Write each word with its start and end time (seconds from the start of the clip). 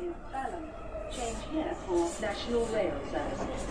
is 0.00 0.14
Balham. 0.32 0.64
Change 1.10 1.40
here 1.52 1.74
for 1.86 2.00
National 2.20 2.64
Rail 2.74 2.96
Services. 3.10 3.62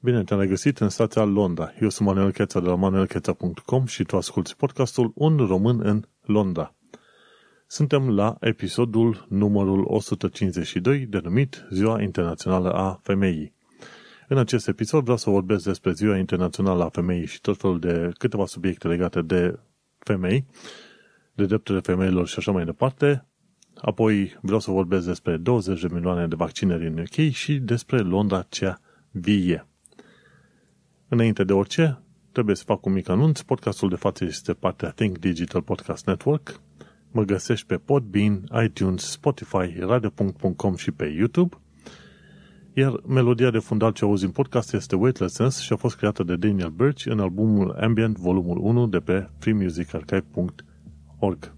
Bine 0.00 0.24
te-am 0.24 0.40
regăsit 0.40 0.78
în 0.78 0.88
stația 0.88 1.24
Londra. 1.24 1.72
Eu 1.80 1.88
sunt 1.88 2.08
Manuel 2.08 2.32
Cheța 2.32 2.60
de 2.60 2.68
la 2.68 2.74
manuelcheța.com 2.74 3.86
și 3.86 4.04
tu 4.04 4.16
asculti 4.16 4.54
podcastul 4.56 5.12
Un 5.14 5.36
român 5.36 5.80
în 5.82 6.04
Londra. 6.20 6.74
Suntem 7.66 8.10
la 8.10 8.36
episodul 8.40 9.26
numărul 9.28 9.84
152, 9.86 10.98
denumit 11.06 11.66
Ziua 11.70 12.02
Internațională 12.02 12.72
a 12.72 12.98
Femeii. 13.02 13.54
În 14.28 14.38
acest 14.38 14.68
episod 14.68 15.02
vreau 15.02 15.16
să 15.16 15.30
vorbesc 15.30 15.64
despre 15.64 15.92
Ziua 15.92 16.16
Internațională 16.16 16.84
a 16.84 16.88
Femeii 16.88 17.26
și 17.26 17.40
tot 17.40 17.56
felul 17.56 17.78
de 17.78 18.10
câteva 18.18 18.46
subiecte 18.46 18.88
legate 18.88 19.22
de 19.22 19.58
femei, 19.98 20.46
de 21.34 21.46
drepturile 21.46 21.82
femeilor 21.82 22.26
și 22.26 22.38
așa 22.38 22.52
mai 22.52 22.64
departe. 22.64 23.26
Apoi 23.76 24.38
vreau 24.40 24.60
să 24.60 24.70
vorbesc 24.70 25.06
despre 25.06 25.36
20 25.36 25.80
de 25.80 25.88
milioane 25.92 26.26
de 26.26 26.34
vaccinări 26.34 26.86
în 26.86 26.98
UK 26.98 27.32
și 27.32 27.58
despre 27.58 27.98
Londra 27.98 28.42
cea 28.48 28.80
vie. 29.10 29.66
Înainte 31.08 31.44
de 31.44 31.52
orice, 31.52 32.02
trebuie 32.32 32.56
să 32.56 32.64
fac 32.66 32.86
un 32.86 32.92
mic 32.92 33.08
anunț. 33.08 33.40
Podcastul 33.40 33.88
de 33.88 33.96
față 33.96 34.24
este 34.24 34.52
partea 34.52 34.90
Think 34.90 35.18
Digital 35.18 35.62
Podcast 35.62 36.06
Network. 36.06 36.60
Mă 37.10 37.22
găsești 37.22 37.66
pe 37.66 37.76
Podbean, 37.76 38.44
iTunes, 38.64 39.10
Spotify, 39.10 39.74
radio.com 39.78 40.76
și 40.76 40.90
pe 40.90 41.04
YouTube. 41.06 41.61
Iar 42.74 43.00
melodia 43.06 43.50
de 43.50 43.58
fundal 43.58 43.92
ce 43.92 44.04
auzi 44.04 44.24
în 44.24 44.30
podcast 44.30 44.72
este 44.72 44.96
Weightlessness 44.96 45.60
și 45.60 45.72
a 45.72 45.76
fost 45.76 45.96
creată 45.96 46.22
de 46.22 46.36
Daniel 46.36 46.68
Birch 46.68 47.06
în 47.06 47.20
albumul 47.20 47.76
Ambient 47.80 48.16
volumul 48.16 48.58
1 48.58 48.86
de 48.86 48.98
pe 48.98 49.28
freemusicarchive.org. 49.38 51.54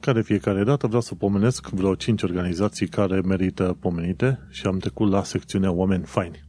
Ca 0.00 0.12
de 0.12 0.22
fiecare 0.22 0.64
dată 0.64 0.86
vreau 0.86 1.00
să 1.00 1.14
pomenesc 1.14 1.68
vreo 1.68 1.94
5 1.94 2.22
organizații 2.22 2.88
care 2.88 3.20
merită 3.20 3.76
pomenite 3.80 4.38
și 4.50 4.66
am 4.66 4.78
trecut 4.78 5.10
la 5.10 5.22
secțiunea 5.22 5.72
Oameni 5.72 6.04
Faini. 6.04 6.44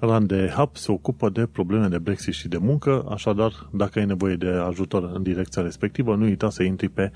Rande 0.00 0.52
Hub 0.56 0.76
se 0.76 0.92
ocupă 0.92 1.28
de 1.28 1.46
probleme 1.46 1.88
de 1.88 1.98
Brexit 1.98 2.34
și 2.34 2.48
de 2.48 2.58
muncă, 2.58 3.06
așadar, 3.10 3.70
dacă 3.72 3.98
ai 3.98 4.06
nevoie 4.06 4.36
de 4.36 4.48
ajutor 4.48 5.10
în 5.14 5.22
direcția 5.22 5.62
respectivă, 5.62 6.16
nu 6.16 6.24
uita 6.24 6.50
să 6.50 6.62
intri 6.62 6.88
pe 6.88 7.12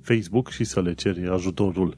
Facebook 0.00 0.50
și 0.50 0.64
să 0.64 0.80
le 0.80 0.94
ceri 0.94 1.28
ajutorul. 1.28 1.96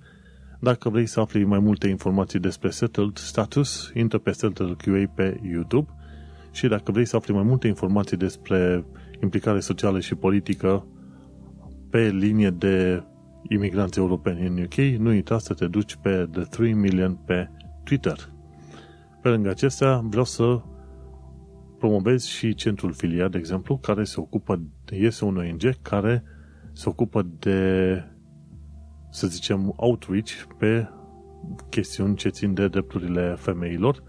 Dacă 0.60 0.88
vrei 0.88 1.06
să 1.06 1.20
afli 1.20 1.44
mai 1.44 1.58
multe 1.58 1.88
informații 1.88 2.38
despre 2.38 2.70
Settled 2.70 3.16
Status, 3.16 3.90
intră 3.94 4.18
pe 4.18 4.30
Settled 4.30 4.76
QA 4.76 5.12
pe 5.14 5.40
YouTube 5.42 5.90
și 6.50 6.68
dacă 6.68 6.92
vrei 6.92 7.04
să 7.04 7.16
afli 7.16 7.34
mai 7.34 7.42
multe 7.42 7.66
informații 7.66 8.16
despre 8.16 8.84
implicare 9.22 9.60
socială 9.60 10.00
și 10.00 10.14
politică 10.14 10.86
pe 11.90 12.08
linie 12.08 12.50
de 12.50 13.02
imigranți 13.48 13.98
europeni 13.98 14.46
în 14.46 14.62
UK, 14.62 15.00
nu 15.00 15.08
uita 15.08 15.38
să 15.38 15.54
te 15.54 15.66
duci 15.66 15.96
pe 15.96 16.28
The 16.32 16.42
3 16.42 16.72
Million 16.72 17.14
pe 17.14 17.50
Twitter. 17.84 18.32
Pe 19.22 19.28
lângă 19.28 19.48
acestea, 19.48 20.00
vreau 20.04 20.24
să 20.24 20.62
promovez 21.78 22.24
și 22.24 22.54
centrul 22.54 22.92
Filia, 22.92 23.28
de 23.28 23.38
exemplu, 23.38 23.78
care 23.78 24.04
se 24.04 24.20
ocupă, 24.20 24.62
este 24.90 25.24
un 25.24 25.36
ONG 25.36 25.82
care 25.82 26.22
se 26.72 26.88
ocupă 26.88 27.26
de, 27.38 28.02
să 29.10 29.26
zicem, 29.26 29.72
outreach 29.76 30.30
pe 30.58 30.88
chestiuni 31.68 32.16
ce 32.16 32.28
țin 32.28 32.54
de 32.54 32.68
drepturile 32.68 33.34
femeilor 33.38 34.02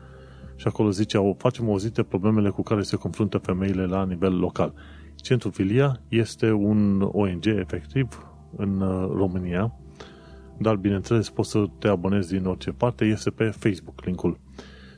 și 0.55 0.67
acolo 0.67 0.89
zice, 0.89 1.17
facem 1.37 1.69
auzite 1.69 2.03
problemele 2.03 2.49
cu 2.49 2.61
care 2.61 2.81
se 2.81 2.95
confruntă 2.95 3.37
femeile 3.37 3.85
la 3.85 4.05
nivel 4.05 4.39
local. 4.39 4.73
Centrul 5.15 5.51
Filia 5.51 6.01
este 6.07 6.51
un 6.51 7.01
ONG 7.01 7.45
efectiv 7.45 8.27
în 8.55 8.81
uh, 8.81 9.09
România, 9.11 9.73
dar 10.57 10.75
bineînțeles 10.75 11.29
poți 11.29 11.49
să 11.49 11.65
te 11.79 11.87
abonezi 11.87 12.31
din 12.37 12.45
orice 12.45 12.71
parte, 12.71 13.05
este 13.05 13.29
pe 13.29 13.43
Facebook 13.43 14.05
linkul 14.05 14.39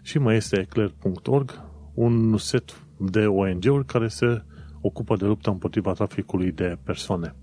și 0.02 0.18
mai 0.18 0.36
este 0.36 0.60
eclair.org, 0.60 1.62
un 1.94 2.38
set 2.38 2.84
de 2.98 3.26
ONG-uri 3.26 3.86
care 3.86 4.08
se 4.08 4.44
ocupă 4.82 5.16
de 5.16 5.26
lupta 5.26 5.52
împotriva 5.52 5.94
traficului 5.94 6.52
de 6.52 6.78
persoane. 6.84 7.36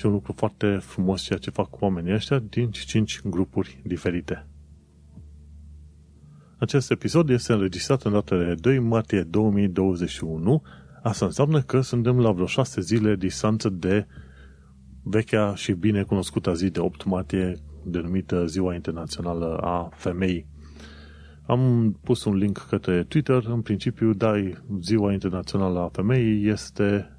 Și 0.00 0.06
un 0.06 0.12
lucru 0.12 0.32
foarte 0.32 0.76
frumos 0.76 1.22
ceea 1.22 1.38
ce 1.38 1.50
fac 1.50 1.80
oamenii 1.80 2.12
ăștia 2.12 2.38
din 2.38 2.70
5 2.70 3.20
grupuri 3.24 3.80
diferite. 3.84 4.46
Acest 6.58 6.90
episod 6.90 7.28
este 7.30 7.52
înregistrat 7.52 8.02
în 8.02 8.12
datele 8.12 8.54
2 8.54 8.78
martie 8.78 9.22
2021. 9.22 10.62
Asta 11.02 11.24
înseamnă 11.24 11.62
că 11.62 11.80
suntem 11.80 12.20
la 12.20 12.32
vreo 12.32 12.46
6 12.46 12.80
zile 12.80 13.16
distanță 13.16 13.68
de 13.68 14.06
vechea 15.02 15.54
și 15.54 15.72
bine 15.72 16.02
cunoscută 16.02 16.54
zi 16.54 16.70
de 16.70 16.80
8 16.80 17.04
martie, 17.04 17.56
denumită 17.84 18.46
Ziua 18.46 18.74
Internațională 18.74 19.56
a 19.56 19.88
Femeii. 19.92 20.46
Am 21.46 21.92
pus 22.02 22.24
un 22.24 22.36
link 22.36 22.66
către 22.68 23.02
Twitter. 23.02 23.44
În 23.44 23.60
principiu, 23.60 24.12
dai 24.12 24.58
Ziua 24.80 25.12
Internațională 25.12 25.80
a 25.80 25.88
Femeii 25.92 26.48
este 26.48 27.14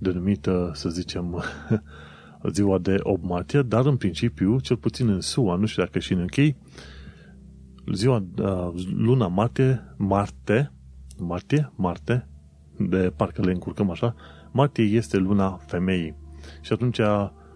denumită, 0.00 0.70
să 0.74 0.88
zicem, 0.88 1.42
ziua 2.52 2.78
de 2.78 2.96
8 3.02 3.22
martie, 3.22 3.62
dar 3.62 3.86
în 3.86 3.96
principiu, 3.96 4.60
cel 4.60 4.76
puțin 4.76 5.08
în 5.08 5.20
SUA, 5.20 5.56
nu 5.56 5.66
știu 5.66 5.82
dacă 5.82 5.98
și 5.98 6.12
în 6.12 6.22
UK, 6.22 6.56
ziua, 7.94 8.24
uh, 8.38 8.84
luna 8.94 9.26
martie, 9.26 9.94
Marte, 9.96 10.72
martie, 11.18 11.72
Marte, 11.76 12.28
de 12.78 13.12
parcă 13.16 13.42
le 13.42 13.52
încurcăm 13.52 13.90
așa, 13.90 14.14
martie 14.50 14.84
este 14.84 15.16
luna 15.16 15.60
femeii. 15.66 16.16
Și 16.60 16.72
atunci 16.72 17.00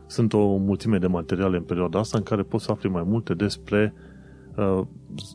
sunt 0.07 0.33
o 0.33 0.57
mulțime 0.57 0.99
de 0.99 1.07
materiale 1.07 1.57
în 1.57 1.63
perioada 1.63 1.99
asta 1.99 2.19
în 2.19 2.25
care 2.25 2.43
poți 2.43 2.65
să 2.65 2.71
afli 2.71 2.89
mai 2.89 3.03
multe 3.03 3.35
despre 3.35 3.95
uh, 4.57 4.81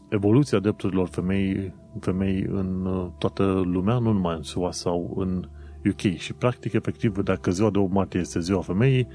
evoluția 0.10 0.60
drepturilor 0.60 1.08
femei, 1.08 1.74
femei 2.00 2.46
în 2.50 2.86
uh, 2.86 3.08
toată 3.18 3.44
lumea, 3.44 3.98
nu 3.98 4.12
numai 4.12 4.36
în 4.36 4.44
SUA 4.44 4.72
sau 4.72 5.14
în 5.18 5.50
UK. 5.86 6.18
Și 6.18 6.34
practic, 6.34 6.74
efectiv, 6.74 7.18
dacă 7.18 7.52
ziua 7.52 7.70
de 7.70 7.78
8 7.78 7.92
martie 7.92 8.20
este 8.20 8.40
ziua 8.40 8.62
femeii, 8.62 9.08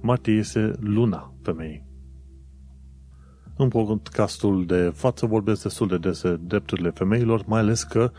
martie 0.00 0.34
este 0.34 0.72
luna 0.80 1.34
femeii. 1.42 1.90
În 3.56 3.68
podcastul 3.68 4.66
de 4.66 4.92
față 4.94 5.26
vorbesc 5.26 5.62
destul 5.62 5.88
de 5.88 5.98
des 5.98 6.22
drepturile 6.40 6.90
femeilor, 6.90 7.44
mai 7.46 7.60
ales 7.60 7.82
că 7.82 8.10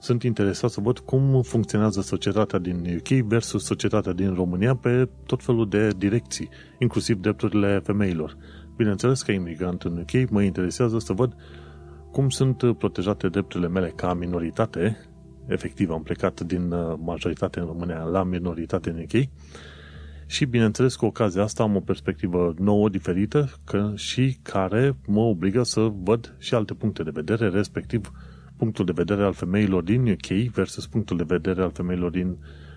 sunt 0.00 0.22
interesat 0.22 0.70
să 0.70 0.80
văd 0.80 0.98
cum 0.98 1.42
funcționează 1.42 2.00
societatea 2.00 2.58
din 2.58 2.96
UK 2.96 3.08
versus 3.08 3.64
societatea 3.64 4.12
din 4.12 4.34
România 4.34 4.74
pe 4.74 5.08
tot 5.26 5.42
felul 5.42 5.68
de 5.68 5.88
direcții, 5.96 6.48
inclusiv 6.78 7.20
drepturile 7.20 7.80
femeilor. 7.84 8.36
Bineînțeles 8.76 9.22
că 9.22 9.32
imigrant 9.32 9.82
în 9.82 9.98
UK 9.98 10.30
mă 10.30 10.42
interesează 10.42 10.98
să 10.98 11.12
văd 11.12 11.34
cum 12.10 12.28
sunt 12.28 12.76
protejate 12.78 13.28
drepturile 13.28 13.68
mele 13.68 13.92
ca 13.96 14.14
minoritate, 14.14 15.07
efectiv 15.48 15.90
am 15.90 16.02
plecat 16.02 16.40
din 16.40 16.72
uh, 16.72 16.94
majoritate 17.04 17.60
în 17.60 17.66
România 17.66 18.02
la 18.02 18.22
minoritate 18.22 18.90
în 18.90 18.98
UK, 18.98 19.28
și 20.30 20.44
bineînțeles 20.44 20.96
cu 20.96 21.04
ocazia 21.04 21.42
asta 21.42 21.62
am 21.62 21.76
o 21.76 21.80
perspectivă 21.80 22.54
nouă, 22.58 22.88
diferită 22.88 23.50
că, 23.64 23.92
și 23.94 24.38
care 24.42 24.96
mă 25.06 25.20
obligă 25.20 25.62
să 25.62 25.80
văd 26.02 26.34
și 26.38 26.54
alte 26.54 26.74
puncte 26.74 27.02
de 27.02 27.10
vedere, 27.12 27.48
respectiv 27.48 28.12
punctul 28.56 28.84
de 28.84 28.92
vedere 28.94 29.24
al 29.24 29.32
femeilor 29.32 29.82
din 29.82 30.10
UK 30.10 30.52
versus 30.52 30.86
punctul 30.86 31.16
de 31.16 31.24
vedere 31.26 31.62
al 31.62 31.70
femeilor 31.70 32.10
din 32.10 32.36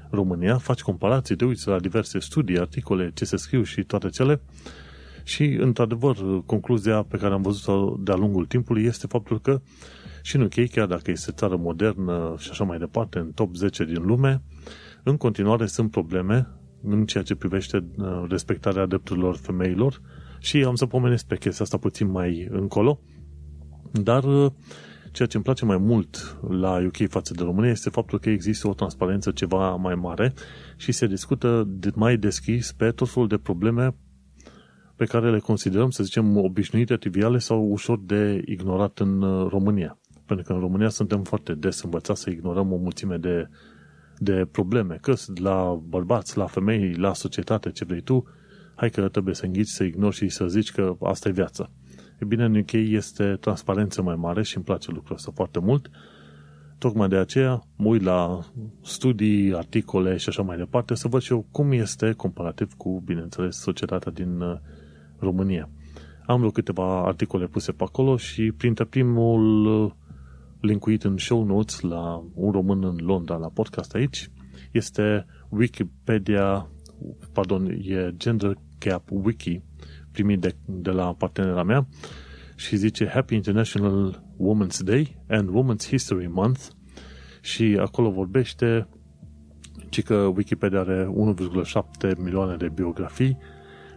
România, 0.09 0.57
faci 0.57 0.81
comparații, 0.81 1.35
te 1.35 1.45
uiți 1.45 1.67
la 1.67 1.79
diverse 1.79 2.19
studii, 2.19 2.59
articole, 2.59 3.11
ce 3.13 3.25
se 3.25 3.37
scriu 3.37 3.63
și 3.63 3.83
toate 3.83 4.09
cele. 4.09 4.41
Și, 5.23 5.43
într-adevăr, 5.43 6.17
concluzia 6.45 7.03
pe 7.03 7.17
care 7.17 7.33
am 7.33 7.41
văzut-o 7.41 7.95
de-a 7.99 8.15
lungul 8.15 8.45
timpului 8.45 8.83
este 8.83 9.07
faptul 9.07 9.41
că 9.41 9.61
și 10.21 10.35
în 10.35 10.41
UK, 10.41 10.69
chiar 10.71 10.87
dacă 10.87 11.11
este 11.11 11.31
țară 11.31 11.55
modernă 11.55 12.35
și 12.37 12.49
așa 12.51 12.63
mai 12.63 12.77
departe, 12.77 13.19
în 13.19 13.31
top 13.31 13.55
10 13.55 13.85
din 13.85 14.05
lume, 14.05 14.43
în 15.03 15.17
continuare 15.17 15.65
sunt 15.65 15.91
probleme 15.91 16.47
în 16.83 17.05
ceea 17.05 17.23
ce 17.23 17.35
privește 17.35 17.85
uh, 17.97 18.23
respectarea 18.29 18.85
drepturilor 18.85 19.35
femeilor 19.35 20.01
și 20.39 20.63
am 20.63 20.75
să 20.75 20.85
pomenesc 20.85 21.25
pe 21.25 21.37
chestia 21.37 21.65
asta 21.65 21.77
puțin 21.77 22.11
mai 22.11 22.47
încolo, 22.51 22.99
dar 23.91 24.23
uh, 24.23 24.51
ceea 25.11 25.27
ce 25.27 25.35
îmi 25.35 25.43
place 25.45 25.65
mai 25.65 25.77
mult 25.77 26.37
la 26.49 26.81
UK 26.85 27.09
față 27.09 27.33
de 27.33 27.43
România 27.43 27.69
este 27.69 27.89
faptul 27.89 28.19
că 28.19 28.29
există 28.29 28.67
o 28.67 28.73
transparență 28.73 29.31
ceva 29.31 29.75
mai 29.75 29.95
mare 29.95 30.33
și 30.77 30.91
se 30.91 31.07
discută 31.07 31.67
mai 31.95 32.17
deschis 32.17 32.71
pe 32.71 32.91
tot 32.91 33.09
felul 33.09 33.27
de 33.27 33.37
probleme 33.37 33.95
pe 34.95 35.05
care 35.05 35.31
le 35.31 35.39
considerăm, 35.39 35.89
să 35.89 36.03
zicem, 36.03 36.37
obișnuite, 36.37 36.95
triviale 36.95 37.37
sau 37.37 37.63
ușor 37.63 37.99
de 37.99 38.41
ignorat 38.45 38.99
în 38.99 39.21
uh, 39.21 39.47
România. 39.49 40.00
Pentru 40.31 40.49
că 40.49 40.53
în 40.53 40.65
România 40.65 40.89
suntem 40.89 41.23
foarte 41.23 41.53
des 41.53 41.81
învățați 41.81 42.21
să 42.21 42.29
ignorăm 42.29 42.71
o 42.71 42.75
mulțime 42.75 43.17
de, 43.17 43.49
de 44.17 44.47
probleme, 44.51 44.97
că 45.01 45.13
la 45.35 45.81
bărbați, 45.87 46.37
la 46.37 46.45
femei, 46.45 46.93
la 46.93 47.13
societate, 47.13 47.71
ce 47.71 47.85
vrei 47.85 48.01
tu, 48.01 48.27
hai 48.75 48.89
că 48.89 49.09
trebuie 49.09 49.35
să 49.35 49.45
înghiți, 49.45 49.71
să 49.71 49.83
ignori 49.83 50.15
și 50.15 50.29
să 50.29 50.47
zici 50.47 50.71
că 50.71 50.95
asta 51.01 51.29
e 51.29 51.31
viața. 51.31 51.69
E 52.19 52.25
bine, 52.25 52.43
în 52.43 52.55
UK 52.55 52.71
este 52.71 53.37
transparență 53.39 54.01
mai 54.01 54.15
mare 54.15 54.43
și 54.43 54.55
îmi 54.55 54.65
place 54.65 54.91
lucrul 54.91 55.15
ăsta 55.15 55.31
foarte 55.35 55.59
mult 55.59 55.89
tocmai 56.77 57.07
de 57.07 57.15
aceea 57.15 57.63
mă 57.75 57.87
uit 57.87 58.01
la 58.01 58.39
studii, 58.81 59.55
articole 59.55 60.17
și 60.17 60.29
așa 60.29 60.41
mai 60.41 60.57
departe 60.57 60.95
să 60.95 61.07
văd 61.07 61.21
și 61.21 61.31
eu 61.31 61.45
cum 61.51 61.71
este 61.71 62.11
comparativ 62.11 62.73
cu, 62.73 63.01
bineînțeles, 63.05 63.57
societatea 63.57 64.11
din 64.11 64.41
uh, 64.41 64.57
România. 65.19 65.69
Am 66.25 66.37
vreo 66.37 66.51
câteva 66.51 67.05
articole 67.05 67.45
puse 67.45 67.71
pe 67.71 67.83
acolo 67.83 68.17
și 68.17 68.51
printre 68.51 68.85
primul 68.85 69.65
uh, 69.65 69.91
linkuit 70.61 71.03
în 71.03 71.17
show 71.17 71.43
notes 71.43 71.79
la 71.79 72.23
un 72.33 72.51
român 72.51 72.83
în 72.83 72.97
Londra, 73.05 73.35
la 73.35 73.47
podcast 73.47 73.93
aici, 73.93 74.29
este 74.71 75.25
Wikipedia, 75.49 76.69
pardon, 77.33 77.65
e 77.65 78.13
Gender 78.17 78.57
Gap 78.79 79.09
Wiki, 79.09 79.61
primit 80.11 80.39
de, 80.39 80.55
de 80.65 80.89
la 80.89 81.13
partenera 81.13 81.63
mea 81.63 81.87
și 82.55 82.75
zice 82.75 83.07
Happy 83.07 83.35
International 83.35 84.23
Women's 84.37 84.79
Day 84.83 85.23
and 85.27 85.49
Women's 85.49 85.87
History 85.87 86.27
Month 86.27 86.61
și 87.41 87.77
acolo 87.79 88.11
vorbește 88.11 88.87
ci 89.89 90.03
că 90.03 90.15
Wikipedia 90.15 90.79
are 90.79 91.13
1,7 92.11 92.17
milioane 92.17 92.55
de 92.55 92.69
biografii, 92.69 93.37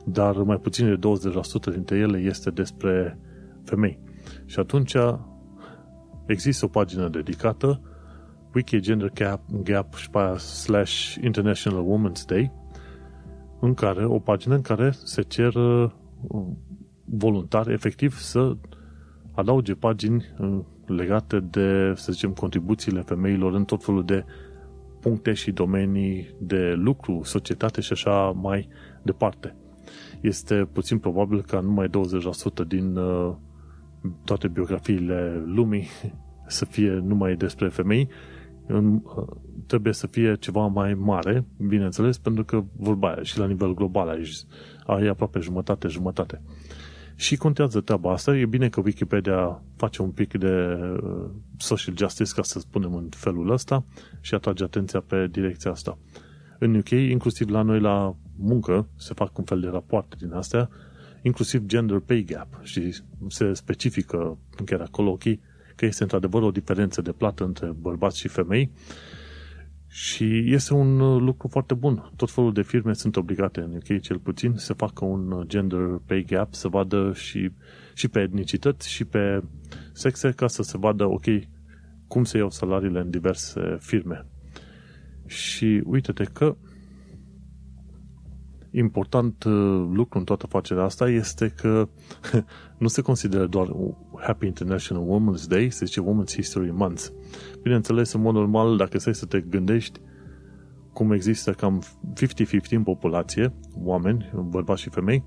dar 0.05 0.37
mai 0.37 0.57
puțin 0.57 0.87
de 0.87 1.09
20% 1.71 1.73
dintre 1.73 1.97
ele 1.97 2.19
este 2.19 2.51
despre 2.51 3.19
femei. 3.65 3.99
Și 4.45 4.59
atunci 4.59 4.95
există 6.27 6.65
o 6.65 6.69
pagină 6.69 7.09
dedicată 7.09 7.81
Wiki 8.55 8.81
Gender 8.81 9.11
Gap, 9.13 9.41
Gap 9.63 9.95
slash 10.37 11.15
International 11.21 11.85
Women's 11.85 12.27
Day 12.27 12.53
în 13.61 13.75
care, 13.75 14.05
o 14.05 14.19
pagină 14.19 14.55
în 14.55 14.61
care 14.61 14.91
se 14.91 15.23
cer 15.23 15.55
uh, 15.55 15.91
voluntar 17.05 17.69
efectiv 17.69 18.19
să 18.19 18.57
adauge 19.35 19.75
pagini 19.75 20.25
uh, 20.39 20.59
legate 20.87 21.41
de, 21.41 21.93
să 21.95 22.13
zicem, 22.13 22.33
contribuțiile 22.33 23.01
femeilor 23.01 23.55
în 23.55 23.65
tot 23.65 23.85
felul 23.85 24.05
de 24.05 24.25
puncte 25.01 25.33
și 25.33 25.53
domenii 25.53 26.35
de 26.39 26.73
lucru, 26.77 27.21
societate 27.23 27.81
și 27.81 27.93
așa 27.93 28.31
mai 28.31 28.69
departe. 29.03 29.57
Este 30.21 30.69
puțin 30.73 30.99
probabil 30.99 31.43
ca 31.43 31.61
numai 31.61 31.89
20% 31.89 31.91
din 32.67 32.97
uh, 32.97 33.35
toate 34.25 34.49
biografiile 34.49 35.43
lumii 35.47 35.87
să 36.47 36.65
fie 36.65 36.91
numai 36.91 37.35
despre 37.35 37.69
femei, 37.69 38.09
în, 38.67 38.95
uh, 38.95 39.27
trebuie 39.67 39.93
să 39.93 40.07
fie 40.07 40.37
ceva 40.37 40.67
mai 40.67 40.95
mare, 40.95 41.45
bineînțeles, 41.67 42.19
pentru 42.19 42.45
că 42.45 42.65
vorba 42.77 43.09
aia 43.09 43.23
și 43.23 43.39
la 43.39 43.47
nivel 43.47 43.75
global 43.75 44.09
aici 44.09 44.35
ai 44.87 45.07
aproape 45.07 45.39
jumătate, 45.39 45.89
jumătate. 45.89 46.43
Și 47.17 47.37
contează 47.37 47.81
treaba 47.81 48.13
asta. 48.13 48.37
E 48.37 48.47
bine 48.47 48.69
că 48.69 48.81
Wikipedia 48.85 49.63
face 49.77 50.03
un 50.03 50.11
pic 50.11 50.39
de 50.39 50.79
uh, 51.03 51.31
social 51.57 51.97
justice, 51.97 52.33
ca 52.35 52.43
să 52.43 52.59
spunem 52.59 52.95
în 52.95 53.09
felul 53.11 53.51
ăsta, 53.51 53.85
și 54.21 54.35
atrage 54.35 54.65
atenția 54.65 55.01
pe 55.01 55.29
direcția 55.31 55.71
asta. 55.71 55.99
În 56.59 56.75
UK, 56.75 56.91
inclusiv 56.91 57.49
la 57.49 57.63
noi 57.63 57.81
la 57.81 58.17
muncă, 58.37 58.89
se 58.97 59.15
fac 59.15 59.39
un 59.39 59.45
fel 59.45 59.61
de 59.61 59.69
rapoarte 59.69 60.17
din 60.19 60.33
astea, 60.33 60.69
inclusiv 61.25 61.67
gender 61.67 61.99
pay 61.99 62.23
gap 62.23 62.61
și 62.63 62.95
se 63.29 63.53
specifică 63.53 64.39
chiar 64.65 64.81
acolo, 64.81 65.11
ok, 65.11 65.23
că 65.77 65.85
este 65.85 66.03
într-adevăr 66.03 66.43
o 66.43 66.51
diferență 66.51 67.01
de 67.01 67.13
plată 67.13 67.45
între 67.45 67.73
bărbați 67.81 68.19
și 68.19 68.29
femei 68.29 68.71
și 69.87 70.53
este 70.53 70.75
un 70.75 71.01
uh, 71.01 71.21
lucru 71.21 71.49
foarte 71.49 71.75
bun. 71.75 72.11
Tot 72.17 72.31
felul 72.31 72.53
de 72.53 72.63
firme 72.63 72.93
sunt 72.93 73.17
obligate, 73.17 73.61
în 73.61 73.75
UK 73.75 74.01
cel 74.01 74.19
puțin, 74.19 74.55
să 74.57 74.73
facă 74.73 75.05
un 75.05 75.31
uh, 75.31 75.47
gender 75.47 76.01
pay 76.07 76.25
gap, 76.29 76.55
să 76.55 76.69
vadă 76.69 77.13
și, 77.15 77.51
și 77.95 78.09
pe 78.09 78.21
etnicități 78.21 78.91
și 78.91 79.05
pe 79.05 79.43
sexe, 79.93 80.31
ca 80.31 80.47
să 80.47 80.63
se 80.63 80.79
vadă, 80.79 81.05
ok, 81.05 81.25
cum 82.07 82.25
se 82.25 82.39
iau 82.39 82.51
salariile 82.51 83.01
în 83.01 83.11
diverse 83.11 83.77
firme. 83.81 84.27
Și 85.27 85.83
uite-te 85.85 86.25
că 86.25 86.57
important 88.77 89.45
uh, 89.45 89.53
lucru 89.93 90.19
în 90.19 90.25
toată 90.25 90.45
afacerea 90.47 90.85
asta 90.85 91.09
este 91.09 91.49
că 91.57 91.89
nu 92.79 92.89
se 92.89 93.03
consideră 93.03 93.47
doar 93.47 93.69
Happy 94.21 94.47
International 94.47 95.05
Women's 95.05 95.49
Day, 95.49 95.71
se 95.71 95.85
zice 95.85 96.01
Women's 96.01 96.35
History 96.35 96.71
Month. 96.71 97.07
Bineînțeles, 97.63 98.13
în 98.13 98.21
mod 98.21 98.35
normal, 98.35 98.77
dacă 98.77 98.99
stai 98.99 99.15
să 99.15 99.27
te 99.27 99.41
gândești 99.41 100.01
cum 100.93 101.13
există 101.13 101.51
cam 101.53 101.83
50-50 102.13 102.71
în 102.71 102.83
populație, 102.83 103.53
oameni, 103.75 104.31
bărbați 104.49 104.83
și 104.83 104.89
femei, 104.89 105.25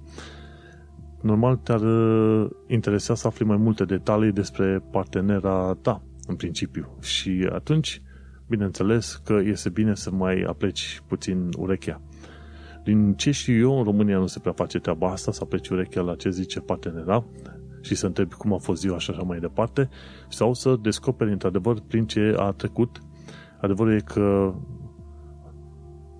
normal 1.21 1.55
te-ar 1.55 1.81
uh, 1.81 2.49
interesa 2.67 3.15
să 3.15 3.27
afli 3.27 3.45
mai 3.45 3.57
multe 3.57 3.85
detalii 3.85 4.31
despre 4.31 4.83
partenera 4.91 5.77
ta, 5.81 6.03
în 6.27 6.35
principiu. 6.35 6.97
Și 7.01 7.49
atunci, 7.51 8.01
bineînțeles 8.47 9.21
că 9.25 9.39
este 9.43 9.69
bine 9.69 9.95
să 9.95 10.11
mai 10.11 10.41
apleci 10.41 11.01
puțin 11.07 11.49
urechea. 11.57 12.01
Din 12.87 13.13
ce 13.13 13.31
știu 13.31 13.57
eu, 13.57 13.77
în 13.77 13.83
România 13.83 14.17
nu 14.17 14.27
se 14.27 14.39
prea 14.39 14.53
face 14.53 14.79
treaba 14.79 15.11
asta, 15.11 15.31
să 15.31 15.39
apleci 15.43 15.69
urechea 15.69 16.01
la 16.01 16.15
ce 16.15 16.29
zice 16.29 16.59
partenera 16.59 17.25
și 17.81 17.95
să 17.95 18.05
întrebi 18.05 18.33
cum 18.33 18.53
a 18.53 18.57
fost 18.57 18.81
ziua 18.81 18.97
și 18.97 19.11
așa 19.11 19.21
mai 19.21 19.39
departe, 19.39 19.89
sau 20.29 20.53
să 20.53 20.75
descoperi 20.81 21.31
într-adevăr 21.31 21.79
prin 21.87 22.05
ce 22.05 22.35
a 22.37 22.51
trecut. 22.51 23.01
Adevărul 23.61 23.93
e 23.93 23.99
că 23.99 24.53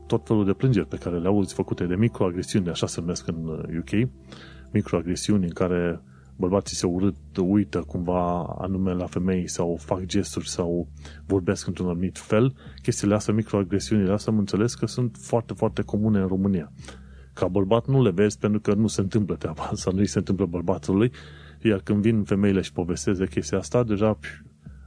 tot 0.08 0.28
felul 0.28 0.46
de 0.46 0.54
plângeri 0.54 0.88
pe 0.88 0.98
care 0.98 1.18
le 1.20 1.28
auzi 1.28 1.54
făcute 1.54 1.86
de 1.86 1.96
microagresiuni, 1.96 2.70
așa 2.70 2.88
se 2.88 3.00
numesc 3.00 3.28
în 3.28 3.46
UK, 3.78 4.10
microagresiuni 4.72 5.44
în 5.44 5.54
care 5.54 6.02
bărbații 6.38 6.76
se 6.76 6.86
urât, 6.86 7.16
uită 7.38 7.80
cumva 7.80 8.44
anume 8.44 8.94
la 8.94 9.06
femei 9.06 9.48
sau 9.48 9.78
fac 9.80 10.06
gesturi 10.06 10.50
sau 10.50 10.88
vorbesc 11.26 11.68
într-un 11.68 11.88
anumit 11.88 12.18
fel, 12.18 12.56
chestiile 12.82 13.16
astea, 13.16 13.34
microagresiunile 13.34 14.12
astea, 14.12 14.34
am 14.34 14.40
înțeles 14.40 14.74
că 14.76 14.86
sunt 14.86 15.18
foarte, 15.20 15.54
foarte 15.54 15.82
comune 15.82 16.20
în 16.20 16.28
România. 16.28 16.72
Ca 17.34 17.48
bărbat 17.48 17.88
nu 17.88 18.02
le 18.02 18.12
vezi 18.12 18.38
pentru 18.38 18.60
că 18.60 18.74
nu 18.74 18.88
se 18.88 19.02
întâmplă 19.02 19.36
treaba 19.36 19.70
sau 19.74 19.94
nu 19.94 20.00
îi 20.00 20.08
se 20.08 20.18
întâmplă 20.18 20.46
bărbatului, 20.46 21.12
iar 21.64 21.80
când 21.80 22.02
vin 22.02 22.24
femeile 22.24 22.62
și 22.62 22.72
povestesc 22.72 23.20
de 23.20 23.28
chestia 23.28 23.58
asta, 23.58 23.84
deja 23.84 24.20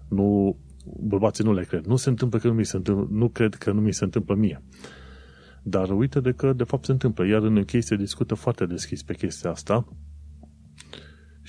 nu, 0.08 0.56
bărbații 1.00 1.44
nu 1.44 1.52
le 1.52 1.64
cred. 1.64 1.84
Nu 1.84 1.96
se 1.96 2.08
întâmplă 2.08 2.38
că 2.38 2.48
nu 2.48 2.54
mi 2.54 2.64
se 2.64 2.76
întâmplă, 2.76 3.06
nu 3.10 3.28
cred 3.28 3.54
că 3.54 3.72
nu 3.72 3.80
mi 3.80 3.92
se 3.92 4.04
întâmplă 4.04 4.34
mie. 4.34 4.62
Dar 5.62 5.90
uite 5.90 6.20
de 6.20 6.32
că 6.32 6.52
de 6.52 6.64
fapt 6.64 6.84
se 6.84 6.92
întâmplă. 6.92 7.26
Iar 7.26 7.42
în 7.42 7.56
UK 7.56 7.70
se 7.78 7.96
discută 7.96 8.34
foarte 8.34 8.66
deschis 8.66 9.02
pe 9.02 9.14
chestia 9.14 9.50
asta 9.50 9.86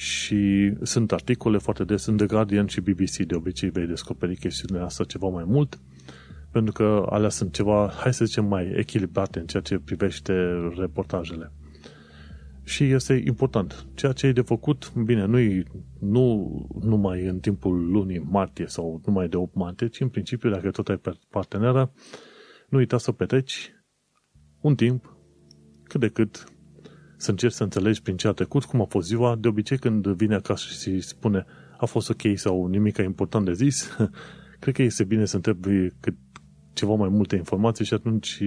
și 0.02 0.74
sunt 0.82 1.12
articole 1.12 1.58
foarte 1.58 1.84
des 1.84 2.06
în 2.06 2.18
The 2.18 2.26
Guardian 2.26 2.66
și 2.66 2.82
BBC. 2.82 3.16
De 3.16 3.36
obicei 3.36 3.70
vei 3.70 3.86
descoperi 3.88 4.36
chestiunea 4.36 4.86
asta 4.86 5.04
ceva 5.04 5.28
mai 5.28 5.44
mult 5.48 5.80
pentru 6.52 6.74
că 6.74 7.06
alea 7.10 7.30
sunt 7.30 7.54
ceva, 7.54 7.94
hai 7.96 8.14
să 8.14 8.26
zicem, 8.26 8.46
mai 8.46 8.72
echilibrate 8.76 9.40
în 9.40 9.46
ceea 9.46 9.64
ce 9.64 9.80
privește 9.80 10.34
reportajele. 10.78 11.52
Și 12.64 12.84
este 12.84 13.24
important. 13.26 13.86
Ceea 13.94 14.12
ce 14.12 14.28
e 14.28 14.32
de 14.32 14.42
făcut, 14.42 14.94
bine, 14.94 15.26
nu, 15.26 15.38
nu 16.00 16.66
numai 16.82 17.26
în 17.26 17.40
timpul 17.40 17.92
lunii 17.92 18.20
martie 18.20 18.66
sau 18.68 19.02
numai 19.06 19.28
de 19.28 19.38
8 19.38 19.56
martie, 19.56 19.88
ci 19.88 20.00
în 20.00 20.10
principiu, 20.10 20.50
dacă 20.50 20.72
tot 20.72 20.90
ai 20.90 21.02
parteneră, 21.30 21.94
nu 22.70 22.78
uita 22.78 22.98
să 22.98 23.12
petreci 23.12 23.72
un 24.62 24.76
timp 24.76 25.16
cât 25.84 26.00
de 26.00 26.08
cât 26.08 26.51
să 27.22 27.30
încerci 27.30 27.54
să 27.54 27.64
înțelegi 27.64 28.02
prin 28.02 28.18
ce 28.18 28.28
a 28.28 28.32
trecut, 28.32 28.64
cum 28.64 28.82
a 28.82 28.86
fost 28.86 29.08
ziua. 29.08 29.36
De 29.36 29.48
obicei, 29.48 29.78
când 29.78 30.08
vine 30.08 30.36
acasă 30.36 30.66
și 30.70 31.00
spune 31.00 31.46
a 31.78 31.86
fost 31.86 32.10
ok 32.10 32.22
sau 32.36 32.66
nimic 32.66 32.98
important 32.98 33.46
de 33.46 33.54
zis, 33.54 33.98
cred 34.60 34.74
că 34.76 34.82
este 34.82 35.04
bine 35.04 35.26
să 35.26 35.36
întrebi 35.36 35.90
cât, 36.00 36.16
ceva 36.74 36.94
mai 36.94 37.10
multe 37.10 37.36
informații 37.36 37.86
și 37.86 37.94
atunci 37.94 38.42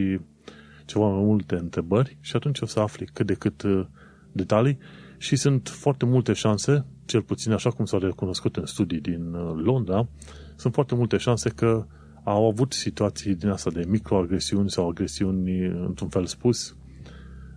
ceva 0.85 1.09
mai 1.09 1.23
multe 1.25 1.55
întrebări 1.55 2.17
și 2.21 2.37
atunci 2.37 2.61
o 2.61 2.67
să 2.67 2.81
afli 2.81 3.07
cât 3.13 3.27
de 3.27 3.35
cât 3.35 3.63
uh, 3.63 3.87
detalii. 4.33 4.79
Și 5.19 5.37
sunt 5.37 5.69
foarte 5.69 6.05
multe 6.05 6.33
șanse, 6.33 6.85
cel 7.05 7.23
puțin 7.23 7.53
așa 7.53 7.71
cum 7.71 7.85
s-au 7.85 7.99
recunoscut 7.99 8.57
în 8.57 8.67
studii 8.67 9.01
din 9.01 9.35
uh, 9.35 9.63
Londra, 9.63 10.09
sunt 10.57 10.75
foarte 10.75 10.95
multe 10.95 11.17
șanse 11.17 11.49
că 11.49 11.87
au 12.25 12.49
avut 12.49 12.73
situații 12.73 13.35
din 13.35 13.49
asta 13.49 13.71
de 13.71 13.85
microagresiuni 13.89 14.71
sau 14.71 14.89
agresiuni, 14.89 15.67
într-un 15.67 16.09
fel 16.09 16.27
spus, 16.27 16.77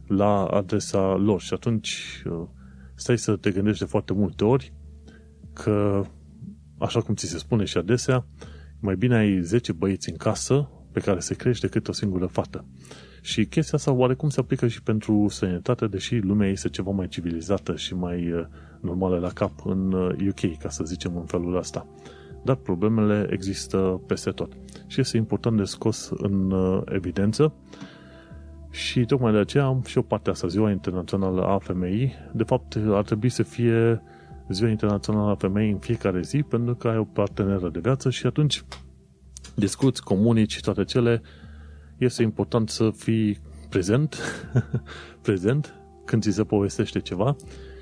la 0.08 0.46
adresa 0.46 1.16
lor. 1.16 1.42
Și 1.42 1.54
atunci 1.54 2.24
uh, 2.30 2.48
stai 2.96 3.18
să 3.18 3.36
te 3.36 3.52
gândești 3.52 3.80
de 3.80 3.90
foarte 3.90 4.14
multe 4.14 4.44
ori 4.44 4.74
că, 5.54 6.04
așa 6.78 7.02
cum 7.02 7.16
ți 7.16 7.28
se 7.28 7.38
spune 7.38 7.64
și 7.64 7.78
adesea, 7.78 8.26
mai 8.80 8.96
bine 8.96 9.16
ai 9.16 9.42
10 9.42 9.72
băieți 9.72 10.10
în 10.10 10.16
casă 10.16 10.70
pe 10.92 11.00
care 11.00 11.20
se 11.20 11.36
crește 11.36 11.66
decât 11.68 11.88
o 11.88 11.92
singură 11.92 12.26
fată. 12.26 12.66
Și 13.22 13.46
chestia 13.46 13.78
asta 13.78 13.92
oarecum 13.92 14.30
se 14.30 14.40
aplică 14.40 14.68
și 14.68 14.84
pentru 14.84 15.26
sănătate, 15.30 15.88
deși 15.88 16.18
lumea 16.18 16.50
este 16.50 16.70
ceva 16.70 16.92
mai 16.92 17.08
civilizată 17.08 17.76
și 17.76 17.96
mai 17.96 18.32
uh, 18.32 18.46
normală 18.82 19.20
la 19.20 19.30
cap 19.30 19.66
în 19.66 19.92
UK, 20.28 20.42
uh, 20.44 20.56
ca 20.60 20.70
să 20.70 20.84
zicem 20.84 21.18
în 21.18 21.26
felul 21.26 21.58
ăsta. 21.58 21.88
Dar 22.44 22.56
problemele 22.56 23.28
există 23.30 24.02
peste 24.08 24.30
tot. 24.30 24.52
Și 24.88 25.00
este 25.00 25.18
important 25.18 25.58
de 25.58 25.64
scos 25.64 26.10
în 26.18 26.54
evidență 26.86 27.54
și 28.78 29.06
tocmai 29.06 29.32
de 29.32 29.38
aceea 29.38 29.66
am 29.66 29.84
și 29.86 29.98
o 29.98 30.02
parte 30.02 30.30
asta, 30.30 30.48
Ziua 30.48 30.72
Internațională 30.72 31.46
a 31.46 31.58
Femeii. 31.58 32.14
De 32.34 32.44
fapt, 32.44 32.78
ar 32.88 33.04
trebui 33.04 33.30
să 33.30 33.44
fie 33.44 34.02
Ziua 34.50 34.70
Internațională 34.70 35.32
a 35.32 35.36
Femeii 35.36 35.72
în 35.72 35.78
fiecare 35.78 36.22
zi, 36.22 36.44
pentru 36.44 36.76
că 36.76 36.88
ai 36.88 36.98
o 36.98 37.04
parteneră 37.04 37.70
de 37.70 37.80
viață 37.80 38.10
și 38.10 38.26
atunci 38.26 38.64
discuți, 39.56 40.04
comunici, 40.04 40.60
toate 40.60 40.84
cele, 40.84 41.22
este 41.98 42.24
important 42.24 42.70
să 42.70 42.90
fii 42.96 43.38
prezent, 43.70 44.18
prezent 45.28 45.74
când 46.06 46.22
ți 46.22 46.32
se 46.32 46.44
povestește 46.44 47.00
ceva 47.00 47.36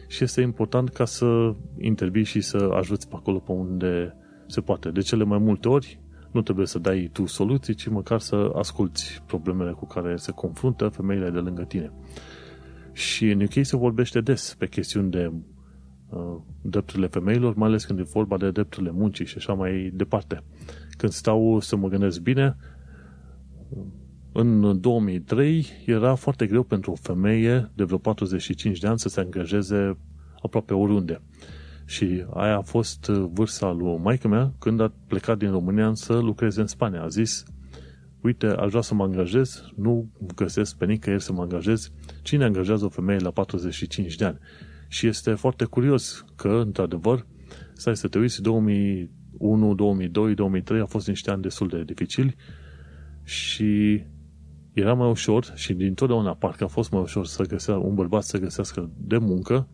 și 0.07 0.23
este 0.23 0.41
important 0.41 0.89
ca 0.89 1.05
să 1.05 1.55
intervii 1.77 2.23
și 2.23 2.41
să 2.41 2.69
ajuți 2.73 3.07
pe 3.07 3.15
acolo 3.17 3.37
pe 3.37 3.51
unde 3.51 4.15
se 4.47 4.61
poate. 4.61 4.89
De 4.89 5.01
cele 5.01 5.23
mai 5.23 5.37
multe 5.37 5.67
ori 5.67 5.99
nu 6.35 6.41
trebuie 6.41 6.65
să 6.65 6.79
dai 6.79 7.09
tu 7.13 7.25
soluții, 7.25 7.73
ci 7.73 7.87
măcar 7.87 8.19
să 8.19 8.51
asculți 8.55 9.23
problemele 9.25 9.71
cu 9.71 9.85
care 9.85 10.15
se 10.15 10.31
confruntă 10.31 10.87
femeile 10.87 11.29
de 11.29 11.39
lângă 11.39 11.63
tine. 11.63 11.91
Și 12.91 13.29
în 13.29 13.41
UK 13.41 13.53
se 13.61 13.77
vorbește 13.77 14.21
des 14.21 14.55
pe 14.57 14.67
chestiuni 14.67 15.11
de 15.11 15.31
uh, 16.09 16.37
drepturile 16.61 17.07
femeilor, 17.07 17.55
mai 17.55 17.67
ales 17.67 17.85
când 17.85 17.99
e 17.99 18.03
vorba 18.03 18.37
de 18.37 18.51
drepturile 18.51 18.91
muncii 18.91 19.25
și 19.25 19.37
așa 19.37 19.53
mai 19.53 19.91
departe. 19.93 20.43
Când 20.97 21.11
stau 21.11 21.59
să 21.59 21.75
mă 21.75 21.87
gândesc 21.87 22.19
bine, 22.21 22.55
în 24.31 24.81
2003 24.81 25.67
era 25.85 26.15
foarte 26.15 26.45
greu 26.45 26.63
pentru 26.63 26.91
o 26.91 26.95
femeie 26.95 27.71
de 27.75 27.83
vreo 27.83 27.97
45 27.97 28.79
de 28.79 28.87
ani 28.87 28.99
să 28.99 29.09
se 29.09 29.19
angajeze 29.19 29.97
aproape 30.41 30.73
oriunde. 30.73 31.21
Și 31.85 32.25
aia 32.33 32.57
a 32.57 32.61
fost 32.61 33.05
vârsta 33.07 33.71
lui 33.71 33.97
maică 33.97 34.27
mea 34.27 34.53
când 34.59 34.79
a 34.79 34.93
plecat 35.07 35.37
din 35.37 35.51
România 35.51 35.93
să 35.93 36.13
lucreze 36.17 36.61
în 36.61 36.67
Spania. 36.67 37.01
A 37.01 37.07
zis, 37.07 37.43
uite, 38.21 38.45
aș 38.45 38.69
vrea 38.69 38.81
să 38.81 38.93
mă 38.93 39.03
angajez, 39.03 39.63
nu 39.75 40.09
găsesc 40.35 40.77
pe 40.77 40.85
nicăieri 40.85 41.23
să 41.23 41.33
mă 41.33 41.41
angajez. 41.41 41.91
Cine 42.21 42.43
angajează 42.43 42.85
o 42.85 42.89
femeie 42.89 43.19
la 43.19 43.31
45 43.31 44.15
de 44.15 44.25
ani? 44.25 44.37
Și 44.87 45.07
este 45.07 45.33
foarte 45.33 45.65
curios 45.65 46.25
că, 46.35 46.61
într-adevăr, 46.65 47.25
stai 47.73 47.95
să 47.95 48.07
te 48.07 48.19
uiți, 48.19 48.41
2001, 48.41 49.75
2002, 49.75 50.33
2003 50.35 50.79
a 50.79 50.85
fost 50.85 51.07
niște 51.07 51.31
ani 51.31 51.41
destul 51.41 51.67
de 51.67 51.83
dificili 51.83 52.35
și 53.23 54.03
era 54.73 54.93
mai 54.93 55.09
ușor 55.09 55.51
și 55.55 55.73
din 55.73 55.93
totdeauna 55.93 56.33
parcă 56.33 56.63
a 56.63 56.67
fost 56.67 56.91
mai 56.91 57.01
ușor 57.01 57.25
să 57.25 57.43
găsească 57.43 57.83
un 57.85 57.95
bărbat 57.95 58.23
să 58.23 58.37
găsească 58.37 58.89
de 58.97 59.17
muncă, 59.17 59.67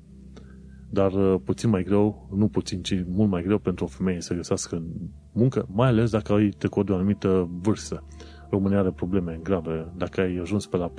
dar 0.94 1.14
uh, 1.14 1.40
puțin 1.44 1.70
mai 1.70 1.84
greu, 1.84 2.30
nu 2.36 2.48
puțin, 2.48 2.82
ci 2.82 3.04
mult 3.08 3.30
mai 3.30 3.44
greu 3.44 3.58
pentru 3.58 3.86
o 3.86 3.88
femeie 3.88 4.22
să 4.22 4.34
găsească 4.34 4.84
muncă, 5.32 5.68
mai 5.70 5.88
ales 5.88 6.12
dacă 6.12 6.34
ai 6.34 6.50
trecut 6.50 6.86
de 6.86 6.92
o 6.92 6.96
anumită 6.96 7.50
vârstă. 7.62 8.04
România 8.50 8.80
are 8.80 8.92
probleme 8.92 9.40
grave. 9.44 9.92
Dacă 9.98 10.22
ai 10.22 10.38
ajuns 10.42 10.68
pe 10.68 10.78
la 10.78 10.90
40-40 10.90 10.94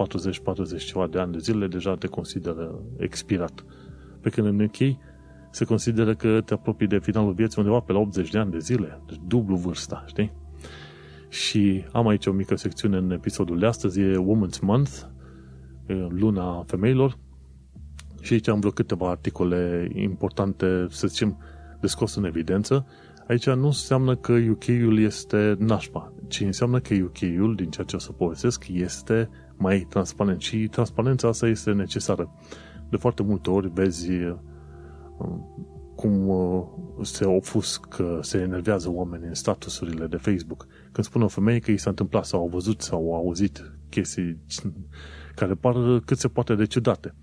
ceva 0.86 1.06
de 1.06 1.18
ani 1.18 1.32
de 1.32 1.38
zile, 1.38 1.66
deja 1.66 1.94
te 1.94 2.06
consideră 2.06 2.82
expirat. 2.96 3.64
Pe 4.20 4.30
când 4.30 4.46
în 4.46 4.60
UK 4.60 4.98
se 5.50 5.64
consideră 5.64 6.14
că 6.14 6.40
te 6.40 6.54
apropii 6.54 6.86
de 6.86 6.98
finalul 6.98 7.32
vieții 7.32 7.60
undeva 7.60 7.80
pe 7.80 7.92
la 7.92 7.98
80 7.98 8.30
de 8.30 8.38
ani 8.38 8.50
de 8.50 8.58
zile. 8.58 9.02
Deci 9.06 9.20
dublu 9.26 9.56
vârsta, 9.56 10.04
știi? 10.06 10.32
Și 11.28 11.84
am 11.92 12.08
aici 12.08 12.26
o 12.26 12.32
mică 12.32 12.56
secțiune 12.56 12.96
în 12.96 13.10
episodul 13.10 13.58
de 13.58 13.66
astăzi, 13.66 14.00
e 14.00 14.16
Women's 14.16 14.60
Month, 14.60 14.92
luna 16.08 16.62
femeilor. 16.66 17.18
Și 18.22 18.32
aici 18.32 18.48
am 18.48 18.58
vreo 18.58 18.70
câteva 18.70 19.10
articole 19.10 19.90
importante, 19.94 20.86
să 20.90 21.06
zicem, 21.06 21.38
de 21.80 21.86
scos 21.86 22.14
în 22.14 22.24
evidență. 22.24 22.86
Aici 23.28 23.46
nu 23.46 23.66
înseamnă 23.66 24.16
că 24.16 24.32
UK-ul 24.32 24.98
este 24.98 25.56
nașpa, 25.58 26.12
ci 26.28 26.40
înseamnă 26.40 26.80
că 26.80 26.94
UK-ul, 26.94 27.54
din 27.54 27.70
ceea 27.70 27.86
ce 27.86 27.96
o 27.96 27.98
să 27.98 28.12
povestesc, 28.12 28.68
este 28.68 29.28
mai 29.56 29.86
transparent 29.88 30.40
și 30.40 30.68
transparența 30.68 31.28
asta 31.28 31.46
este 31.46 31.72
necesară. 31.72 32.34
De 32.90 32.96
foarte 32.96 33.22
multe 33.22 33.50
ori 33.50 33.70
vezi 33.72 34.10
cum 35.94 36.28
uh, 36.28 36.62
se 37.02 37.24
ofuscă, 37.24 38.18
se 38.22 38.38
enervează 38.38 38.90
oamenii 38.90 39.26
în 39.26 39.34
statusurile 39.34 40.06
de 40.06 40.16
Facebook. 40.16 40.66
Când 40.92 41.06
spune 41.06 41.24
o 41.24 41.28
femeie 41.28 41.58
că 41.58 41.70
i 41.70 41.76
s-a 41.76 41.90
întâmplat 41.90 42.24
sau 42.24 42.40
au 42.40 42.48
văzut 42.48 42.80
sau 42.80 42.98
au 42.98 43.14
auzit 43.14 43.72
chestii 43.88 44.38
care 45.34 45.54
par 45.54 45.74
cât 46.04 46.18
se 46.18 46.28
poate 46.28 46.54
de 46.54 46.66
ciudate. 46.66 47.14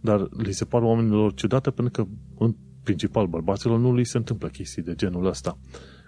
Dar 0.00 0.28
li 0.30 0.52
se 0.52 0.64
par 0.64 0.82
oamenilor 0.82 1.34
ciudate 1.34 1.70
pentru 1.70 2.02
că, 2.02 2.10
în 2.38 2.54
principal, 2.82 3.26
bărbaților 3.26 3.78
nu 3.78 3.94
li 3.94 4.04
se 4.04 4.16
întâmplă 4.16 4.48
chestii 4.48 4.82
de 4.82 4.94
genul 4.94 5.26
ăsta. 5.26 5.58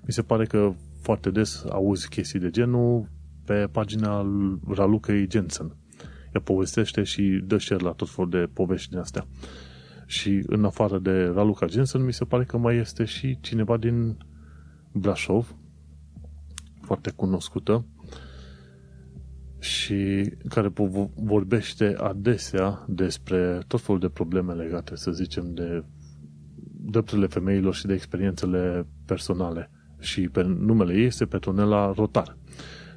Mi 0.07 0.13
se 0.13 0.23
pare 0.23 0.45
că 0.45 0.73
foarte 1.01 1.31
des 1.31 1.65
auzi 1.69 2.09
chestii 2.09 2.39
de 2.39 2.51
genul 2.51 3.09
pe 3.45 3.69
pagina 3.73 4.27
Ralucăi 4.69 5.27
Jensen. 5.31 5.77
Ea 6.35 6.41
povestește 6.41 7.03
și 7.03 7.43
dă 7.45 7.59
share 7.59 7.85
la 7.85 7.93
tot 7.93 8.11
felul 8.11 8.31
de 8.31 8.49
povești 8.53 8.91
din 8.91 8.99
astea. 8.99 9.27
Și 10.07 10.43
în 10.47 10.65
afară 10.65 10.99
de 10.99 11.25
Raluca 11.25 11.67
Jensen, 11.67 12.05
mi 12.05 12.13
se 12.13 12.25
pare 12.25 12.45
că 12.45 12.57
mai 12.57 12.77
este 12.77 13.05
și 13.05 13.39
cineva 13.41 13.77
din 13.77 14.17
Brașov, 14.93 15.55
foarte 16.81 17.11
cunoscută, 17.11 17.85
și 19.61 20.31
care 20.49 20.73
vorbește 21.15 21.95
adesea 21.99 22.85
despre 22.89 23.61
tot 23.67 23.81
felul 23.81 24.01
de 24.01 24.09
probleme 24.09 24.53
legate, 24.53 24.97
să 24.97 25.11
zicem, 25.11 25.55
de 25.55 25.85
drepturile 26.83 27.27
femeilor 27.27 27.75
și 27.75 27.87
de 27.87 27.93
experiențele 27.93 28.87
personale. 29.07 29.71
Și 29.99 30.29
pe 30.29 30.43
numele 30.43 30.95
ei 30.95 31.05
este 31.05 31.27
Petronela 31.27 31.93
Rotar. 31.97 32.37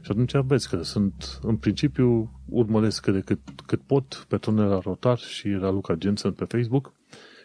Și 0.02 0.12
atunci 0.12 0.34
vezi 0.46 0.70
că 0.70 0.82
sunt, 0.82 1.40
în 1.42 1.58
principiu, 1.58 2.40
urmăresc 2.46 3.02
cât 3.02 3.14
de 3.14 3.20
cât, 3.20 3.40
cât 3.66 3.82
pot 3.82 4.26
Petronela 4.28 4.80
Rotar 4.80 5.18
și 5.18 5.52
Raluca 5.52 5.96
Jensen 6.00 6.32
pe 6.32 6.46
Facebook 6.46 6.94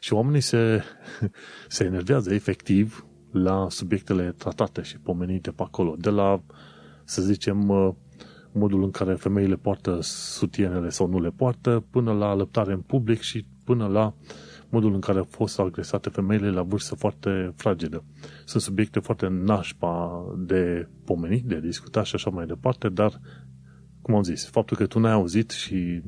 și 0.01 0.13
oamenii 0.13 0.41
se, 0.41 0.83
se 1.69 1.85
enervează 1.85 2.35
efectiv 2.35 3.07
la 3.33 3.67
subiectele 3.71 4.35
tratate 4.39 4.83
și 4.83 4.99
pomenite 4.99 5.51
pe 5.51 5.63
acolo. 5.63 5.95
De 5.99 6.11
la, 6.11 6.43
să 7.05 7.23
zicem, 7.23 7.69
uh, 7.69 7.95
modul 8.53 8.83
în 8.83 8.91
care 8.91 9.15
femeile 9.15 9.55
poartă 9.55 9.99
sutienele 10.03 10.89
sau 10.89 11.07
nu 11.09 11.21
le 11.21 11.31
poartă, 11.31 11.85
până 11.91 12.13
la 12.13 12.35
lăptare 12.35 12.73
în 12.73 12.81
public 12.81 13.21
și 13.21 13.47
până 13.65 13.87
la 13.87 14.15
modul 14.69 14.95
în 14.95 15.01
care 15.01 15.19
au 15.19 15.27
fost 15.31 15.59
agresate 15.59 16.09
femeile 16.09 16.51
la 16.51 16.63
vârstă 16.63 16.95
foarte 16.95 17.53
fragedă. 17.57 18.05
Sunt 18.45 18.63
subiecte 18.63 19.01
foarte 19.01 19.27
nașpa 19.29 20.25
de 20.39 20.89
pomenit, 21.05 21.45
de 21.45 21.61
discutat 21.61 22.05
și 22.05 22.15
așa 22.15 22.31
mai 22.31 22.47
departe, 22.47 22.89
dar, 22.89 23.21
cum 24.03 24.15
am 24.15 24.23
zis, 24.23 24.49
faptul 24.49 24.77
că 24.77 24.87
tu 24.87 24.99
n-ai 24.99 25.13
auzit 25.13 25.51
și 25.51 26.03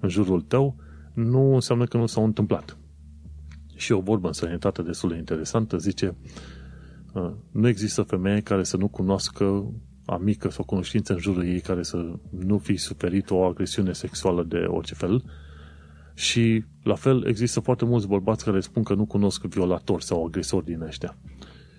în 0.00 0.08
jurul 0.08 0.40
tău 0.40 0.76
nu 1.14 1.54
înseamnă 1.54 1.84
că 1.84 1.96
nu 1.96 2.06
s-au 2.06 2.24
întâmplat. 2.24 2.78
Și 3.76 3.92
o 3.92 4.00
vorbă 4.00 4.26
în 4.26 4.32
sănătate 4.32 4.82
destul 4.82 5.08
de 5.08 5.16
interesantă 5.16 5.76
zice 5.76 6.16
uh, 7.12 7.32
nu 7.50 7.68
există 7.68 8.02
femeie 8.02 8.40
care 8.40 8.62
să 8.62 8.76
nu 8.76 8.88
cunoască 8.88 9.72
amică 10.06 10.50
sau 10.50 10.64
cunoștință 10.64 11.12
în 11.12 11.18
jurul 11.18 11.44
ei 11.44 11.60
care 11.60 11.82
să 11.82 12.12
nu 12.30 12.58
fi 12.58 12.76
suferit 12.76 13.30
o 13.30 13.44
agresiune 13.44 13.92
sexuală 13.92 14.42
de 14.42 14.64
orice 14.66 14.94
fel 14.94 15.24
și 16.14 16.64
la 16.82 16.94
fel 16.94 17.26
există 17.26 17.60
foarte 17.60 17.84
mulți 17.84 18.08
bărbați 18.08 18.44
care 18.44 18.60
spun 18.60 18.82
că 18.82 18.94
nu 18.94 19.04
cunosc 19.04 19.42
violatori 19.44 20.04
sau 20.04 20.24
agresori 20.24 20.64
din 20.64 20.80
ăștia. 20.80 21.16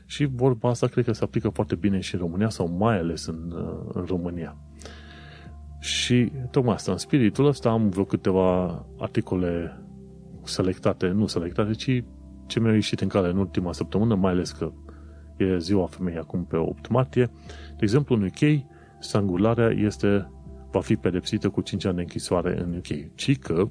Și 0.06 0.26
vorba 0.26 0.70
asta 0.70 0.88
cred 0.88 1.06
că 1.06 1.12
se 1.12 1.24
aplică 1.24 1.50
foarte 1.50 1.76
bine 1.76 2.00
și 2.00 2.14
în 2.16 2.20
România 2.20 2.50
sau 2.50 2.68
mai 2.78 2.98
ales 2.98 3.26
în, 3.26 3.52
uh, 3.52 3.90
în 3.94 4.06
România. 4.06 4.58
Și 5.80 6.32
tocmai 6.52 6.74
asta, 6.74 6.92
în 6.92 6.98
spiritul 6.98 7.46
ăsta 7.46 7.70
am 7.70 7.90
vreo 7.90 8.04
câteva 8.04 8.86
articole 9.00 9.80
selectate, 10.44 11.08
nu 11.08 11.28
selectate, 11.28 11.72
ci 11.72 12.04
ce 12.46 12.60
mi-au 12.60 12.74
ieșit 12.74 13.00
în 13.00 13.08
cale 13.08 13.30
în 13.30 13.38
ultima 13.38 13.74
săptămână, 13.74 14.16
mai 14.16 14.32
ales 14.32 14.52
că 14.52 14.72
e 15.38 15.58
ziua 15.58 15.86
femeii 15.86 16.18
acum 16.18 16.46
pe 16.46 16.58
8 16.58 16.90
martie. 16.90 17.32
De 17.78 17.84
exemplu, 17.84 18.16
în 18.16 18.24
UK, 18.24 18.66
strangularea 19.00 19.70
este, 19.70 20.32
va 20.72 20.82
fi 20.82 20.96
pedepsită 20.96 21.50
cu 21.50 21.62
5 21.62 21.86
ani 21.86 21.96
de 21.96 22.02
închisoare 22.02 22.62
în 22.62 22.76
UK. 22.76 23.16
Ci 23.16 23.40
că, 23.40 23.70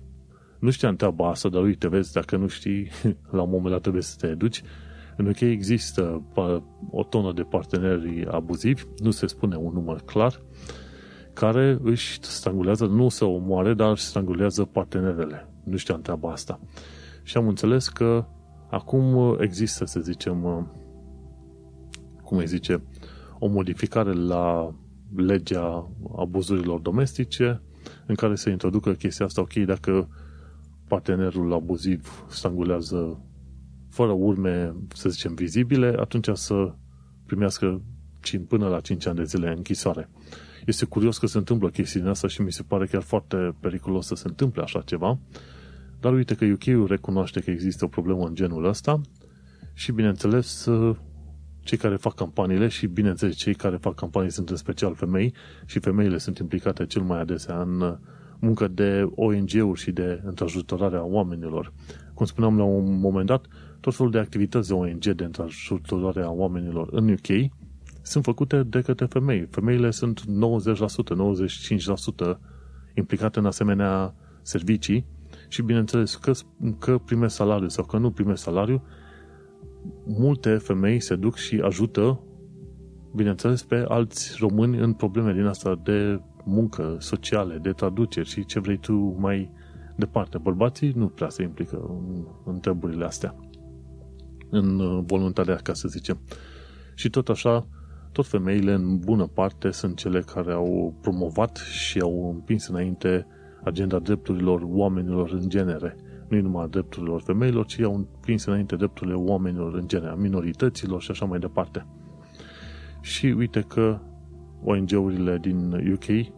nu 0.59 0.71
știam 0.71 0.97
treaba 0.97 1.29
asta, 1.29 1.49
dar 1.49 1.63
uite, 1.63 1.89
vezi, 1.89 2.13
dacă 2.13 2.37
nu 2.37 2.47
știi, 2.47 2.91
la 3.37 3.43
un 3.43 3.51
moment 3.51 3.71
dat 3.71 3.81
trebuie 3.81 4.03
să 4.03 4.17
te 4.19 4.27
educi. 4.27 4.63
În 5.17 5.27
UK 5.27 5.41
există 5.41 6.23
o 6.91 7.03
tonă 7.03 7.33
de 7.33 7.43
parteneri 7.43 8.27
abuzivi, 8.31 8.83
nu 8.99 9.11
se 9.11 9.27
spune 9.27 9.57
un 9.57 9.73
număr 9.73 10.01
clar, 10.01 10.43
care 11.33 11.79
își 11.83 12.19
strangulează, 12.23 12.87
nu 12.87 13.09
să 13.09 13.25
omoare, 13.25 13.75
dar 13.75 13.91
își 13.91 14.03
strangulează 14.03 14.65
partenerele. 14.65 15.49
Nu 15.65 15.77
știam 15.77 16.01
treaba 16.01 16.31
asta. 16.31 16.61
Și 17.23 17.37
am 17.37 17.49
înțeles 17.49 17.89
că 17.89 18.27
acum 18.71 19.37
există, 19.41 19.85
să 19.85 20.01
zicem, 20.01 20.69
cum 22.23 22.39
îi 22.39 22.47
zice, 22.47 22.83
o 23.45 23.47
modificare 23.47 24.13
la 24.13 24.75
legea 25.17 25.91
abuzurilor 26.17 26.81
domestice 26.81 27.63
în 28.07 28.15
care 28.15 28.35
se 28.35 28.51
introducă 28.51 28.93
chestia 28.93 29.27
asta, 29.27 29.41
ok, 29.41 29.53
dacă 29.53 30.09
partenerul 30.89 31.53
abuziv 31.53 32.25
strangulează 32.29 33.25
fără 33.91 34.11
urme, 34.11 34.75
să 34.95 35.09
zicem, 35.09 35.35
vizibile, 35.35 35.95
atunci 35.99 36.29
să 36.33 36.75
primească 37.27 37.83
până 38.49 38.69
la 38.69 38.81
5 38.81 39.07
ani 39.07 39.17
de 39.17 39.25
zile 39.25 39.53
închisoare. 39.57 40.11
Este 40.67 40.85
curios 40.85 41.19
că 41.19 41.27
se 41.27 41.39
întâmplă 41.39 41.69
chestia 41.69 42.11
asta 42.11 42.29
și 42.29 42.43
mi 42.43 42.53
se 42.53 42.63
pare 42.63 42.87
chiar 42.87 43.03
foarte 43.03 43.55
periculos 43.61 44.07
să 44.07 44.15
se 44.15 44.29
întâmple 44.29 44.63
așa 44.63 44.81
ceva, 44.81 45.19
dar 46.01 46.13
uite 46.13 46.35
că 46.35 46.45
UK-ul 46.45 46.87
recunoaște 46.87 47.41
că 47.41 47.51
există 47.51 47.85
o 47.85 47.89
problemă 47.89 48.27
în 48.27 48.35
genul 48.35 48.65
ăsta 48.65 49.01
și, 49.73 49.93
bineînțeles, 49.93 50.69
cei 51.65 51.79
care 51.79 51.97
fac 51.97 52.15
campaniile 52.15 52.69
și, 52.69 52.87
bineînțeles, 52.87 53.37
cei 53.37 53.55
care 53.55 53.77
fac 53.77 53.95
campanii 53.95 54.31
sunt 54.31 54.51
în 54.51 54.57
special 54.57 54.95
femei 54.95 55.35
și 55.67 55.79
femeile 55.79 56.19
sunt 56.19 56.39
implicate 56.39 56.87
cel 56.87 57.03
mai 57.03 57.21
adesea 57.21 57.61
în 57.61 57.99
muncă 58.39 58.69
de 58.69 59.07
ONG-uri 59.15 59.81
și 59.81 59.91
de 59.91 60.21
întrajutorare 60.25 60.97
a 60.97 61.03
oamenilor. 61.03 61.73
Cum 62.15 62.27
spuneam 62.27 62.59
la 62.59 62.65
un 62.65 63.01
moment 63.01 63.27
dat, 63.27 63.47
tot 63.81 63.95
felul 63.95 64.13
de 64.13 64.19
activități 64.19 64.69
de 64.69 64.75
ONG 64.75 65.05
de 65.05 65.25
întrajutorare 65.25 66.23
a 66.23 66.31
oamenilor 66.31 66.89
în 66.91 67.09
UK 67.09 67.51
sunt 68.03 68.25
făcute 68.25 68.63
de 68.63 68.81
către 68.81 69.07
femei. 69.07 69.47
Femeile 69.51 69.91
sunt 69.91 70.21
90%, 70.21 70.25
95% 72.35 72.39
implicate 72.95 73.39
în 73.39 73.47
asemenea 73.47 74.15
servicii 74.43 75.07
și 75.49 75.63
bineînțeles 75.63 76.15
că, 76.15 76.33
că 76.79 76.99
primesc 76.99 77.35
salariu 77.35 77.69
sau 77.69 77.85
că 77.85 77.99
nu 77.99 78.11
primesc 78.11 78.43
salariu, 78.43 78.83
multe 80.05 80.57
femei 80.57 81.01
se 81.01 81.17
duc 81.17 81.37
și 81.37 81.61
ajută, 81.65 82.21
bineînțeles, 83.15 83.63
pe 83.63 83.85
alți 83.89 84.37
români 84.39 84.79
în 84.79 84.93
probleme 84.93 85.33
din 85.33 85.45
asta 85.45 85.81
de 85.85 86.21
muncă, 86.45 86.97
sociale, 86.99 87.59
de 87.59 87.71
traduceri 87.71 88.29
și 88.29 88.45
ce 88.45 88.61
vrei 88.61 88.79
tu 88.79 89.17
mai 89.19 89.51
departe. 89.97 90.39
Bărbații 90.39 90.93
nu 90.97 91.09
prea 91.09 91.29
se 91.29 91.43
implică 91.43 91.77
în, 91.89 92.27
în 92.45 92.61
treburile 92.61 93.05
astea, 93.05 93.37
în 94.51 94.79
uh, 94.79 95.05
voluntariat, 95.07 95.63
ca 95.63 95.73
să 95.73 95.89
zicem. 95.89 96.19
Și 96.95 97.11
tot 97.11 97.29
așa, 97.29 97.67
tot 98.13 98.27
femeile, 98.27 98.73
în 98.73 98.99
bună 98.99 99.27
parte, 99.27 99.71
sunt 99.71 99.97
cele 99.97 100.21
care 100.21 100.53
au 100.53 100.95
promovat 101.01 101.57
și 101.57 102.01
au 102.01 102.31
împins 102.35 102.67
înainte 102.67 103.27
agenda 103.65 103.99
drepturilor 103.99 104.63
oamenilor 104.65 105.31
în 105.31 105.49
genere. 105.49 105.97
Nu 106.35 106.41
numai 106.41 106.69
drepturilor 106.69 107.21
femeilor, 107.21 107.67
ci 107.67 107.81
au 107.81 107.95
împins 107.95 108.45
înainte 108.45 108.77
drepturile 108.77 109.15
oamenilor 109.15 109.75
în 109.75 109.89
genere, 109.89 110.15
minorităților 110.17 111.03
și 111.03 111.11
așa 111.11 111.25
mai 111.25 111.39
departe. 111.39 111.87
Și 113.01 113.27
uite 113.27 113.61
că 113.61 114.01
ONG-urile 114.63 115.39
din 115.39 115.73
UK 115.93 116.33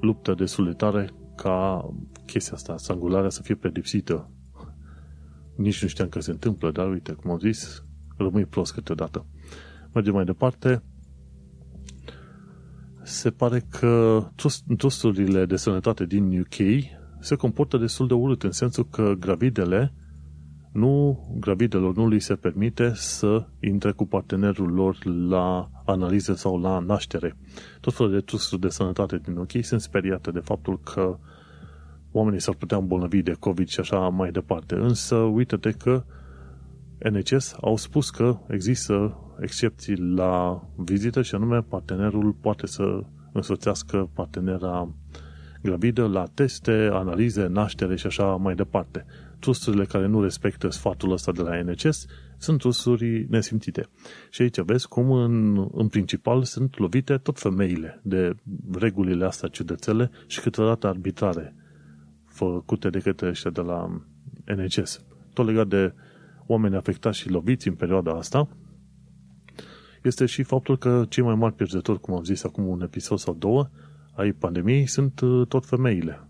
luptă 0.00 0.34
destul 0.34 0.64
de 0.64 0.72
tare 0.72 1.08
ca 1.36 1.88
chestia 2.26 2.54
asta, 2.54 2.76
sangularea, 2.76 3.28
să 3.28 3.42
fie 3.42 3.54
pedepsită. 3.54 4.30
Nici 5.56 5.82
nu 5.82 5.88
știam 5.88 6.08
că 6.08 6.20
se 6.20 6.30
întâmplă, 6.30 6.70
dar 6.70 6.90
uite, 6.90 7.12
cum 7.12 7.30
am 7.30 7.38
zis, 7.38 7.84
rămâi 8.16 8.44
prost 8.44 8.72
câteodată. 8.72 9.26
Mergem 9.92 10.14
mai 10.14 10.24
departe. 10.24 10.82
Se 13.02 13.30
pare 13.30 13.66
că 13.70 14.22
trusturile 14.76 15.46
de 15.46 15.56
sănătate 15.56 16.04
din 16.06 16.40
UK 16.40 16.56
se 17.24 17.34
comportă 17.34 17.76
destul 17.76 18.06
de 18.06 18.14
urât, 18.14 18.42
în 18.42 18.50
sensul 18.50 18.86
că 18.90 19.14
gravidele 19.18 19.92
nu, 20.72 21.24
gravidelor 21.40 21.96
nu 21.96 22.08
li 22.08 22.18
se 22.18 22.34
permite 22.34 22.92
să 22.94 23.46
intre 23.60 23.90
cu 23.90 24.06
partenerul 24.06 24.72
lor 24.72 25.04
la 25.04 25.70
analize 25.84 26.34
sau 26.34 26.60
la 26.60 26.78
naștere. 26.78 27.36
Tot 27.80 27.94
felul 27.94 28.12
de 28.12 28.20
trusturi 28.20 28.60
de 28.60 28.68
sănătate 28.68 29.18
din 29.18 29.36
OK 29.36 29.50
sunt 29.60 29.80
speriate 29.80 30.30
de 30.30 30.38
faptul 30.38 30.80
că 30.80 31.18
oamenii 32.12 32.40
s-ar 32.40 32.54
putea 32.54 32.76
îmbolnăvi 32.76 33.22
de 33.22 33.36
COVID 33.38 33.68
și 33.68 33.80
așa 33.80 33.98
mai 34.08 34.30
departe. 34.30 34.74
Însă, 34.74 35.16
uite-te 35.16 35.70
că 35.70 36.04
NHS 37.10 37.56
au 37.60 37.76
spus 37.76 38.10
că 38.10 38.38
există 38.48 39.18
excepții 39.40 39.96
la 39.96 40.64
vizită 40.76 41.22
și 41.22 41.34
anume 41.34 41.60
partenerul 41.60 42.32
poate 42.32 42.66
să 42.66 43.00
însoțească 43.32 44.10
partenera 44.14 44.94
gravidă 45.64 46.06
la 46.06 46.24
teste, 46.34 46.88
analize, 46.92 47.46
naștere 47.46 47.96
și 47.96 48.06
așa 48.06 48.24
mai 48.24 48.54
departe 48.54 49.06
trusturile 49.38 49.84
care 49.84 50.06
nu 50.06 50.22
respectă 50.22 50.68
sfatul 50.68 51.12
ăsta 51.12 51.32
de 51.32 51.42
la 51.42 51.62
NCS 51.62 52.06
sunt 52.38 52.58
trusturi 52.58 53.26
nesimțite. 53.28 53.88
Și 54.30 54.42
aici 54.42 54.60
vezi 54.60 54.88
cum 54.88 55.10
în, 55.10 55.66
în 55.72 55.88
principal 55.88 56.42
sunt 56.42 56.78
lovite 56.78 57.16
tot 57.16 57.38
femeile 57.38 58.00
de 58.02 58.34
regulile 58.72 59.24
astea 59.24 59.48
ciudățele 59.48 60.10
și 60.26 60.40
câteodată 60.40 60.86
arbitrare 60.86 61.54
făcute 62.24 62.90
de 62.90 62.98
către 62.98 63.28
ăștia 63.28 63.50
de 63.50 63.60
la 63.60 64.02
NCS. 64.56 65.04
Tot 65.32 65.46
legat 65.46 65.66
de 65.66 65.94
oameni 66.46 66.76
afectați 66.76 67.18
și 67.18 67.28
loviți 67.28 67.68
în 67.68 67.74
perioada 67.74 68.12
asta, 68.12 68.48
este 70.02 70.26
și 70.26 70.42
faptul 70.42 70.78
că 70.78 71.04
cei 71.08 71.24
mai 71.24 71.34
mari 71.34 71.54
pierzători, 71.54 72.00
cum 72.00 72.14
am 72.14 72.24
zis 72.24 72.44
acum 72.44 72.66
un 72.66 72.80
episod 72.82 73.18
sau 73.18 73.34
două, 73.34 73.68
ai 74.14 74.32
pandemiei 74.32 74.86
sunt 74.86 75.20
uh, 75.20 75.46
tot 75.46 75.66
femeile. 75.66 76.28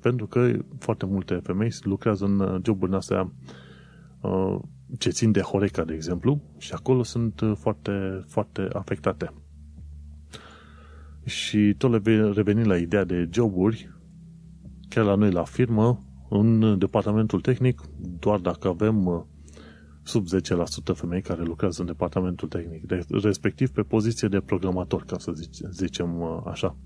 Pentru 0.00 0.26
că 0.26 0.52
foarte 0.78 1.06
multe 1.06 1.34
femei 1.34 1.70
lucrează 1.80 2.24
în 2.24 2.40
uh, 2.40 2.60
joburi 2.64 2.94
astea 2.94 3.32
uh, 4.20 4.58
ce 4.98 5.10
țin 5.10 5.32
de 5.32 5.40
Horeca, 5.40 5.84
de 5.84 5.94
exemplu, 5.94 6.42
și 6.58 6.72
acolo 6.72 7.02
sunt 7.02 7.40
uh, 7.40 7.52
foarte, 7.56 8.24
foarte 8.26 8.68
afectate. 8.72 9.32
Și 11.24 11.74
tot 11.78 12.06
revenind 12.34 12.66
la 12.66 12.76
ideea 12.76 13.04
de 13.04 13.28
joburi, 13.32 13.90
chiar 14.88 15.04
la 15.04 15.14
noi 15.14 15.30
la 15.30 15.44
firmă, 15.44 15.98
în 16.28 16.78
departamentul 16.78 17.40
tehnic, 17.40 17.80
doar 18.18 18.38
dacă 18.38 18.68
avem 18.68 19.26
sub 20.02 20.26
10% 20.26 20.94
femei 20.94 21.22
care 21.22 21.42
lucrează 21.42 21.80
în 21.80 21.86
departamentul 21.86 22.48
tehnic, 22.48 22.82
respectiv 23.22 23.70
pe 23.70 23.82
poziție 23.82 24.28
de 24.28 24.40
programator, 24.40 25.04
ca 25.04 25.18
să 25.18 25.32
zicem 25.70 26.22
așa 26.46 26.76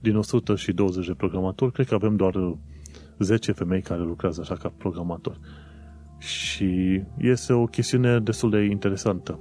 din 0.00 0.16
120 0.16 1.06
de 1.06 1.14
programatori, 1.14 1.72
cred 1.72 1.86
că 1.86 1.94
avem 1.94 2.16
doar 2.16 2.58
10 3.18 3.52
femei 3.52 3.82
care 3.82 4.00
lucrează 4.00 4.40
așa 4.40 4.54
ca 4.54 4.72
programatori. 4.78 5.38
Și 6.18 7.02
este 7.18 7.52
o 7.52 7.64
chestiune 7.64 8.18
destul 8.18 8.50
de 8.50 8.64
interesantă. 8.64 9.40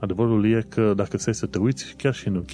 Adevărul 0.00 0.50
e 0.50 0.66
că 0.68 0.94
dacă 0.94 1.16
stai 1.16 1.34
să 1.34 1.46
te 1.46 1.58
uiți, 1.58 1.94
chiar 1.96 2.14
și 2.14 2.28
în 2.28 2.36
UK, 2.36 2.52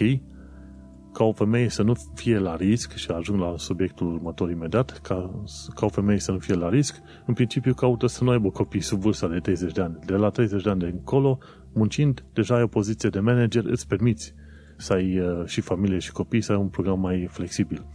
ca 1.14 1.24
o 1.24 1.32
femeie 1.32 1.68
să 1.68 1.82
nu 1.82 1.94
fie 2.14 2.38
la 2.38 2.56
risc, 2.56 2.94
și 2.94 3.10
ajung 3.10 3.40
la 3.40 3.54
subiectul 3.56 4.12
următor 4.12 4.50
imediat, 4.50 4.98
ca, 5.02 5.40
ca 5.74 5.86
o 5.86 5.88
femeie 5.88 6.18
să 6.18 6.32
nu 6.32 6.38
fie 6.38 6.54
la 6.54 6.68
risc, 6.68 7.00
în 7.26 7.34
principiu 7.34 7.74
caută 7.74 8.06
să 8.06 8.24
nu 8.24 8.30
aibă 8.30 8.50
copii 8.50 8.80
sub 8.80 9.00
vârsta 9.00 9.28
de 9.28 9.38
30 9.38 9.72
de 9.72 9.80
ani. 9.80 9.98
De 10.06 10.14
la 10.14 10.28
30 10.28 10.62
de 10.62 10.70
ani 10.70 10.80
de 10.80 10.86
încolo, 10.86 11.38
muncind, 11.72 12.24
deja 12.32 12.54
ai 12.54 12.62
o 12.62 12.66
poziție 12.66 13.08
de 13.08 13.20
manager, 13.20 13.64
îți 13.64 13.86
permiți 13.86 14.34
să 14.76 14.92
ai 14.92 15.18
uh, 15.18 15.46
și 15.46 15.60
familie 15.60 15.98
și 15.98 16.12
copii, 16.12 16.40
să 16.40 16.52
ai 16.52 16.58
un 16.58 16.68
program 16.68 17.00
mai 17.00 17.26
flexibil. 17.30 17.86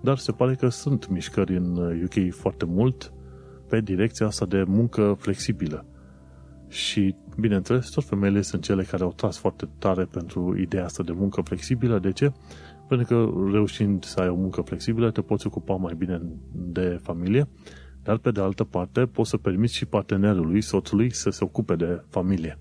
Dar 0.00 0.16
se 0.16 0.32
pare 0.32 0.54
că 0.54 0.68
sunt 0.68 1.08
mișcări 1.08 1.56
în 1.56 1.76
UK 2.04 2.14
uh, 2.16 2.28
foarte 2.30 2.64
mult 2.64 3.12
pe 3.68 3.80
direcția 3.80 4.26
asta 4.26 4.46
de 4.46 4.62
muncă 4.66 5.16
flexibilă. 5.18 5.86
Și, 6.74 7.14
bineînțeles, 7.40 7.88
tot 7.88 8.04
femeile 8.04 8.40
sunt 8.40 8.62
cele 8.62 8.82
care 8.82 9.02
au 9.02 9.12
tras 9.12 9.38
foarte 9.38 9.68
tare 9.78 10.04
pentru 10.04 10.56
ideea 10.58 10.84
asta 10.84 11.02
de 11.02 11.12
muncă 11.12 11.40
flexibilă. 11.40 11.98
De 11.98 12.12
ce? 12.12 12.32
Pentru 12.88 13.06
că 13.06 13.48
reușind 13.52 14.04
să 14.04 14.20
ai 14.20 14.28
o 14.28 14.34
muncă 14.34 14.60
flexibilă, 14.60 15.10
te 15.10 15.20
poți 15.20 15.46
ocupa 15.46 15.74
mai 15.74 15.94
bine 15.94 16.22
de 16.52 16.98
familie, 17.02 17.48
dar 18.02 18.18
pe 18.18 18.30
de 18.30 18.40
altă 18.40 18.64
parte 18.64 19.06
poți 19.06 19.30
să 19.30 19.36
permiți 19.36 19.74
și 19.74 19.86
partenerului, 19.86 20.60
soțului, 20.60 21.12
să 21.12 21.30
se 21.30 21.44
ocupe 21.44 21.76
de 21.76 22.02
familie 22.08 22.58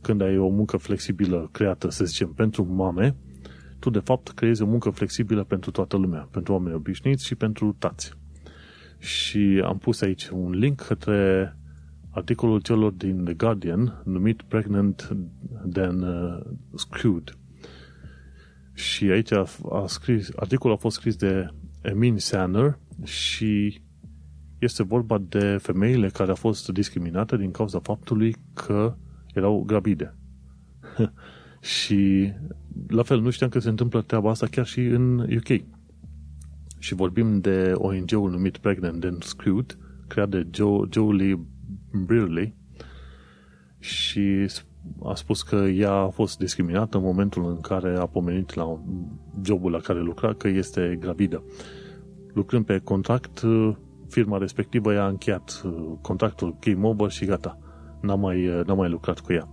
când 0.00 0.20
ai 0.20 0.38
o 0.38 0.48
muncă 0.48 0.76
flexibilă 0.76 1.48
creată, 1.52 1.90
să 1.90 2.04
zicem, 2.04 2.32
pentru 2.32 2.74
mame, 2.74 3.16
tu 3.78 3.90
de 3.90 3.98
fapt 3.98 4.28
creezi 4.28 4.62
o 4.62 4.66
muncă 4.66 4.90
flexibilă 4.90 5.44
pentru 5.44 5.70
toată 5.70 5.96
lumea, 5.96 6.28
pentru 6.30 6.52
oameni 6.52 6.74
obișnuiți 6.74 7.26
și 7.26 7.34
pentru 7.34 7.76
tați. 7.78 8.12
Și 8.98 9.62
am 9.64 9.78
pus 9.78 10.00
aici 10.00 10.28
un 10.28 10.50
link 10.50 10.80
către 10.80 11.57
articolul 12.18 12.60
celor 12.60 12.92
din 12.92 13.24
The 13.24 13.34
Guardian 13.34 14.02
numit 14.04 14.42
Pregnant 14.42 15.16
Then 15.72 16.02
uh, 16.02 16.40
Screwed. 16.74 17.36
Și 18.74 19.04
aici 19.04 19.32
a, 19.32 19.46
a 19.70 19.86
scris, 19.86 20.30
articolul 20.36 20.76
a 20.76 20.78
fost 20.78 20.96
scris 20.96 21.16
de 21.16 21.48
Emin 21.82 22.18
Sanner 22.18 22.78
și 23.04 23.80
este 24.58 24.82
vorba 24.82 25.18
de 25.28 25.56
femeile 25.60 26.08
care 26.08 26.28
au 26.28 26.34
fost 26.34 26.68
discriminate 26.68 27.36
din 27.36 27.50
cauza 27.50 27.78
faptului 27.78 28.36
că 28.54 28.96
erau 29.34 29.62
gravide. 29.66 30.14
și 31.76 32.32
la 32.88 33.02
fel, 33.02 33.20
nu 33.20 33.30
știam 33.30 33.50
că 33.50 33.58
se 33.58 33.68
întâmplă 33.68 34.02
treaba 34.02 34.30
asta 34.30 34.46
chiar 34.46 34.66
și 34.66 34.80
în 34.80 35.18
UK. 35.18 35.60
Și 36.78 36.94
vorbim 36.94 37.40
de 37.40 37.72
ONG-ul 37.74 38.30
numit 38.30 38.56
Pregnant 38.56 39.04
and 39.04 39.22
Screwed, 39.22 39.78
creat 40.06 40.28
de 40.28 40.46
Joe, 40.50 40.88
Jolie 40.90 41.46
Brearley 42.04 42.54
și 43.78 44.46
a 45.02 45.14
spus 45.14 45.42
că 45.42 45.56
ea 45.56 45.92
a 45.92 46.08
fost 46.08 46.38
discriminată 46.38 46.96
în 46.96 47.02
momentul 47.02 47.48
în 47.48 47.60
care 47.60 47.96
a 47.96 48.06
pomenit 48.06 48.54
la 48.54 48.80
jobul 49.42 49.70
la 49.70 49.78
care 49.78 50.00
lucra 50.00 50.34
că 50.34 50.48
este 50.48 50.96
gravidă. 51.00 51.42
Lucrând 52.32 52.64
pe 52.64 52.78
contract, 52.78 53.42
firma 54.08 54.38
respectivă 54.38 54.92
i-a 54.92 55.06
încheiat 55.06 55.62
contractul 56.00 56.56
game 56.60 56.86
over 56.86 57.10
și 57.10 57.24
gata 57.24 57.58
n-am 58.00 58.20
mai, 58.20 58.62
n-am 58.66 58.76
mai 58.76 58.88
lucrat 58.88 59.20
cu 59.20 59.32
ea. 59.32 59.48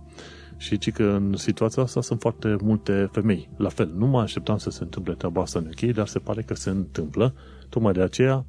Și 0.56 0.78
ci 0.78 0.92
că 0.92 1.02
în 1.02 1.34
situația 1.36 1.82
asta 1.82 2.00
sunt 2.00 2.20
foarte 2.20 2.56
multe 2.62 3.08
femei. 3.12 3.48
La 3.56 3.68
fel, 3.68 3.92
nu 3.96 4.06
mă 4.06 4.20
așteptam 4.20 4.56
să 4.56 4.70
se 4.70 4.82
întâmple 4.82 5.14
treaba 5.14 5.42
asta 5.42 5.58
în 5.58 5.66
UK, 5.66 5.94
dar 5.94 6.06
se 6.06 6.18
pare 6.18 6.42
că 6.42 6.54
se 6.54 6.70
întâmplă. 6.70 7.34
Tocmai 7.68 7.92
de 7.92 8.00
aceea, 8.00 8.46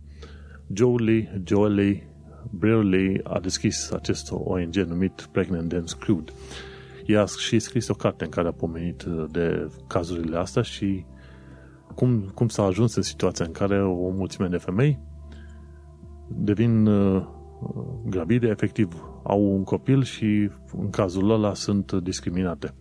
Jolie, 0.73 1.41
Jolie 1.45 2.09
Brearley 2.51 3.19
a 3.23 3.39
deschis 3.39 3.91
acest 3.91 4.31
ONG 4.31 4.75
numit 4.75 5.29
Pregnant 5.31 5.73
and 5.73 5.87
Screwed. 5.87 6.33
ea 7.05 7.21
a 7.21 7.25
și 7.25 7.59
scris 7.59 7.87
o 7.87 7.93
carte 7.93 8.23
în 8.23 8.29
care 8.29 8.47
a 8.47 8.51
pomenit 8.51 9.03
de 9.31 9.71
cazurile 9.87 10.37
astea 10.37 10.61
și 10.61 11.05
cum, 11.95 12.31
cum 12.33 12.47
s-a 12.47 12.63
ajuns 12.63 12.95
în 12.95 13.01
situația 13.01 13.45
în 13.45 13.51
care 13.51 13.83
o 13.83 14.09
mulțime 14.09 14.47
de 14.47 14.57
femei 14.57 14.99
devin 16.27 16.85
uh, 16.85 17.27
gravide, 18.05 18.47
efectiv 18.47 18.93
au 19.23 19.55
un 19.55 19.63
copil 19.63 20.03
și 20.03 20.49
în 20.77 20.89
cazul 20.89 21.31
ăla 21.31 21.53
sunt 21.53 21.91
discriminate. 21.91 22.73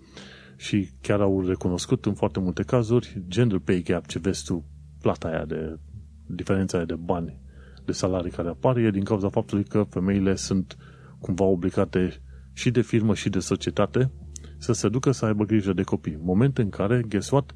Și 0.56 0.88
chiar 1.00 1.20
au 1.20 1.46
recunoscut 1.46 2.06
în 2.06 2.14
foarte 2.14 2.40
multe 2.40 2.62
cazuri 2.62 3.22
gender 3.28 3.58
pay 3.58 3.82
gap, 3.82 4.06
ce 4.06 4.18
vezi 4.18 4.44
tu, 4.44 4.64
plata 5.00 5.28
aia 5.28 5.44
de 5.44 5.78
diferența 6.26 6.76
aia 6.76 6.86
de 6.86 6.94
bani, 6.94 7.40
de 7.86 7.92
salarii 7.92 8.30
care 8.30 8.48
apare, 8.48 8.82
e 8.82 8.90
din 8.90 9.04
cauza 9.04 9.28
faptului 9.28 9.64
că 9.64 9.82
femeile 9.82 10.34
sunt 10.34 10.76
cumva 11.18 11.44
obligate 11.44 12.22
și 12.52 12.70
de 12.70 12.80
firmă 12.80 13.14
și 13.14 13.28
de 13.28 13.38
societate 13.38 14.10
să 14.58 14.72
se 14.72 14.88
ducă 14.88 15.10
să 15.10 15.24
aibă 15.24 15.44
grijă 15.44 15.72
de 15.72 15.82
copii. 15.82 16.18
Moment 16.22 16.58
în 16.58 16.68
care, 16.68 17.02
guess 17.08 17.30
what, 17.30 17.54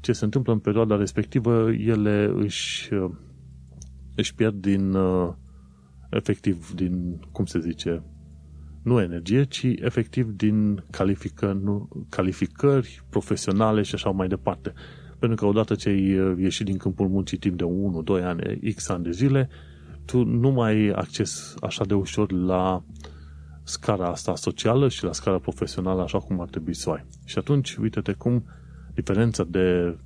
ce 0.00 0.12
se 0.12 0.24
întâmplă 0.24 0.52
în 0.52 0.58
perioada 0.58 0.96
respectivă, 0.96 1.72
ele 1.72 2.32
își, 2.34 2.90
își 4.14 4.34
pierd 4.34 4.54
din, 4.60 4.96
efectiv, 6.10 6.70
din, 6.74 7.20
cum 7.32 7.44
se 7.44 7.60
zice, 7.60 8.02
nu 8.82 9.00
energie, 9.00 9.44
ci 9.44 9.62
efectiv 9.62 10.30
din 10.30 10.84
calificări, 10.90 11.62
nu, 11.62 11.88
calificări 12.08 13.04
profesionale 13.10 13.82
și 13.82 13.94
așa 13.94 14.10
mai 14.10 14.28
departe. 14.28 14.72
Pentru 15.24 15.44
că 15.44 15.50
odată 15.50 15.74
ce 15.74 15.88
ai 15.88 16.34
ieșit 16.38 16.64
din 16.64 16.76
câmpul 16.76 17.08
muncii 17.08 17.38
timp 17.38 17.56
de 17.56 17.64
1, 17.64 18.02
2 18.02 18.22
ani, 18.22 18.72
X 18.74 18.88
ani 18.88 19.04
de 19.04 19.10
zile, 19.10 19.48
tu 20.04 20.24
nu 20.24 20.50
mai 20.50 20.72
ai 20.72 20.88
acces 20.88 21.54
așa 21.60 21.84
de 21.84 21.94
ușor 21.94 22.32
la 22.32 22.84
scara 23.62 24.08
asta 24.08 24.34
socială 24.34 24.88
și 24.88 25.04
la 25.04 25.12
scara 25.12 25.38
profesională 25.38 26.02
așa 26.02 26.18
cum 26.18 26.40
ar 26.40 26.48
trebui 26.48 26.74
să 26.74 26.88
o 26.88 26.92
ai. 26.92 27.04
Și 27.24 27.38
atunci, 27.38 27.76
uite-te 27.76 28.12
cum 28.12 28.44
diferența 28.94 29.44
de, 29.44 29.98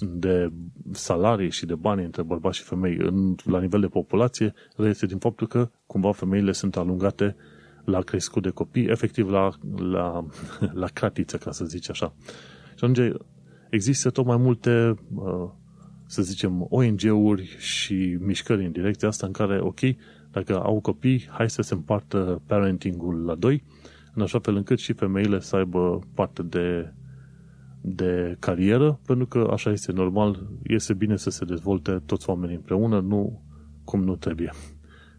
de 0.00 0.52
salarii 0.92 1.50
și 1.50 1.66
de 1.66 1.74
bani 1.74 2.04
între 2.04 2.22
bărbați 2.22 2.56
și 2.56 2.62
femei 2.62 2.96
în, 2.98 3.34
la 3.44 3.60
nivel 3.60 3.80
de 3.80 3.86
populație 3.86 4.54
este 4.76 5.06
din 5.06 5.18
faptul 5.18 5.46
că 5.46 5.70
cumva 5.86 6.12
femeile 6.12 6.52
sunt 6.52 6.76
alungate 6.76 7.36
la 7.84 8.00
crescut 8.00 8.42
de 8.42 8.50
copii, 8.50 8.86
efectiv 8.86 9.30
la, 9.30 9.50
la, 9.76 10.26
la 10.82 10.86
cratiță, 10.86 11.36
ca 11.36 11.50
să 11.50 11.64
zici 11.64 11.90
așa. 11.90 12.14
Și 12.74 12.84
atunci 12.84 13.12
există 13.70 14.10
tot 14.10 14.24
mai 14.24 14.36
multe, 14.36 14.94
uh, 15.14 15.50
să 16.06 16.22
zicem, 16.22 16.66
ONG-uri 16.68 17.56
și 17.58 18.18
mișcări 18.20 18.64
în 18.64 18.72
direcția 18.72 19.08
asta 19.08 19.26
în 19.26 19.32
care, 19.32 19.60
ok, 19.60 19.80
dacă 20.30 20.60
au 20.60 20.80
copii, 20.80 21.28
hai 21.30 21.50
să 21.50 21.62
se 21.62 21.74
împartă 21.74 22.42
parenting-ul 22.46 23.24
la 23.24 23.34
doi, 23.34 23.62
în 24.14 24.22
așa 24.22 24.38
fel 24.38 24.56
încât 24.56 24.78
și 24.78 24.92
femeile 24.92 25.40
să 25.40 25.56
aibă 25.56 25.98
parte 26.14 26.42
de, 26.42 26.92
de 27.80 28.36
carieră, 28.38 29.00
pentru 29.06 29.26
că 29.26 29.48
așa 29.52 29.70
este 29.70 29.92
normal, 29.92 30.48
este 30.62 30.94
bine 30.94 31.16
să 31.16 31.30
se 31.30 31.44
dezvolte 31.44 32.02
toți 32.06 32.30
oamenii 32.30 32.56
împreună, 32.56 33.00
nu 33.00 33.42
cum 33.84 34.04
nu 34.04 34.16
trebuie. 34.16 34.52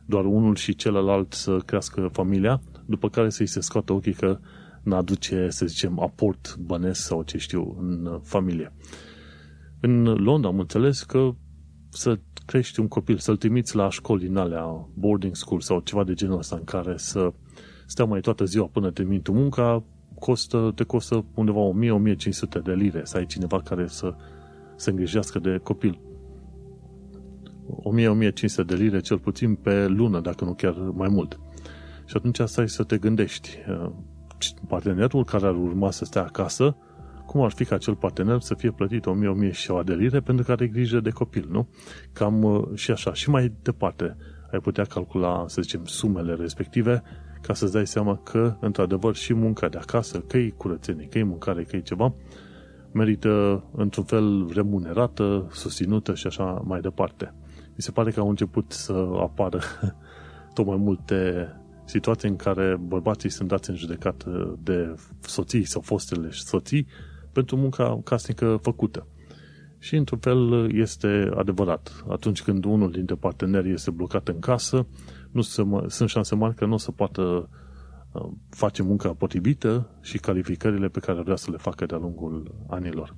Doar 0.06 0.26
unul 0.26 0.56
și 0.56 0.76
celălalt 0.76 1.34
să 1.34 1.58
crească 1.66 2.10
familia, 2.12 2.62
după 2.86 3.10
care 3.10 3.30
să-i 3.30 3.46
se 3.46 3.60
scoată 3.60 3.94
ochii 3.94 4.14
că 4.14 4.40
n-aduce, 4.84 5.50
să 5.50 5.66
zicem, 5.66 6.00
aport 6.00 6.56
bănesc 6.58 7.02
sau 7.02 7.24
ce 7.24 7.38
știu 7.38 7.76
în 7.80 8.20
familie. 8.24 8.74
În 9.80 10.04
Londra 10.04 10.50
am 10.50 10.60
înțeles 10.60 11.04
că 11.04 11.32
să 11.90 12.20
crești 12.46 12.80
un 12.80 12.88
copil, 12.88 13.18
să-l 13.18 13.38
trimiți 13.38 13.76
la 13.76 13.90
școli 13.90 14.26
din 14.26 14.36
alea, 14.36 14.90
boarding 14.94 15.36
school 15.36 15.60
sau 15.60 15.80
ceva 15.80 16.04
de 16.04 16.14
genul 16.14 16.38
ăsta 16.38 16.56
în 16.56 16.64
care 16.64 16.94
să 16.98 17.34
stea 17.86 18.06
mai 18.06 18.20
toată 18.20 18.46
ziua 18.46 18.68
până 18.72 18.92
termin 18.92 19.22
tu 19.22 19.32
munca, 19.32 19.84
costă, 20.20 20.72
te 20.76 20.84
costă 20.84 21.26
undeva 21.34 21.60
1000-1500 22.60 22.64
de 22.64 22.74
lire 22.74 23.02
să 23.04 23.18
ai 23.18 23.26
cineva 23.26 23.62
care 23.62 23.88
să 23.88 24.16
se 24.76 24.90
îngrijească 24.90 25.40
de 25.40 25.60
copil. 25.64 26.00
1000-1500 28.64 28.66
de 28.66 28.76
lire 28.76 29.00
cel 29.00 29.20
puțin 29.20 29.56
pe 29.56 29.88
lună, 29.88 30.20
dacă 30.20 30.46
nu 30.46 30.54
chiar 30.54 30.74
mai 30.74 31.10
mult. 31.10 31.40
Și 32.06 32.18
atunci 32.18 32.40
asta 32.40 32.62
e 32.62 32.66
să 32.66 32.84
te 32.84 32.98
gândești. 32.98 33.58
Partenerul 34.68 35.24
care 35.24 35.46
ar 35.46 35.56
urma 35.56 35.92
să 35.92 36.06
stea 36.06 36.22
acasă 36.22 36.76
cum 37.26 37.42
ar 37.42 37.52
fi 37.52 37.66
ca 37.66 37.76
acel 37.76 37.96
partener 37.96 38.40
să 38.40 38.54
fie 38.54 38.72
plătit 38.72 39.06
1000-1000 39.50 39.52
și 39.52 39.72
de 39.86 39.94
lire 39.94 40.20
pentru 40.20 40.46
că 40.46 40.52
are 40.52 40.68
grijă 40.68 41.00
de 41.00 41.10
copil, 41.10 41.48
nu? 41.52 41.68
Cam 42.14 42.44
uh, 42.44 42.64
și 42.74 42.92
așa. 42.92 43.14
Și 43.14 43.30
mai 43.30 43.54
departe 43.62 44.18
ai 44.52 44.60
putea 44.60 44.84
calcula, 44.84 45.44
să 45.48 45.62
zicem, 45.62 45.86
sumele 45.86 46.34
respective 46.34 47.04
ca 47.42 47.54
să-ți 47.54 47.72
dai 47.72 47.88
seama 47.88 48.18
că, 48.18 48.58
într-adevăr, 48.60 49.16
și 49.16 49.34
munca 49.34 49.68
de 49.68 49.78
acasă, 49.78 50.20
că 50.20 50.38
e 50.38 50.50
curățenie, 50.50 51.08
că 51.08 51.18
e 51.18 51.24
mâncare, 51.24 51.64
că 51.64 51.76
e 51.76 51.82
ceva, 51.82 52.14
merită 52.92 53.64
într-un 53.72 54.04
fel 54.04 54.50
remunerată, 54.54 55.48
susținută 55.52 56.14
și 56.14 56.28
așa 56.28 56.62
mai 56.66 56.82
departe. 56.82 57.34
Mi 57.68 57.84
se 57.84 57.92
pare 57.92 58.12
că 58.12 58.20
au 58.20 58.30
început 58.30 58.72
să 58.72 59.08
apară 59.20 59.60
tot 60.54 60.66
mai 60.66 60.78
multe 60.78 61.48
situații 61.92 62.30
în 62.30 62.36
care 62.36 62.78
bărbații 62.80 63.30
sunt 63.30 63.48
dați 63.48 63.70
în 63.70 63.76
judecată 63.76 64.60
de 64.64 64.96
soții 65.20 65.64
sau 65.64 65.82
fostele 65.82 66.30
soții 66.32 66.88
pentru 67.32 67.56
munca 67.56 68.02
casnică 68.04 68.60
făcută. 68.62 69.08
Și, 69.80 69.96
într-un 69.96 70.20
fel, 70.20 70.72
este 70.76 71.32
adevărat. 71.36 72.04
Atunci 72.10 72.42
când 72.42 72.66
unul 72.66 72.92
dintre 72.92 73.16
parteneri 73.16 73.72
este 73.72 73.92
blocat 73.92 74.28
în 74.28 74.40
casă, 74.40 74.88
nu 75.32 75.42
se, 75.42 75.64
sunt 75.88 76.10
șanse 76.10 76.36
mari 76.36 76.56
că 76.56 76.66
nu 76.66 76.74
o 76.74 76.78
să 76.78 76.92
poată 76.92 77.50
uh, 78.12 78.30
face 78.50 78.84
munca 78.84 79.14
potrivită 79.14 79.90
și 80.02 80.18
calificările 80.18 80.88
pe 80.88 81.00
care 81.00 81.22
vrea 81.22 81.36
să 81.36 81.52
le 81.52 81.58
facă 81.58 81.86
de-a 81.86 81.98
lungul 81.98 82.56
anilor. 82.68 83.16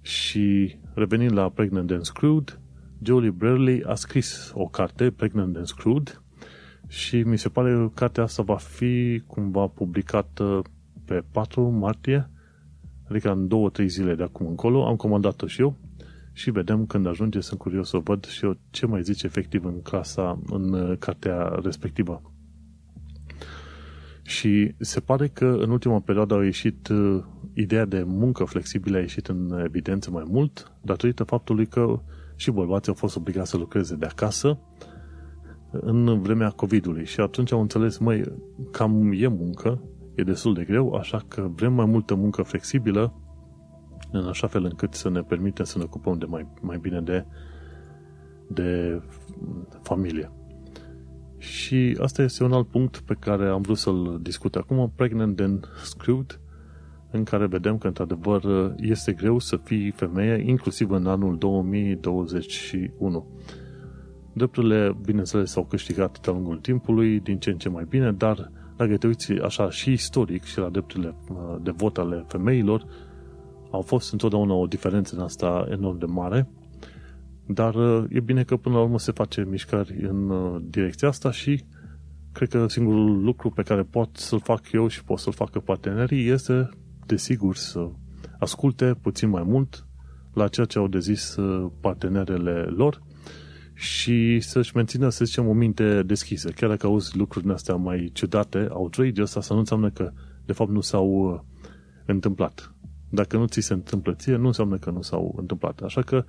Și 0.00 0.76
revenind 0.94 1.32
la 1.32 1.48
Pregnant 1.48 1.90
and 1.90 2.04
Screwed, 2.04 2.60
Jolie 3.02 3.30
Brerley 3.30 3.82
a 3.86 3.94
scris 3.94 4.52
o 4.54 4.66
carte, 4.66 5.10
Pregnant 5.10 5.56
and 5.56 5.66
Screwed, 5.66 6.22
și 6.86 7.22
mi 7.22 7.38
se 7.38 7.48
pare 7.48 7.72
că 7.72 7.90
cartea 7.94 8.22
asta 8.22 8.42
va 8.42 8.56
fi 8.56 9.22
cumva 9.26 9.66
publicată 9.66 10.62
pe 11.04 11.22
4 11.32 11.62
martie 11.68 12.30
Adică 13.08 13.30
în 13.32 13.48
două, 13.48 13.70
trei 13.70 13.88
zile 13.88 14.14
de 14.14 14.22
acum 14.22 14.46
încolo. 14.46 14.86
Am 14.86 14.96
comandat-o 14.96 15.46
și 15.46 15.60
eu 15.60 15.76
și 16.32 16.50
vedem 16.50 16.86
când 16.86 17.06
ajunge, 17.06 17.40
sunt 17.40 17.58
curios 17.58 17.88
să 17.88 17.98
văd 17.98 18.24
și 18.24 18.44
eu 18.44 18.56
ce 18.70 18.86
mai 18.86 19.02
zice 19.02 19.26
efectiv 19.26 19.64
în 19.64 19.82
clasa, 19.82 20.38
în 20.50 20.72
uh, 20.72 20.98
cartea 20.98 21.60
respectivă. 21.62 22.32
Și 24.22 24.74
se 24.78 25.00
pare 25.00 25.28
că 25.28 25.56
în 25.60 25.70
ultima 25.70 26.00
perioadă 26.00 26.34
au 26.34 26.42
ieșit 26.42 26.88
uh, 26.88 27.22
ideea 27.54 27.84
de 27.84 28.02
muncă 28.02 28.44
flexibilă 28.44 28.96
a 28.96 29.00
ieșit 29.00 29.26
în 29.26 29.62
evidență 29.64 30.10
mai 30.10 30.24
mult, 30.26 30.72
datorită 30.80 31.24
faptului 31.24 31.66
că 31.66 32.00
și 32.36 32.50
bărbații 32.50 32.88
au 32.88 32.94
fost 32.98 33.16
obligați 33.16 33.50
să 33.50 33.56
lucreze 33.56 33.94
de 33.96 34.06
acasă 34.06 34.58
în 35.70 36.20
vremea 36.20 36.50
COVID-ului 36.50 37.04
și 37.04 37.20
atunci 37.20 37.52
au 37.52 37.60
înțeles, 37.60 37.98
măi, 37.98 38.22
cam 38.70 39.12
e 39.12 39.26
muncă, 39.26 39.82
e 40.14 40.22
destul 40.22 40.54
de 40.54 40.64
greu, 40.64 40.92
așa 40.92 41.24
că 41.28 41.48
vrem 41.54 41.72
mai 41.72 41.86
multă 41.86 42.14
muncă 42.14 42.42
flexibilă, 42.42 43.14
în 44.12 44.26
așa 44.26 44.46
fel 44.46 44.64
încât 44.64 44.94
să 44.94 45.10
ne 45.10 45.20
permite 45.20 45.64
să 45.64 45.78
ne 45.78 45.84
ocupăm 45.84 46.18
de 46.18 46.24
mai, 46.24 46.46
mai 46.60 46.78
bine 46.78 47.00
de, 47.00 47.24
de 48.46 49.00
familie. 49.82 50.30
Și 51.38 51.98
asta 52.02 52.22
este 52.22 52.44
un 52.44 52.52
alt 52.52 52.66
punct 52.66 52.98
pe 52.98 53.16
care 53.18 53.48
am 53.48 53.60
vrut 53.60 53.76
să-l 53.76 54.18
discut 54.22 54.54
acum, 54.54 54.92
Pregnant 54.96 55.40
and 55.40 55.66
Screwed, 55.82 56.40
în 57.10 57.24
care 57.24 57.46
vedem 57.46 57.78
că, 57.78 57.86
într-adevăr, 57.86 58.74
este 58.76 59.12
greu 59.12 59.38
să 59.38 59.56
fii 59.56 59.90
femeie, 59.90 60.50
inclusiv 60.50 60.90
în 60.90 61.06
anul 61.06 61.38
2021. 61.38 63.26
Drepturile, 64.36 64.96
bineînțeles, 65.04 65.50
s-au 65.50 65.64
câștigat 65.64 66.20
de-a 66.20 66.32
lungul 66.32 66.58
timpului, 66.58 67.20
din 67.20 67.38
ce 67.38 67.50
în 67.50 67.58
ce 67.58 67.68
mai 67.68 67.86
bine, 67.88 68.12
dar 68.12 68.50
dacă 68.76 68.96
te 68.96 69.06
uiți 69.06 69.32
așa 69.32 69.70
și 69.70 69.92
istoric 69.92 70.42
și 70.42 70.58
la 70.58 70.68
drepturile 70.68 71.14
uh, 71.28 71.36
de 71.62 71.70
vot 71.70 71.98
ale 71.98 72.24
femeilor, 72.28 72.86
au 73.70 73.80
fost 73.80 74.12
întotdeauna 74.12 74.54
o 74.54 74.66
diferență 74.66 75.14
în 75.16 75.22
asta 75.22 75.66
enorm 75.70 75.98
de 75.98 76.04
mare, 76.04 76.48
dar 77.46 77.74
uh, 77.74 78.04
e 78.08 78.20
bine 78.20 78.42
că 78.42 78.56
până 78.56 78.74
la 78.74 78.80
urmă 78.80 78.98
se 78.98 79.12
face 79.12 79.46
mișcări 79.50 79.96
în 80.02 80.30
uh, 80.30 80.62
direcția 80.64 81.08
asta 81.08 81.30
și 81.30 81.64
cred 82.32 82.48
că 82.48 82.68
singurul 82.68 83.22
lucru 83.22 83.50
pe 83.50 83.62
care 83.62 83.82
pot 83.82 84.16
să-l 84.16 84.40
fac 84.40 84.72
eu 84.72 84.88
și 84.88 85.04
pot 85.04 85.18
să-l 85.18 85.32
facă 85.32 85.58
partenerii 85.58 86.28
este, 86.28 86.68
desigur, 87.06 87.56
să 87.56 87.90
asculte 88.38 88.96
puțin 89.02 89.28
mai 89.28 89.42
mult 89.42 89.86
la 90.32 90.48
ceea 90.48 90.66
ce 90.66 90.78
au 90.78 90.88
de 90.88 90.98
zis 90.98 91.36
partenerele 91.80 92.60
lor 92.62 93.04
și 93.78 94.40
să-și 94.40 94.76
mențină, 94.76 95.08
să 95.08 95.24
zicem, 95.24 95.48
o 95.48 95.52
minte 95.52 96.02
deschisă. 96.02 96.50
Chiar 96.50 96.68
dacă 96.68 96.86
auzi 96.86 97.16
lucrurile 97.16 97.52
astea 97.52 97.74
mai 97.74 98.10
ciudate, 98.12 98.66
outrageous, 98.70 99.34
asta 99.34 99.54
nu 99.54 99.60
înseamnă 99.60 99.90
că, 99.90 100.12
de 100.44 100.52
fapt, 100.52 100.70
nu 100.70 100.80
s-au 100.80 101.08
uh, 101.08 101.40
întâmplat. 102.06 102.74
Dacă 103.10 103.36
nu 103.36 103.46
ți 103.46 103.60
se 103.60 103.72
întâmplă 103.72 104.14
ție, 104.14 104.36
nu 104.36 104.46
înseamnă 104.46 104.76
că 104.76 104.90
nu 104.90 105.02
s-au 105.02 105.34
întâmplat. 105.38 105.80
Așa 105.80 106.02
că, 106.02 106.24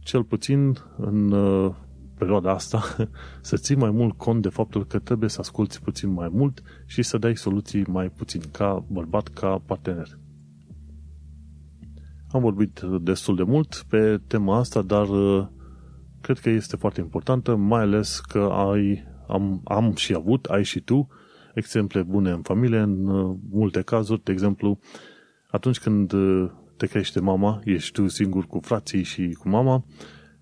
cel 0.00 0.24
puțin, 0.24 0.76
în 0.96 1.32
uh, 1.32 1.74
perioada 2.18 2.52
asta, 2.52 2.82
să 3.40 3.56
ții 3.56 3.76
mai 3.76 3.90
mult 3.90 4.16
cont 4.16 4.42
de 4.42 4.48
faptul 4.48 4.86
că 4.86 4.98
trebuie 4.98 5.28
să 5.28 5.40
asculti 5.40 5.80
puțin 5.80 6.12
mai 6.12 6.28
mult 6.32 6.62
și 6.86 7.02
să 7.02 7.18
dai 7.18 7.36
soluții 7.36 7.84
mai 7.88 8.10
puțin, 8.10 8.40
ca 8.50 8.84
bărbat, 8.88 9.28
ca 9.28 9.62
partener. 9.66 10.18
Am 12.28 12.40
vorbit 12.40 12.80
destul 13.00 13.36
de 13.36 13.42
mult 13.42 13.84
pe 13.88 14.20
tema 14.26 14.58
asta, 14.58 14.82
dar 14.82 15.08
uh, 15.08 15.46
cred 16.22 16.38
că 16.38 16.50
este 16.50 16.76
foarte 16.76 17.00
importantă, 17.00 17.54
mai 17.54 17.80
ales 17.80 18.20
că 18.20 18.38
ai, 18.38 19.04
am, 19.28 19.60
am 19.64 19.94
și 19.94 20.14
avut, 20.14 20.44
ai 20.44 20.64
și 20.64 20.80
tu, 20.80 21.08
exemple 21.54 22.02
bune 22.02 22.30
în 22.30 22.42
familie, 22.42 22.78
în 22.78 23.06
uh, 23.06 23.36
multe 23.50 23.82
cazuri, 23.82 24.24
de 24.24 24.32
exemplu, 24.32 24.78
atunci 25.50 25.78
când 25.78 26.12
uh, 26.12 26.50
te 26.76 26.86
crește 26.86 27.20
mama, 27.20 27.60
ești 27.64 27.92
tu 27.92 28.08
singur 28.08 28.46
cu 28.46 28.60
frații 28.62 29.02
și 29.02 29.36
cu 29.38 29.48
mama, 29.48 29.84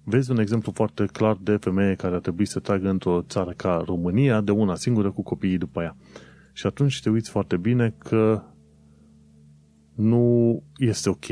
vezi 0.04 0.30
un 0.30 0.38
exemplu 0.38 0.72
foarte 0.72 1.04
clar 1.12 1.38
de 1.42 1.56
femeie 1.56 1.94
care 1.94 2.14
ar 2.14 2.20
trebui 2.20 2.44
să 2.44 2.58
tragă 2.58 2.88
într-o 2.88 3.22
țară 3.28 3.52
ca 3.56 3.82
România, 3.86 4.40
de 4.40 4.50
una 4.50 4.74
singură 4.74 5.10
cu 5.10 5.22
copiii 5.22 5.58
după 5.58 5.82
ea. 5.82 5.96
Și 6.52 6.66
atunci 6.66 7.00
te 7.00 7.10
uiți 7.10 7.30
foarte 7.30 7.56
bine 7.56 7.94
că 7.98 8.42
nu 9.94 10.62
este 10.76 11.08
ok 11.08 11.26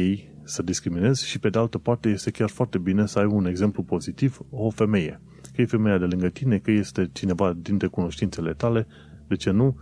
să 0.48 0.62
discriminezi 0.62 1.26
și 1.26 1.38
pe 1.38 1.48
de 1.48 1.58
altă 1.58 1.78
parte 1.78 2.08
este 2.08 2.30
chiar 2.30 2.48
foarte 2.48 2.78
bine 2.78 3.06
să 3.06 3.18
ai 3.18 3.24
un 3.24 3.46
exemplu 3.46 3.82
pozitiv, 3.82 4.40
o 4.50 4.70
femeie. 4.70 5.20
Că 5.54 5.60
e 5.60 5.66
femeia 5.66 5.98
de 5.98 6.04
lângă 6.04 6.28
tine, 6.28 6.58
că 6.58 6.70
este 6.70 7.10
cineva 7.12 7.52
dintre 7.52 7.86
cunoștințele 7.86 8.52
tale, 8.52 8.86
de 9.26 9.36
ce 9.36 9.50
nu? 9.50 9.76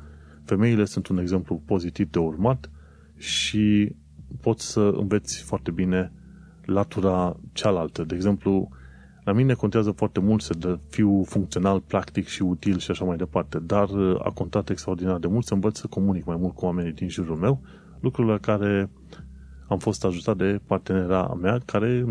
Femeile 0.44 0.84
sunt 0.84 1.06
un 1.06 1.18
exemplu 1.18 1.62
pozitiv 1.64 2.10
de 2.10 2.18
urmat 2.18 2.70
și 3.16 3.94
poți 4.40 4.70
să 4.70 4.80
înveți 4.80 5.42
foarte 5.42 5.70
bine 5.70 6.12
latura 6.64 7.36
cealaltă. 7.52 8.04
De 8.04 8.14
exemplu, 8.14 8.68
la 9.24 9.32
mine 9.32 9.52
contează 9.52 9.90
foarte 9.90 10.20
mult 10.20 10.42
să 10.42 10.78
fiu 10.88 11.24
funcțional, 11.24 11.80
practic 11.80 12.26
și 12.26 12.42
util 12.42 12.78
și 12.78 12.90
așa 12.90 13.04
mai 13.04 13.16
departe, 13.16 13.58
dar 13.58 13.88
a 14.18 14.30
contat 14.30 14.70
extraordinar 14.70 15.18
de 15.18 15.26
mult 15.26 15.44
să 15.44 15.54
învăț 15.54 15.78
să 15.78 15.86
comunic 15.86 16.24
mai 16.24 16.36
mult 16.36 16.54
cu 16.54 16.64
oamenii 16.64 16.92
din 16.92 17.08
jurul 17.08 17.36
meu, 17.36 17.60
lucrurile 18.00 18.32
la 18.32 18.38
care 18.38 18.90
am 19.68 19.78
fost 19.78 20.04
ajutat 20.04 20.36
de 20.36 20.60
partenera 20.66 21.38
mea 21.40 21.58
care 21.64 22.04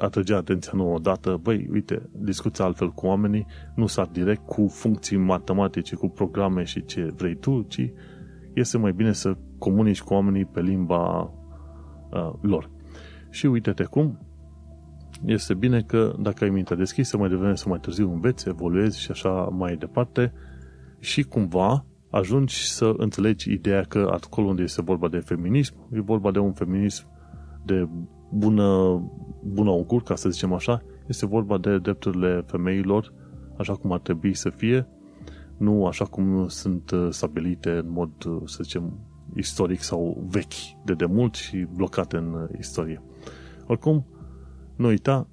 atrăgea 0.00 0.36
atenția 0.36 0.72
nouă 0.74 0.94
odată, 0.94 1.38
băi, 1.42 1.68
uite, 1.72 2.08
discuți 2.12 2.62
altfel 2.62 2.90
cu 2.90 3.06
oamenii, 3.06 3.46
nu 3.74 3.86
sar 3.86 4.06
direct 4.06 4.46
cu 4.46 4.68
funcții 4.68 5.16
matematice, 5.16 5.96
cu 5.96 6.08
programe 6.08 6.64
și 6.64 6.84
ce 6.84 7.12
vrei 7.16 7.34
tu, 7.34 7.62
ci 7.68 7.90
este 8.54 8.78
mai 8.78 8.92
bine 8.92 9.12
să 9.12 9.36
comunici 9.58 10.02
cu 10.02 10.14
oamenii 10.14 10.44
pe 10.44 10.60
limba 10.60 11.32
uh, 12.10 12.32
lor. 12.40 12.70
Și 13.30 13.46
uite-te 13.46 13.84
cum, 13.84 14.18
este 15.24 15.54
bine 15.54 15.82
că 15.82 16.14
dacă 16.20 16.44
ai 16.44 16.50
mintea 16.50 16.76
deschisă, 16.76 17.16
mai 17.16 17.28
devreme 17.28 17.56
să 17.56 17.68
mai 17.68 17.78
târziu 17.78 18.12
înveți, 18.12 18.48
evoluezi 18.48 19.00
și 19.00 19.10
așa 19.10 19.30
mai 19.30 19.76
departe 19.76 20.32
și 20.98 21.22
cumva 21.22 21.84
ajungi 22.10 22.66
să 22.66 22.94
înțelegi 22.96 23.52
ideea 23.52 23.82
că 23.82 24.18
acolo 24.22 24.46
unde 24.46 24.62
este 24.62 24.82
vorba 24.82 25.08
de 25.08 25.18
feminism, 25.18 25.74
e 25.92 26.00
vorba 26.00 26.30
de 26.30 26.38
un 26.38 26.52
feminism 26.52 27.06
de 27.64 27.88
bună, 28.30 29.00
bună 29.42 29.70
augur, 29.70 30.02
ca 30.02 30.14
să 30.14 30.28
zicem 30.28 30.52
așa, 30.52 30.82
este 31.06 31.26
vorba 31.26 31.58
de 31.58 31.78
drepturile 31.78 32.44
femeilor 32.46 33.12
așa 33.58 33.74
cum 33.74 33.92
ar 33.92 33.98
trebui 33.98 34.34
să 34.34 34.50
fie, 34.50 34.88
nu 35.56 35.86
așa 35.86 36.04
cum 36.04 36.48
sunt 36.48 36.90
uh, 36.90 37.06
stabilite 37.10 37.70
în 37.70 37.90
mod, 37.90 38.24
uh, 38.24 38.42
să 38.44 38.58
zicem, 38.62 38.98
istoric 39.34 39.80
sau 39.80 40.26
vechi 40.30 40.84
de 40.84 40.94
demult 40.94 41.34
și 41.34 41.66
blocate 41.74 42.16
în 42.16 42.32
uh, 42.32 42.58
istorie. 42.58 43.02
Oricum, 43.66 44.06
nu 44.76 44.86
uita, 44.86 45.28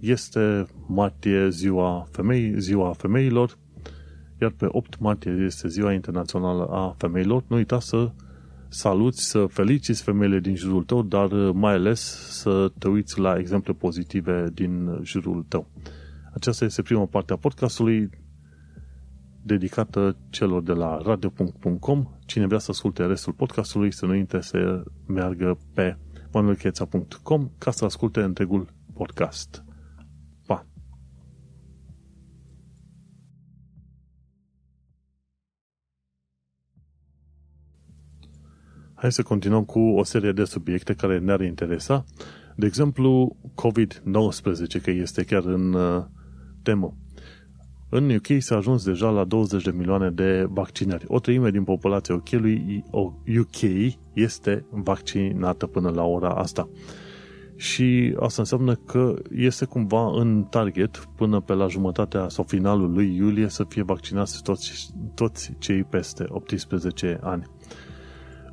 este 0.00 0.66
martie 0.86 1.48
ziua 1.50 2.06
femei, 2.10 2.60
ziua 2.60 2.92
femeilor, 2.92 3.58
iar 4.40 4.50
pe 4.50 4.66
8 4.68 4.98
martie 4.98 5.32
este 5.44 5.68
ziua 5.68 5.92
internațională 5.92 6.64
a 6.64 6.94
femeilor. 6.98 7.44
Nu 7.46 7.56
uita 7.56 7.80
să 7.80 8.10
saluți, 8.68 9.28
să 9.28 9.46
feliciți 9.46 10.02
femeile 10.02 10.38
din 10.38 10.54
jurul 10.54 10.82
tău, 10.82 11.02
dar 11.02 11.32
mai 11.52 11.72
ales 11.72 12.00
să 12.30 12.72
te 12.78 12.88
uiți 12.88 13.18
la 13.18 13.38
exemple 13.38 13.72
pozitive 13.72 14.50
din 14.52 14.98
jurul 15.02 15.44
tău. 15.48 15.66
Aceasta 16.34 16.64
este 16.64 16.82
prima 16.82 17.06
parte 17.06 17.32
a 17.32 17.36
podcastului 17.36 18.10
dedicată 19.42 20.16
celor 20.30 20.62
de 20.62 20.72
la 20.72 21.00
radio.com. 21.04 22.08
Cine 22.26 22.46
vrea 22.46 22.58
să 22.58 22.70
asculte 22.70 23.06
restul 23.06 23.32
podcastului, 23.32 23.92
să 23.92 24.06
nu 24.06 24.12
uite 24.12 24.40
să 24.40 24.82
meargă 25.06 25.58
pe 25.74 25.96
manuelcheța.com 26.32 27.50
ca 27.58 27.70
să 27.70 27.84
asculte 27.84 28.20
întregul 28.20 28.66
podcast. 28.94 29.64
Hai 39.04 39.12
să 39.12 39.22
continuăm 39.22 39.64
cu 39.64 39.78
o 39.78 40.04
serie 40.04 40.32
de 40.32 40.44
subiecte 40.44 40.94
care 40.94 41.18
ne-ar 41.18 41.40
interesa. 41.40 42.04
De 42.56 42.66
exemplu, 42.66 43.36
COVID-19, 43.54 44.82
că 44.82 44.90
este 44.90 45.24
chiar 45.24 45.44
în 45.44 45.72
uh, 45.72 46.04
temă. 46.62 46.96
În 47.88 48.10
UK 48.10 48.26
s-a 48.38 48.56
ajuns 48.56 48.84
deja 48.84 49.10
la 49.10 49.24
20 49.24 49.62
de 49.62 49.70
milioane 49.70 50.10
de 50.10 50.46
vaccinări. 50.48 51.04
O 51.08 51.18
treime 51.18 51.50
din 51.50 51.64
populația 51.64 52.14
UK 53.38 53.62
este 54.12 54.66
vaccinată 54.70 55.66
până 55.66 55.90
la 55.90 56.02
ora 56.02 56.30
asta. 56.30 56.68
Și 57.56 58.16
asta 58.20 58.42
înseamnă 58.42 58.74
că 58.74 59.14
este 59.34 59.64
cumva 59.64 60.20
în 60.20 60.42
target 60.50 61.08
până 61.16 61.40
pe 61.40 61.52
la 61.52 61.66
jumătatea 61.66 62.28
sau 62.28 62.44
finalul 62.44 62.92
lui 62.92 63.16
iulie 63.16 63.48
să 63.48 63.64
fie 63.64 63.82
vaccinați 63.82 64.42
toți, 64.42 64.94
toți 65.14 65.54
cei 65.58 65.84
peste 65.84 66.24
18 66.28 67.18
ani. 67.22 67.46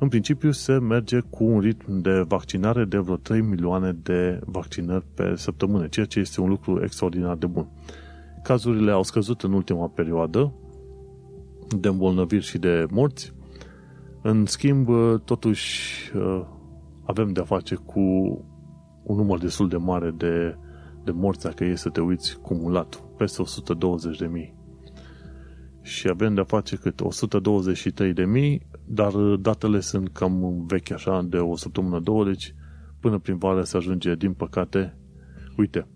În 0.02 0.08
principiu 0.08 0.50
se 0.50 0.78
merge 0.78 1.20
cu 1.20 1.44
un 1.44 1.60
ritm 1.60 2.00
de 2.00 2.20
vaccinare 2.20 2.84
de 2.84 2.98
vreo 2.98 3.16
3 3.16 3.40
milioane 3.40 3.92
de 3.92 4.40
vaccinări 4.44 5.04
pe 5.14 5.34
săptămână, 5.36 5.86
ceea 5.86 6.06
ce 6.06 6.18
este 6.18 6.40
un 6.40 6.48
lucru 6.48 6.82
extraordinar 6.82 7.36
de 7.36 7.46
bun. 7.46 7.68
Cazurile 8.42 8.90
au 8.90 9.02
scăzut 9.02 9.42
în 9.42 9.52
ultima 9.52 9.88
perioadă 9.88 10.54
de 11.78 11.88
îmbolnăviri 11.88 12.44
și 12.44 12.58
de 12.58 12.86
morți. 12.90 13.32
În 14.22 14.46
schimb, 14.46 14.88
totuși, 15.24 15.92
avem 17.04 17.32
de-a 17.32 17.44
face 17.44 17.74
cu 17.74 18.00
un 19.02 19.16
număr 19.16 19.38
destul 19.38 19.68
de 19.68 19.76
mare 19.76 20.10
de, 20.10 20.56
de 21.04 21.10
morți, 21.10 21.44
dacă 21.44 21.64
e 21.64 21.74
să 21.74 21.88
te 21.88 22.00
uiți 22.00 22.38
cumulat, 22.40 23.02
peste 23.16 23.42
120 23.42 24.18
de 24.18 24.26
mii. 24.26 24.54
Și 25.82 26.08
avem 26.08 26.34
de-a 26.34 26.44
face 26.44 26.76
cât 26.76 27.00
123 27.00 28.12
de 28.12 28.24
mii, 28.24 28.70
dar 28.84 29.12
datele 29.40 29.80
sunt 29.80 30.08
cam 30.08 30.64
vechi 30.66 30.90
așa, 30.90 31.22
de 31.22 31.36
o 31.36 31.56
săptămână, 31.56 32.00
două, 32.00 32.24
deci 32.24 32.54
până 33.00 33.18
prin 33.18 33.38
vară 33.38 33.62
se 33.62 33.76
ajunge, 33.76 34.14
din 34.14 34.32
păcate, 34.32 34.98
uite, 35.56 35.86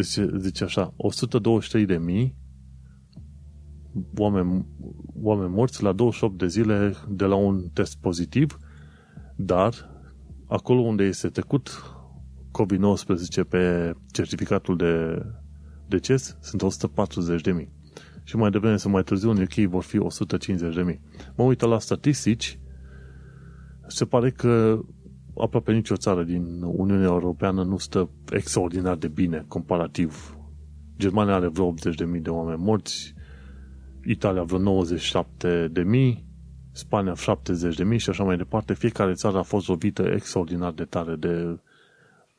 zice, 0.00 0.30
zice 0.38 0.64
așa, 0.64 0.94
123 0.96 1.86
de 1.86 1.96
mii 1.96 2.42
oameni, 4.16 4.66
oameni 5.22 5.50
morți 5.50 5.82
la 5.82 5.92
28 5.92 6.38
de 6.38 6.46
zile 6.46 6.94
de 7.08 7.24
la 7.24 7.34
un 7.34 7.68
test 7.72 7.98
pozitiv, 8.00 8.58
dar 9.36 9.74
acolo 10.46 10.80
unde 10.80 11.04
este 11.04 11.28
trecut 11.28 11.70
COVID-19 12.50 13.48
pe 13.48 13.92
certificatul 14.12 14.76
de 14.76 15.22
deces 15.88 16.36
sunt 16.40 16.62
140 16.62 17.40
de 17.40 17.52
mii. 17.52 17.72
Și 18.24 18.36
mai 18.36 18.50
devreme 18.50 18.76
să 18.76 18.88
mai 18.88 19.02
târziu 19.02 19.30
în 19.30 19.42
UK 19.42 19.54
vor 19.54 19.82
fi 19.82 19.98
150 19.98 20.74
de 20.74 20.82
mii. 20.82 21.00
Mă 21.36 21.44
uit 21.44 21.60
la 21.60 21.78
statistici, 21.78 22.58
se 23.86 24.04
pare 24.04 24.30
că 24.30 24.80
aproape 25.36 25.72
nicio 25.72 25.96
țară 25.96 26.22
din 26.22 26.62
Uniunea 26.62 27.06
Europeană 27.06 27.62
nu 27.62 27.76
stă 27.78 28.10
extraordinar 28.30 28.96
de 28.96 29.08
bine 29.08 29.44
comparativ. 29.48 30.36
Germania 30.98 31.34
are 31.34 31.48
vreo 31.48 31.74
80.000 31.74 32.20
de 32.22 32.30
oameni 32.30 32.62
morți, 32.62 33.14
Italia 34.04 34.42
vreo 34.42 34.82
97.000, 34.84 36.22
Spania 36.72 37.12
70.000 37.92 37.96
și 37.96 38.10
așa 38.10 38.24
mai 38.24 38.36
departe. 38.36 38.74
Fiecare 38.74 39.12
țară 39.12 39.38
a 39.38 39.42
fost 39.42 39.68
lovită 39.68 40.02
extraordinar 40.02 40.72
de 40.72 40.84
tare 40.84 41.16
de 41.16 41.60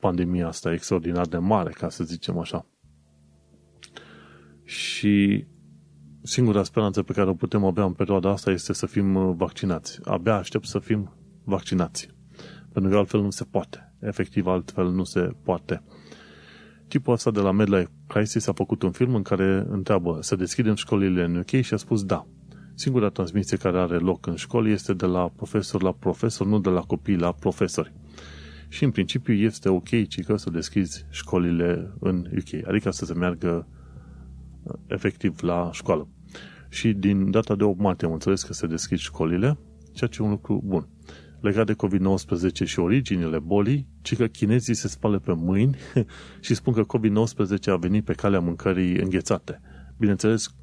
pandemia 0.00 0.46
asta, 0.46 0.72
extraordinar 0.72 1.26
de 1.26 1.38
mare, 1.38 1.70
ca 1.70 1.88
să 1.88 2.04
zicem 2.04 2.38
așa. 2.38 2.66
Și 4.64 5.46
singura 6.26 6.62
speranță 6.62 7.02
pe 7.02 7.12
care 7.12 7.28
o 7.28 7.34
putem 7.34 7.64
avea 7.64 7.84
în 7.84 7.92
perioada 7.92 8.30
asta 8.30 8.50
este 8.50 8.72
să 8.72 8.86
fim 8.86 9.36
vaccinați. 9.36 9.98
Abia 10.04 10.34
aștept 10.34 10.66
să 10.66 10.78
fim 10.78 11.12
vaccinați. 11.44 12.08
Pentru 12.72 12.90
că 12.90 12.96
altfel 12.96 13.20
nu 13.20 13.30
se 13.30 13.44
poate. 13.44 13.94
Efectiv, 14.00 14.46
altfel 14.46 14.90
nu 14.90 15.04
se 15.04 15.30
poate. 15.42 15.82
Tipul 16.88 17.12
ăsta 17.12 17.30
de 17.30 17.40
la 17.40 17.50
Medlife 17.50 17.90
Crisis 18.06 18.46
a 18.46 18.52
făcut 18.52 18.82
un 18.82 18.90
film 18.90 19.14
în 19.14 19.22
care 19.22 19.66
întreabă 19.68 20.18
să 20.20 20.36
deschidem 20.36 20.74
școlile 20.74 21.24
în 21.24 21.36
UK 21.36 21.50
și 21.60 21.74
a 21.74 21.76
spus 21.76 22.04
da. 22.04 22.26
Singura 22.74 23.08
transmisie 23.08 23.56
care 23.56 23.78
are 23.78 23.96
loc 23.96 24.26
în 24.26 24.34
școli 24.34 24.72
este 24.72 24.94
de 24.94 25.06
la 25.06 25.28
profesor 25.28 25.82
la 25.82 25.92
profesor, 25.92 26.46
nu 26.46 26.60
de 26.60 26.68
la 26.68 26.80
copii 26.80 27.16
la 27.16 27.32
profesori. 27.32 27.92
Și 28.68 28.84
în 28.84 28.90
principiu 28.90 29.34
este 29.34 29.68
ok, 29.68 30.08
cică, 30.08 30.36
să 30.36 30.50
deschizi 30.50 31.06
școlile 31.10 31.92
în 32.00 32.16
UK, 32.16 32.68
adică 32.68 32.90
să 32.90 33.04
se 33.04 33.14
meargă 33.14 33.66
uh, 34.62 34.74
efectiv 34.86 35.42
la 35.42 35.70
școală. 35.72 36.08
Și 36.68 36.92
din 36.92 37.30
data 37.30 37.54
de 37.54 37.64
8 37.64 37.80
martie 37.80 38.06
am 38.06 38.12
înțeles 38.12 38.42
că 38.42 38.52
se 38.52 38.66
deschid 38.66 38.98
școlile, 38.98 39.58
ceea 39.92 40.10
ce 40.10 40.22
e 40.22 40.24
un 40.24 40.30
lucru 40.30 40.62
bun. 40.64 40.88
Legat 41.40 41.66
de 41.66 41.74
COVID-19 41.74 42.64
și 42.64 42.78
originile 42.78 43.38
bolii, 43.38 43.86
ci 44.02 44.16
că 44.16 44.26
chinezii 44.26 44.74
se 44.74 44.88
spală 44.88 45.18
pe 45.18 45.32
mâini 45.36 45.76
și 46.40 46.54
spun 46.54 46.72
că 46.72 46.82
COVID-19 46.82 47.70
a 47.72 47.76
venit 47.76 48.04
pe 48.04 48.12
calea 48.12 48.40
mâncării 48.40 48.96
înghețate. 48.96 49.60
Bineînțeles, 49.98 50.54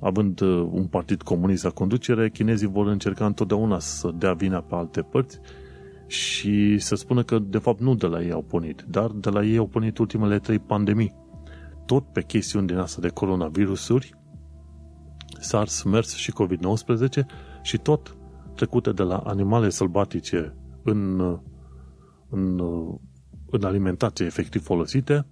având 0.00 0.40
uh, 0.40 0.68
un 0.70 0.86
partid 0.86 1.22
comunist 1.22 1.64
la 1.64 1.70
conducere, 1.70 2.30
chinezii 2.30 2.66
vor 2.66 2.86
încerca 2.86 3.26
întotdeauna 3.26 3.78
să 3.78 4.10
dea 4.18 4.32
vina 4.32 4.60
pe 4.60 4.74
alte 4.74 5.02
părți 5.02 5.40
și 6.06 6.78
să 6.78 6.94
spună 6.94 7.22
că 7.22 7.38
de 7.38 7.58
fapt 7.58 7.80
nu 7.80 7.94
de 7.94 8.06
la 8.06 8.22
ei 8.22 8.30
au 8.30 8.42
pornit, 8.42 8.84
dar 8.88 9.10
de 9.10 9.30
la 9.30 9.44
ei 9.44 9.56
au 9.56 9.66
pornit 9.66 9.98
ultimele 9.98 10.38
trei 10.38 10.58
pandemii. 10.58 11.14
Tot 11.86 12.04
pe 12.12 12.22
chestiuni 12.22 12.66
din 12.66 12.76
asta 12.76 13.00
de 13.00 13.08
coronavirusuri, 13.08 14.14
SARS, 15.40 15.82
MERS 15.82 16.14
și 16.14 16.32
COVID-19 16.32 17.26
și 17.62 17.78
tot 17.78 18.16
trecute 18.54 18.92
de 18.92 19.02
la 19.02 19.16
animale 19.16 19.68
sălbatice 19.68 20.54
în, 20.82 21.20
în, 22.28 22.60
în 23.50 23.64
alimentație 23.64 24.26
efectiv 24.26 24.62
folosite, 24.62 25.26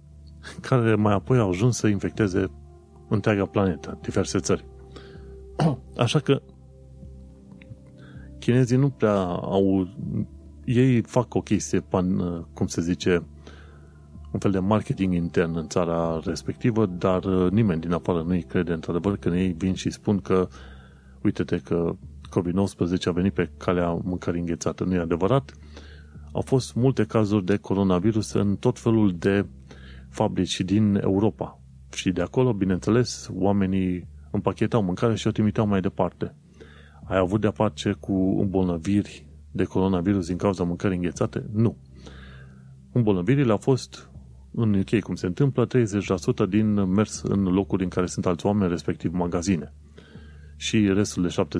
care 0.61 0.95
mai 0.95 1.13
apoi 1.13 1.37
au 1.37 1.49
ajuns 1.49 1.77
să 1.77 1.87
infecteze 1.87 2.51
întreaga 3.07 3.45
planetă, 3.45 3.97
diverse 4.01 4.39
țări. 4.39 4.65
Așa 5.97 6.19
că 6.19 6.41
chinezii 8.39 8.77
nu 8.77 8.89
prea 8.89 9.21
au... 9.25 9.87
Ei 10.65 11.01
fac 11.01 11.33
o 11.33 11.41
chestie, 11.41 11.79
pan, 11.79 12.17
cum 12.53 12.67
se 12.67 12.81
zice, 12.81 13.23
un 14.35 14.41
fel 14.41 14.51
de 14.51 14.59
marketing 14.59 15.13
intern 15.13 15.55
în 15.55 15.67
țara 15.67 16.19
respectivă, 16.23 16.85
dar 16.85 17.25
nimeni 17.49 17.81
din 17.81 17.91
afară 17.93 18.21
nu-i 18.21 18.43
crede 18.43 18.73
într-adevăr 18.73 19.17
când 19.17 19.35
ei 19.35 19.53
vin 19.57 19.73
și 19.73 19.89
spun 19.89 20.19
că 20.19 20.47
uite-te 21.21 21.57
că 21.57 21.95
COVID-19 22.29 23.03
a 23.05 23.11
venit 23.11 23.33
pe 23.33 23.49
calea 23.57 23.91
mâncării 24.03 24.39
înghețată. 24.39 24.83
Nu 24.83 24.93
e 24.93 24.99
adevărat. 24.99 25.53
Au 26.31 26.41
fost 26.41 26.73
multe 26.73 27.03
cazuri 27.03 27.45
de 27.45 27.57
coronavirus 27.57 28.31
în 28.33 28.55
tot 28.55 28.79
felul 28.79 29.15
de 29.17 29.45
fabrici 30.09 30.61
din 30.61 30.95
Europa. 31.03 31.59
Și 31.93 32.11
de 32.11 32.21
acolo, 32.21 32.53
bineînțeles, 32.53 33.29
oamenii 33.33 34.07
împachetau 34.31 34.81
mâncare 34.83 35.15
și 35.15 35.27
o 35.27 35.31
trimiteau 35.31 35.67
mai 35.67 35.81
departe. 35.81 36.35
Ai 37.03 37.17
avut 37.17 37.41
de-a 37.41 37.51
face 37.51 37.91
cu 37.99 38.13
îmbolnăviri 38.39 39.27
de 39.51 39.63
coronavirus 39.63 40.27
din 40.27 40.37
cauza 40.37 40.63
mâncării 40.63 40.95
înghețate? 40.97 41.45
Nu. 41.53 41.77
Îmbolnăvirile 42.91 43.51
au 43.51 43.57
fost 43.57 44.09
în 44.55 44.73
UK, 44.73 44.99
cum 44.99 45.15
se 45.15 45.25
întâmplă, 45.25 45.67
30% 45.67 46.49
din 46.49 46.73
mers 46.83 47.21
în 47.21 47.43
locuri 47.43 47.83
în 47.83 47.89
care 47.89 48.05
sunt 48.05 48.25
alți 48.25 48.45
oameni, 48.45 48.69
respectiv 48.69 49.13
magazine. 49.13 49.73
Și 50.55 50.93
restul 50.93 51.23
de 51.23 51.57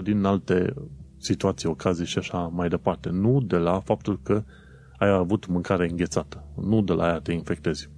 70% 0.00 0.02
din 0.02 0.24
alte 0.24 0.74
situații, 1.16 1.68
ocazii 1.68 2.06
și 2.06 2.18
așa 2.18 2.38
mai 2.38 2.68
departe. 2.68 3.08
Nu 3.10 3.40
de 3.40 3.56
la 3.56 3.80
faptul 3.80 4.20
că 4.22 4.44
ai 4.98 5.10
avut 5.10 5.46
mâncare 5.46 5.88
înghețată. 5.90 6.44
Nu 6.62 6.82
de 6.82 6.92
la 6.92 7.04
aia 7.04 7.18
te 7.18 7.32
infectezi. 7.32 7.90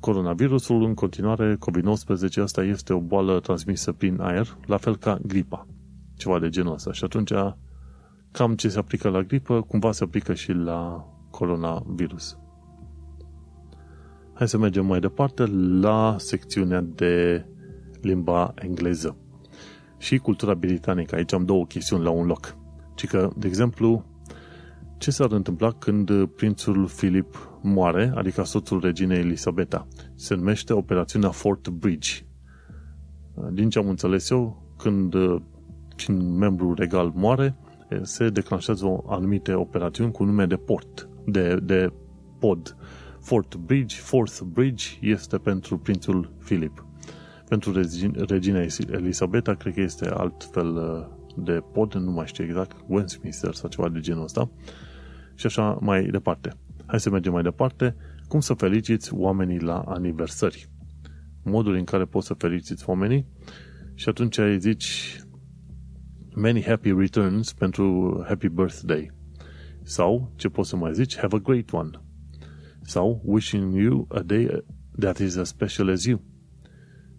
Coronavirusul, 0.00 0.84
în 0.84 0.94
continuare, 0.94 1.56
COVID-19, 1.56 2.42
asta 2.42 2.62
este 2.62 2.92
o 2.92 3.00
boală 3.00 3.40
transmisă 3.40 3.92
prin 3.92 4.20
aer, 4.20 4.56
la 4.66 4.76
fel 4.76 4.96
ca 4.96 5.18
gripa. 5.26 5.66
Ceva 6.16 6.38
de 6.38 6.48
genul 6.48 6.72
ăsta. 6.72 6.92
Și 6.92 7.04
atunci, 7.04 7.32
cam 8.30 8.54
ce 8.54 8.68
se 8.68 8.78
aplică 8.78 9.08
la 9.08 9.22
gripă, 9.22 9.60
cumva 9.60 9.92
se 9.92 10.04
aplică 10.04 10.34
și 10.34 10.52
la 10.52 11.06
coronavirus. 11.30 12.36
Hai 14.34 14.48
să 14.48 14.58
mergem 14.58 14.86
mai 14.86 15.00
departe 15.00 15.46
la 15.80 16.14
secțiunea 16.18 16.80
de 16.80 17.44
limba 18.00 18.54
engleză 18.54 19.16
și 19.98 20.18
cultura 20.18 20.54
britanică. 20.54 21.14
Aici 21.14 21.32
am 21.32 21.44
două 21.44 21.66
chestiuni 21.66 22.04
la 22.04 22.10
un 22.10 22.26
loc. 22.26 22.56
Ci 22.94 23.06
că, 23.06 23.30
de 23.36 23.46
exemplu, 23.46 24.04
ce 24.98 25.10
s-ar 25.10 25.32
întâmpla 25.32 25.70
când 25.70 26.26
prințul 26.26 26.86
Philip 26.86 27.58
moare, 27.62 28.12
adică 28.14 28.42
soțul 28.44 28.80
reginei 28.80 29.18
Elisabeta? 29.18 29.86
Se 30.14 30.34
numește 30.34 30.72
operațiunea 30.72 31.30
Fort 31.30 31.68
Bridge. 31.68 32.12
Din 33.52 33.68
ce 33.68 33.78
am 33.78 33.88
înțeles 33.88 34.30
eu, 34.30 34.74
când 34.76 35.14
un 36.08 36.36
membru 36.36 36.74
regal 36.74 37.12
moare, 37.14 37.56
se 38.02 38.28
declanșează 38.28 38.86
o 38.86 39.02
anumite 39.06 39.54
operațiuni 39.54 40.12
cu 40.12 40.24
nume 40.24 40.46
de 40.46 40.56
port, 40.56 41.08
de, 41.26 41.56
de 41.62 41.92
pod. 42.38 42.76
Fort 43.22 43.56
Bridge, 43.56 43.96
Fourth 43.96 44.40
Bridge 44.52 44.84
este 45.00 45.38
pentru 45.38 45.78
prințul 45.78 46.32
Philip. 46.44 46.86
Pentru 47.48 47.72
regina 48.26 48.66
Elisabeta, 48.90 49.54
cred 49.54 49.74
că 49.74 49.80
este 49.80 50.08
altfel 50.08 50.76
uh, 50.76 51.44
de 51.44 51.62
pod, 51.72 51.94
nu 51.94 52.10
mai 52.10 52.26
știu 52.26 52.44
exact, 52.44 52.76
Westminster 52.86 53.54
sau 53.54 53.68
ceva 53.68 53.88
de 53.88 54.00
genul 54.00 54.22
ăsta. 54.22 54.50
Și 55.34 55.46
așa 55.46 55.78
mai 55.80 56.04
departe. 56.04 56.52
Hai 56.86 57.00
să 57.00 57.10
mergem 57.10 57.32
mai 57.32 57.42
departe. 57.42 57.96
Cum 58.28 58.40
să 58.40 58.54
feliciți 58.54 59.14
oamenii 59.14 59.60
la 59.60 59.78
aniversări? 59.78 60.68
Modul 61.42 61.74
în 61.74 61.84
care 61.84 62.04
poți 62.04 62.26
să 62.26 62.34
feliciți 62.34 62.88
oamenii 62.88 63.26
și 63.94 64.08
atunci 64.08 64.38
ai 64.38 64.58
zici 64.58 65.16
many 66.34 66.62
happy 66.62 66.92
returns 66.92 67.52
pentru 67.52 68.16
happy 68.28 68.48
birthday. 68.48 69.10
Sau, 69.82 70.32
ce 70.36 70.48
poți 70.48 70.68
să 70.68 70.76
mai 70.76 70.94
zici, 70.94 71.16
have 71.16 71.36
a 71.36 71.38
great 71.38 71.72
one. 71.72 71.90
Sau, 72.82 73.22
wishing 73.24 73.74
you 73.74 74.06
a 74.10 74.20
day 74.20 74.64
that 74.98 75.18
is 75.18 75.36
as 75.36 75.48
special 75.48 75.90
as 75.90 76.04
you 76.04 76.20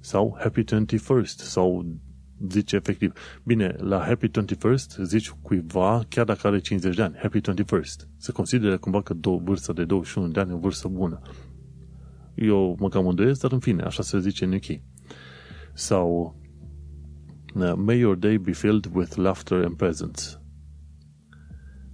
sau 0.04 0.36
Happy 0.40 0.64
21st 0.64 1.38
sau 1.38 1.86
zice 2.50 2.76
efectiv. 2.76 3.14
Bine, 3.44 3.76
la 3.78 4.00
Happy 4.00 4.30
21st 4.30 5.04
zici 5.04 5.30
cuiva, 5.30 6.06
chiar 6.10 6.26
dacă 6.26 6.48
are 6.48 6.60
50 6.60 6.96
de 6.96 7.02
ani, 7.02 7.16
Happy 7.16 7.42
21st. 7.42 8.08
Se 8.18 8.32
consideră 8.32 8.78
cumva 8.78 9.02
că 9.02 9.14
două, 9.14 9.40
vârsta 9.44 9.74
de 9.74 9.86
21 9.86 10.28
de 10.28 10.40
ani 10.40 10.52
e 10.52 10.54
o 10.54 10.58
vârstă 10.58 10.88
bună. 10.88 11.22
Eu 12.36 12.76
mă 12.80 12.90
cam 12.90 13.08
îndoiesc, 13.08 13.42
dar 13.42 13.52
în 13.52 13.60
fine, 13.60 13.84
așa 13.84 14.04
se 14.04 14.20
zice 14.20 14.46
în 14.46 14.54
UK. 14.54 14.82
Sau 15.74 16.36
May 17.76 18.00
your 18.00 18.16
day 18.16 18.38
be 18.38 18.52
filled 18.52 18.90
with 18.94 19.16
laughter 19.16 19.64
and 19.64 19.76
presents. 19.76 20.42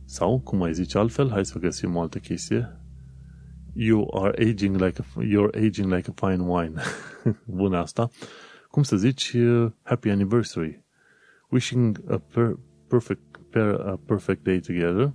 Sau, 0.06 0.40
cum 0.40 0.58
mai 0.58 0.74
zice 0.74 0.98
altfel, 0.98 1.30
hai 1.30 1.46
să 1.46 1.60
găsim 1.60 1.96
o 1.96 2.02
altă 2.02 2.18
chestie 2.18 2.79
you 3.80 4.10
are 4.12 4.34
aging 4.38 4.78
like 4.78 5.00
a, 5.00 5.06
you're 5.24 5.52
aging 5.54 5.90
like 5.90 6.10
a 6.10 6.14
fine 6.14 6.46
wine. 6.46 6.82
Bună 7.46 7.78
asta. 7.78 8.10
Cum 8.72 8.84
să 8.84 8.96
zici, 8.96 9.34
uh, 9.34 9.72
happy 9.84 10.10
anniversary. 10.10 10.84
Wishing 11.50 12.04
a 12.10 12.18
per, 12.18 12.60
perfect 12.88 13.40
pair 13.50 13.74
a 13.74 14.00
perfect 14.06 14.44
day 14.44 14.60
together. 14.60 15.14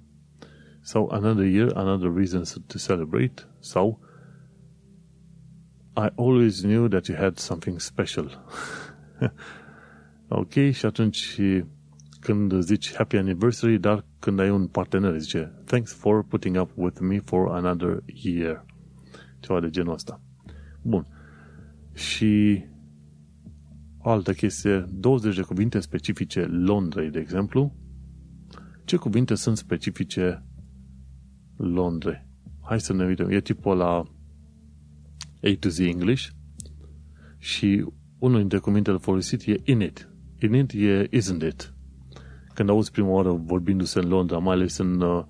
Sau 0.81 1.09
another 1.13 1.45
year, 1.45 1.71
another 1.75 2.11
reason 2.11 2.43
to 2.67 2.79
celebrate. 2.79 3.47
Sau 3.59 4.01
I 5.97 6.09
always 6.17 6.63
knew 6.63 6.89
that 6.89 7.07
you 7.07 7.17
had 7.17 7.39
something 7.39 7.79
special. 7.81 8.45
ok, 10.29 10.53
și 10.73 10.87
atunci 10.87 11.41
când 12.25 12.61
zici 12.61 12.95
happy 12.95 13.17
anniversary, 13.17 13.79
dar 13.79 14.05
când 14.19 14.39
ai 14.39 14.51
un 14.51 14.67
partener, 14.67 15.19
zice 15.19 15.53
thanks 15.65 15.93
for 15.93 16.25
putting 16.25 16.57
up 16.61 16.71
with 16.75 17.01
me 17.01 17.19
for 17.19 17.55
another 17.55 18.03
year. 18.07 18.65
Ceva 19.41 19.61
de 19.61 19.71
genul 19.71 19.93
ăsta. 19.93 20.21
Bun. 20.83 21.07
Și 21.93 22.65
o 23.99 24.11
altă 24.11 24.33
chestie, 24.33 24.87
20 24.91 25.37
de 25.37 25.43
cuvinte 25.43 25.81
specifice 25.81 26.45
Londrei, 26.45 27.11
de 27.11 27.19
exemplu. 27.19 27.75
Ce 28.85 28.97
cuvinte 28.97 29.35
sunt 29.35 29.57
specifice 29.57 30.45
Londrei? 31.57 32.27
Hai 32.61 32.81
să 32.81 32.93
ne 32.93 33.05
uităm. 33.05 33.31
E 33.31 33.41
tipul 33.41 33.77
la 33.77 34.03
A 35.43 35.57
to 35.61 35.69
Z 35.69 35.79
English 35.79 36.29
și 37.39 37.87
unul 38.19 38.39
dintre 38.39 38.59
cuvintele 38.59 38.97
folosit 38.97 39.47
e 39.47 39.55
in 39.65 39.81
it. 39.81 40.09
In 40.41 40.55
it 40.55 40.73
e 40.73 41.09
isn't 41.09 41.49
it 41.49 41.74
când 42.55 42.69
auzi 42.69 42.91
prima 42.91 43.09
oară 43.09 43.41
vorbindu-se 43.45 43.99
în 43.99 44.09
Londra, 44.09 44.39
mai 44.39 44.55
ales 44.55 44.79
în, 44.79 45.01
uh, 45.01 45.25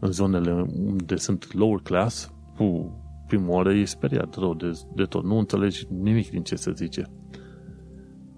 în 0.00 0.12
zonele 0.12 0.52
unde 0.84 1.16
sunt 1.16 1.54
lower 1.54 1.80
class, 1.82 2.32
pu, 2.54 2.92
prima 3.26 3.48
oară 3.48 3.72
e 3.72 3.84
speriat 3.84 4.34
rău 4.34 4.54
de, 4.54 4.70
de 4.94 5.02
tot. 5.04 5.24
Nu 5.24 5.38
înțelegi 5.38 5.86
nimic 6.02 6.30
din 6.30 6.42
ce 6.42 6.54
se 6.54 6.72
zice. 6.72 7.10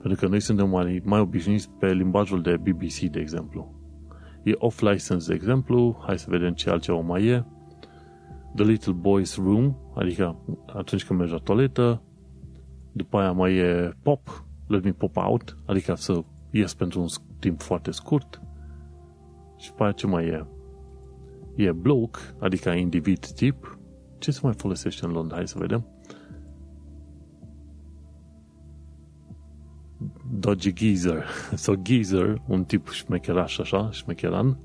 Pentru 0.00 0.20
că 0.20 0.28
noi 0.28 0.40
suntem 0.40 0.68
mai, 0.68 1.02
mai 1.04 1.20
obișnuiți 1.20 1.70
pe 1.70 1.92
limbajul 1.92 2.42
de 2.42 2.56
BBC, 2.56 2.98
de 2.98 3.20
exemplu. 3.20 3.74
E 4.42 4.52
off-license, 4.58 5.28
de 5.28 5.34
exemplu. 5.34 6.02
Hai 6.06 6.18
să 6.18 6.26
vedem 6.28 6.52
ce 6.52 6.70
altceva 6.70 7.00
mai 7.00 7.24
e. 7.24 7.44
The 8.54 8.64
Little 8.64 8.92
Boy's 8.92 9.34
Room, 9.36 9.76
adică 9.94 10.36
atunci 10.66 11.04
când 11.04 11.18
mergi 11.18 11.34
la 11.34 11.40
toaletă. 11.40 12.02
După 12.92 13.18
aia 13.18 13.32
mai 13.32 13.56
e 13.56 13.92
pop, 14.02 14.44
let 14.66 14.84
me 14.84 14.92
pop 14.92 15.16
out, 15.16 15.56
adică 15.66 15.94
să 15.94 16.24
ies 16.50 16.74
pentru 16.74 17.00
un 17.00 17.06
timp 17.38 17.62
foarte 17.62 17.90
scurt. 17.90 18.42
Și 19.56 19.72
pe 19.72 19.82
aia 19.82 19.92
ce 19.92 20.06
mai 20.06 20.26
e? 20.26 20.46
e 21.58 21.72
bloke, 21.72 22.18
adică 22.38 22.70
individ 22.70 23.26
tip. 23.26 23.78
Ce 24.18 24.30
se 24.30 24.40
mai 24.42 24.54
folosește 24.56 25.04
în 25.04 25.12
Londra? 25.12 25.36
Hai 25.36 25.48
să 25.48 25.58
vedem. 25.58 25.86
Dodgy 30.30 30.72
Geezer 30.72 31.24
sau 31.54 31.74
Geezer, 31.74 32.42
un 32.46 32.64
tip 32.64 32.88
șmecheraș 32.88 33.58
așa, 33.58 33.90
șmecheran. 33.90 34.58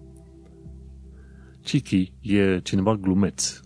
Cheeky 1.62 2.14
e 2.22 2.60
cineva 2.60 2.96
glumeț, 2.96 3.60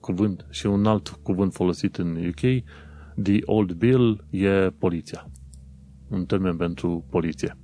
cuvânt 0.00 0.46
și 0.50 0.66
un 0.66 0.86
alt 0.86 1.08
cuvânt 1.08 1.52
folosit 1.52 1.96
în 1.96 2.26
UK. 2.26 2.64
The 3.22 3.38
Old 3.44 3.72
Bill 3.72 4.26
e 4.30 4.70
poliția, 4.78 5.30
un 6.08 6.24
termen 6.24 6.56
pentru 6.56 7.06
poliție. 7.10 7.58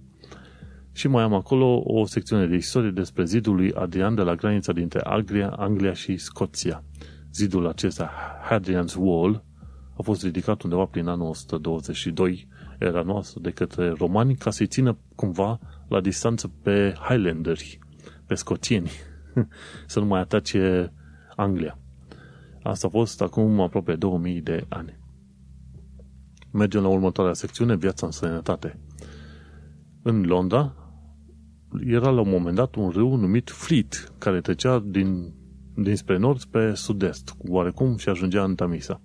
Și 0.93 1.09
mai 1.09 1.23
am 1.23 1.35
acolo 1.35 1.83
o 1.85 2.07
secțiune 2.07 2.47
de 2.47 2.55
istorie 2.55 2.91
despre 2.91 3.25
zidul 3.25 3.55
lui 3.55 3.73
Adrian 3.73 4.15
de 4.15 4.23
la 4.23 4.35
granița 4.35 4.73
dintre 4.73 5.01
Anglia, 5.01 5.49
Anglia 5.49 5.93
și 5.93 6.17
Scoția. 6.17 6.85
Zidul 7.33 7.67
acesta, 7.67 8.11
Hadrian's 8.51 8.95
Wall, 8.99 9.45
a 9.97 10.03
fost 10.03 10.23
ridicat 10.23 10.63
undeva 10.63 10.85
prin 10.85 11.07
anul 11.07 11.29
122 11.29 12.49
era 12.79 13.03
noastră 13.03 13.41
de 13.41 13.51
către 13.51 13.89
romani 13.89 14.37
ca 14.37 14.51
să-i 14.51 14.67
țină 14.67 14.99
cumva 15.15 15.59
la 15.89 16.01
distanță 16.01 16.53
pe 16.63 16.95
Highlanderi, 17.09 17.79
pe 18.27 18.35
scoțieni, 18.35 18.91
să 19.87 20.01
nu 20.01 20.07
mai 20.07 20.21
atace 20.21 20.93
Anglia. 21.37 21.79
Asta 22.63 22.87
a 22.87 22.91
fost 22.91 23.23
acum 23.23 23.61
aproape 23.61 23.95
2000 23.95 24.41
de 24.41 24.67
ani. 24.69 24.99
Mergem 26.51 26.83
la 26.83 26.89
următoarea 26.89 27.35
secțiune, 27.35 27.77
viața 27.77 28.07
în 28.07 28.13
sănătate. 28.13 28.79
În 30.03 30.23
Londra 30.23 30.75
era 31.87 32.11
la 32.11 32.21
un 32.21 32.31
moment 32.31 32.57
dat 32.57 32.75
un 32.75 32.89
râu 32.89 33.17
numit 33.17 33.51
Fleet, 33.51 34.13
care 34.19 34.41
trecea 34.41 34.83
din, 34.87 35.33
dinspre 35.75 36.17
nord 36.17 36.39
spre 36.39 36.75
sud-est, 36.75 37.35
oarecum 37.49 37.97
și 37.97 38.09
ajungea 38.09 38.45
în 38.45 38.55
Tamisa. 38.55 39.01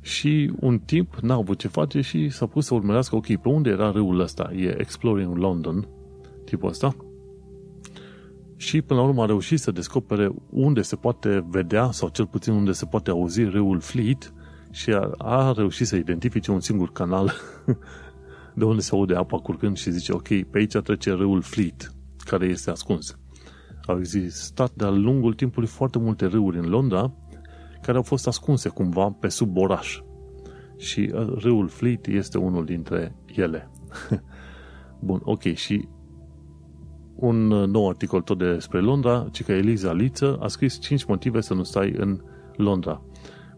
Și 0.00 0.52
un 0.60 0.78
timp 0.78 1.14
n-a 1.14 1.34
avut 1.34 1.58
ce 1.58 1.68
face 1.68 2.00
și 2.00 2.28
s-a 2.28 2.46
pus 2.46 2.66
să 2.66 2.74
urmărească, 2.74 3.16
ok, 3.16 3.26
pe 3.26 3.48
unde 3.48 3.70
era 3.70 3.90
râul 3.90 4.20
ăsta? 4.20 4.52
E 4.56 4.80
Exploring 4.80 5.36
London, 5.36 5.88
tipul 6.44 6.68
ăsta. 6.68 6.96
Și 8.56 8.82
până 8.82 9.00
la 9.00 9.06
urmă 9.06 9.22
a 9.22 9.26
reușit 9.26 9.60
să 9.60 9.70
descopere 9.70 10.34
unde 10.50 10.82
se 10.82 10.96
poate 10.96 11.46
vedea, 11.48 11.90
sau 11.90 12.08
cel 12.08 12.26
puțin 12.26 12.52
unde 12.52 12.72
se 12.72 12.84
poate 12.84 13.10
auzi 13.10 13.42
râul 13.42 13.80
Fleet 13.80 14.32
și 14.70 14.90
a, 14.90 15.10
a 15.18 15.52
reușit 15.52 15.86
să 15.86 15.96
identifice 15.96 16.50
un 16.50 16.60
singur 16.60 16.92
canal 16.92 17.32
de 18.58 18.64
unde 18.64 18.80
se 18.80 18.94
aude 18.94 19.14
apa 19.14 19.38
curgând 19.38 19.76
și 19.76 19.90
zice, 19.90 20.12
ok, 20.12 20.28
pe 20.28 20.58
aici 20.58 20.76
trece 20.76 21.10
râul 21.10 21.40
Fleet, 21.42 21.92
care 22.18 22.46
este 22.46 22.70
ascuns. 22.70 23.18
Au 23.86 23.98
existat 23.98 24.72
de-a 24.74 24.90
lungul 24.90 25.34
timpului 25.34 25.68
foarte 25.68 25.98
multe 25.98 26.26
râuri 26.26 26.58
în 26.58 26.68
Londra, 26.68 27.12
care 27.82 27.96
au 27.96 28.02
fost 28.02 28.26
ascunse 28.26 28.68
cumva 28.68 29.10
pe 29.10 29.28
sub 29.28 29.56
oraș. 29.56 30.00
Și 30.76 31.10
uh, 31.14 31.32
râul 31.34 31.68
Fleet 31.68 32.06
este 32.06 32.38
unul 32.38 32.64
dintre 32.64 33.16
ele. 33.34 33.70
Bun, 35.06 35.20
ok, 35.24 35.42
și 35.42 35.88
un 37.14 37.50
uh, 37.50 37.68
nou 37.68 37.88
articol 37.88 38.22
tot 38.22 38.38
despre 38.38 38.80
Londra, 38.80 39.28
ci 39.32 39.44
că 39.44 39.52
Eliza 39.52 39.92
Liță 39.92 40.38
a 40.40 40.48
scris 40.48 40.80
5 40.80 41.04
motive 41.04 41.40
să 41.40 41.54
nu 41.54 41.62
stai 41.62 41.92
în 41.96 42.20
Londra. 42.56 43.02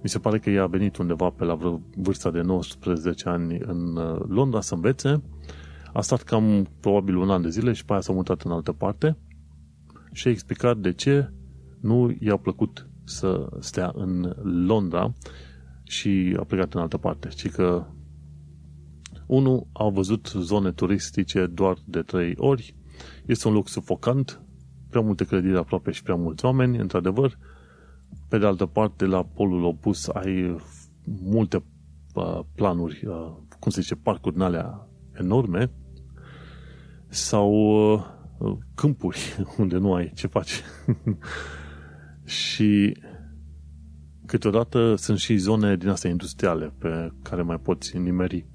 Mi 0.03 0.09
se 0.09 0.19
pare 0.19 0.39
că 0.39 0.51
ea 0.51 0.63
a 0.63 0.67
venit 0.67 0.97
undeva 0.97 1.31
pe 1.31 1.45
la 1.45 1.59
vârsta 1.97 2.31
de 2.31 2.41
19 2.41 3.29
ani 3.29 3.59
în 3.59 3.97
uh, 3.97 4.21
Londra 4.29 4.61
să 4.61 4.75
învețe. 4.75 5.23
A 5.93 6.01
stat 6.01 6.23
cam 6.23 6.69
probabil 6.81 7.17
un 7.17 7.31
an 7.31 7.43
de 7.43 7.49
zile 7.49 7.73
și 7.73 7.85
pe 7.85 7.93
aia 7.93 8.01
s-a 8.01 8.13
mutat 8.13 8.43
în 8.43 8.51
altă 8.51 8.73
parte 8.73 9.17
și 10.13 10.29
a 10.29 10.31
explicat 10.31 10.77
de 10.77 10.93
ce 10.93 11.33
nu 11.81 12.17
i-a 12.21 12.37
plăcut 12.37 12.89
să 13.05 13.49
stea 13.61 13.93
în 13.95 14.35
Londra 14.67 15.13
și 15.83 16.37
a 16.41 16.45
plecat 16.45 16.75
în 16.75 16.81
altă 16.81 16.97
parte. 16.97 17.29
Ci 17.29 17.51
că 17.51 17.87
unul 19.27 19.67
a 19.73 19.89
văzut 19.89 20.33
zone 20.37 20.73
turistice 20.73 21.47
doar 21.47 21.77
de 21.85 22.01
trei 22.01 22.35
ori, 22.37 22.75
este 23.27 23.49
un 23.49 23.55
loc 23.55 23.69
sufocant, 23.69 24.41
prea 24.89 25.03
multe 25.03 25.25
clădiri 25.25 25.57
aproape 25.57 25.91
și 25.91 26.03
prea 26.03 26.15
mulți 26.15 26.45
oameni, 26.45 26.79
într-adevăr. 26.79 27.39
Pe 28.29 28.39
de 28.39 28.47
altă 28.47 28.67
parte, 28.67 29.05
la 29.05 29.23
polul 29.23 29.65
opus 29.65 30.09
ai 30.09 30.57
multe 31.23 31.65
uh, 32.15 32.41
planuri, 32.55 33.07
uh, 33.07 33.37
cum 33.59 33.71
se 33.71 33.81
zice, 33.81 33.95
parcuri 33.95 34.35
în 34.35 34.43
alea 34.43 34.89
enorme 35.19 35.71
sau 37.09 37.53
uh, 38.39 38.57
câmpuri 38.75 39.37
unde 39.59 39.77
nu 39.77 39.95
ai 39.95 40.13
ce 40.15 40.27
faci. 40.27 40.61
Și 42.25 42.97
câteodată 44.27 44.95
sunt 44.95 45.19
și 45.19 45.37
zone 45.37 45.77
din 45.77 45.89
astea 45.89 46.11
industriale 46.11 46.73
pe 46.79 47.13
care 47.23 47.43
mai 47.43 47.59
poți 47.59 47.99
nimeri. 47.99 48.47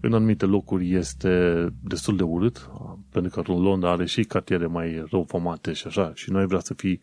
În 0.00 0.12
anumite 0.12 0.44
locuri 0.46 0.94
este 0.94 1.66
destul 1.82 2.16
de 2.16 2.22
urât, 2.22 2.70
pentru 3.10 3.42
că 3.42 3.52
Londra 3.52 3.90
are 3.90 4.04
și 4.04 4.24
cartiere 4.24 4.66
mai 4.66 5.04
rău 5.10 5.24
famate 5.28 5.72
și 5.72 5.86
așa, 5.86 6.12
și 6.14 6.30
noi 6.30 6.46
vrea 6.46 6.60
să 6.60 6.74
fii 6.74 7.00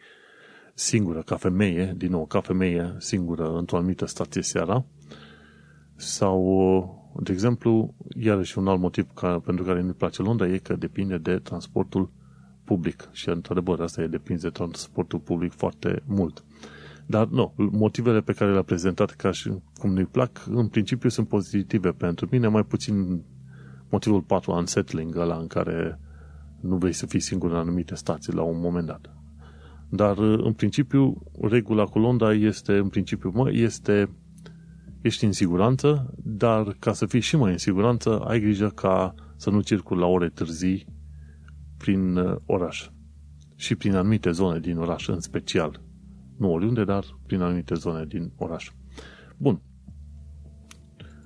singură, 0.82 1.22
ca 1.22 1.36
femeie, 1.36 1.94
din 1.98 2.12
nou, 2.12 2.26
ca 2.26 2.40
femeie 2.40 2.96
singură 2.98 3.58
într-o 3.58 3.78
anumită 3.78 4.06
stație 4.06 4.42
seara, 4.42 4.86
sau, 5.96 7.20
de 7.24 7.32
exemplu, 7.32 7.94
iarăși 8.18 8.58
un 8.58 8.68
alt 8.68 8.80
motiv 8.80 9.12
ca, 9.14 9.40
pentru 9.40 9.64
care 9.64 9.82
nu-i 9.82 9.94
place 9.94 10.22
Londra 10.22 10.48
e 10.48 10.58
că 10.58 10.76
depinde 10.76 11.18
de 11.18 11.38
transportul 11.38 12.12
public 12.64 13.10
și 13.12 13.30
într-adevăr 13.30 13.80
asta 13.80 14.02
e 14.02 14.08
depinde 14.08 14.42
de 14.42 14.50
transportul 14.50 15.20
public 15.20 15.52
foarte 15.52 16.04
mult. 16.06 16.44
Dar 17.06 17.28
nu, 17.28 17.54
motivele 17.56 18.22
pe 18.22 18.34
care 18.34 18.52
le-a 18.52 18.62
prezentat 18.62 19.12
ca 19.12 19.32
și 19.32 19.54
cum 19.80 19.94
nu-i 19.94 20.06
plac, 20.06 20.46
în 20.50 20.68
principiu 20.68 21.10
sunt 21.10 21.28
pozitive 21.28 21.92
pentru 21.92 22.28
mine, 22.32 22.48
mai 22.48 22.64
puțin 22.64 23.24
motivul 23.90 24.22
4 24.22 24.52
unsettling, 24.52 25.16
ăla 25.16 25.36
în 25.36 25.48
care 25.48 26.00
nu 26.60 26.76
vrei 26.78 26.94
să 26.94 27.06
fii 27.06 27.20
singur 27.20 27.52
în 27.52 27.58
anumite 27.58 27.96
stații 27.96 28.34
la 28.34 28.42
un 28.42 28.60
moment 28.60 28.88
dat. 28.88 29.21
Dar, 29.92 30.18
în 30.18 30.54
principiu, 30.54 31.22
regula 31.42 31.84
cu 31.84 32.00
Londra 32.00 32.34
este, 32.34 32.74
în 32.74 32.90
principiu, 32.90 33.32
mă, 33.34 33.52
este 33.52 34.10
ești 35.02 35.26
în 35.26 35.32
siguranță, 35.32 36.14
dar 36.24 36.76
ca 36.80 36.94
să 36.94 37.06
fii 37.06 37.20
și 37.20 37.36
mai 37.36 37.52
în 37.52 37.58
siguranță, 37.58 38.20
ai 38.20 38.40
grijă 38.40 38.68
ca 38.68 39.14
să 39.36 39.50
nu 39.50 39.62
circuli 39.62 40.00
la 40.00 40.06
ore 40.06 40.30
târzii 40.30 40.86
prin 41.78 42.18
uh, 42.18 42.36
oraș 42.46 42.90
și 43.56 43.76
prin 43.76 43.96
anumite 43.96 44.32
zone 44.32 44.60
din 44.60 44.78
oraș 44.78 45.08
în 45.08 45.20
special. 45.20 45.82
Nu 46.38 46.52
oriunde, 46.52 46.84
dar 46.84 47.04
prin 47.26 47.42
anumite 47.42 47.74
zone 47.76 48.06
din 48.06 48.32
oraș. 48.38 48.72
Bun. 49.38 49.62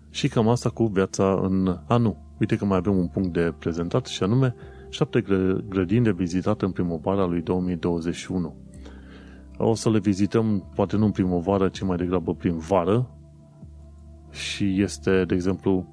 Și 0.10 0.28
cam 0.28 0.48
asta 0.48 0.70
cu 0.70 0.86
viața 0.86 1.40
în... 1.42 1.80
A, 1.88 1.98
nu. 1.98 2.36
Uite 2.40 2.56
că 2.56 2.66
mai 2.66 2.78
avem 2.78 2.98
un 2.98 3.08
punct 3.08 3.34
de 3.34 3.54
prezentat 3.60 4.06
și 4.06 4.24
anume 4.24 4.56
șapte 4.96 5.22
grădini 5.70 6.04
de 6.04 6.12
vizitat 6.12 6.62
în 6.62 6.72
primăvara 6.72 7.26
lui 7.26 7.42
2021. 7.42 8.56
O 9.58 9.74
să 9.74 9.90
le 9.90 10.00
vizităm, 10.00 10.72
poate 10.76 10.98
nu 10.98 11.06
în 11.06 11.12
primăvară, 11.12 11.68
ci 11.68 11.82
mai 11.82 11.98
degrabă 11.98 12.34
prin 12.34 12.58
vară. 12.58 13.10
Și 14.32 14.82
este, 14.82 15.26
de 15.26 15.34
exemplu, 15.34 15.88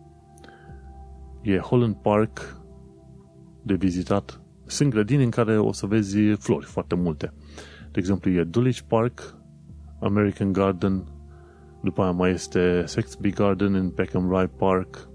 e 1.43 1.59
Holland 1.59 1.95
Park 1.95 2.61
de 3.63 3.75
vizitat 3.75 4.43
sunt 4.73 4.91
grădini 4.91 5.25
în 5.25 5.31
care 5.31 5.59
o 5.59 5.73
să 5.73 5.87
vezi 5.87 6.19
flori 6.33 6.65
foarte 6.65 6.95
multe. 6.95 7.33
De 7.91 7.99
exemplu, 7.99 8.31
e 8.31 8.45
Dulwich 8.45 8.81
Park, 8.81 9.37
American 10.01 10.53
Garden, 10.53 11.05
după 11.83 12.03
aia 12.03 12.11
mai 12.11 12.31
este 12.31 12.83
Sexby 12.87 13.31
Garden 13.31 13.75
în 13.75 13.91
Peckham 13.91 14.31
Rye 14.31 14.51
Park, 14.57 15.09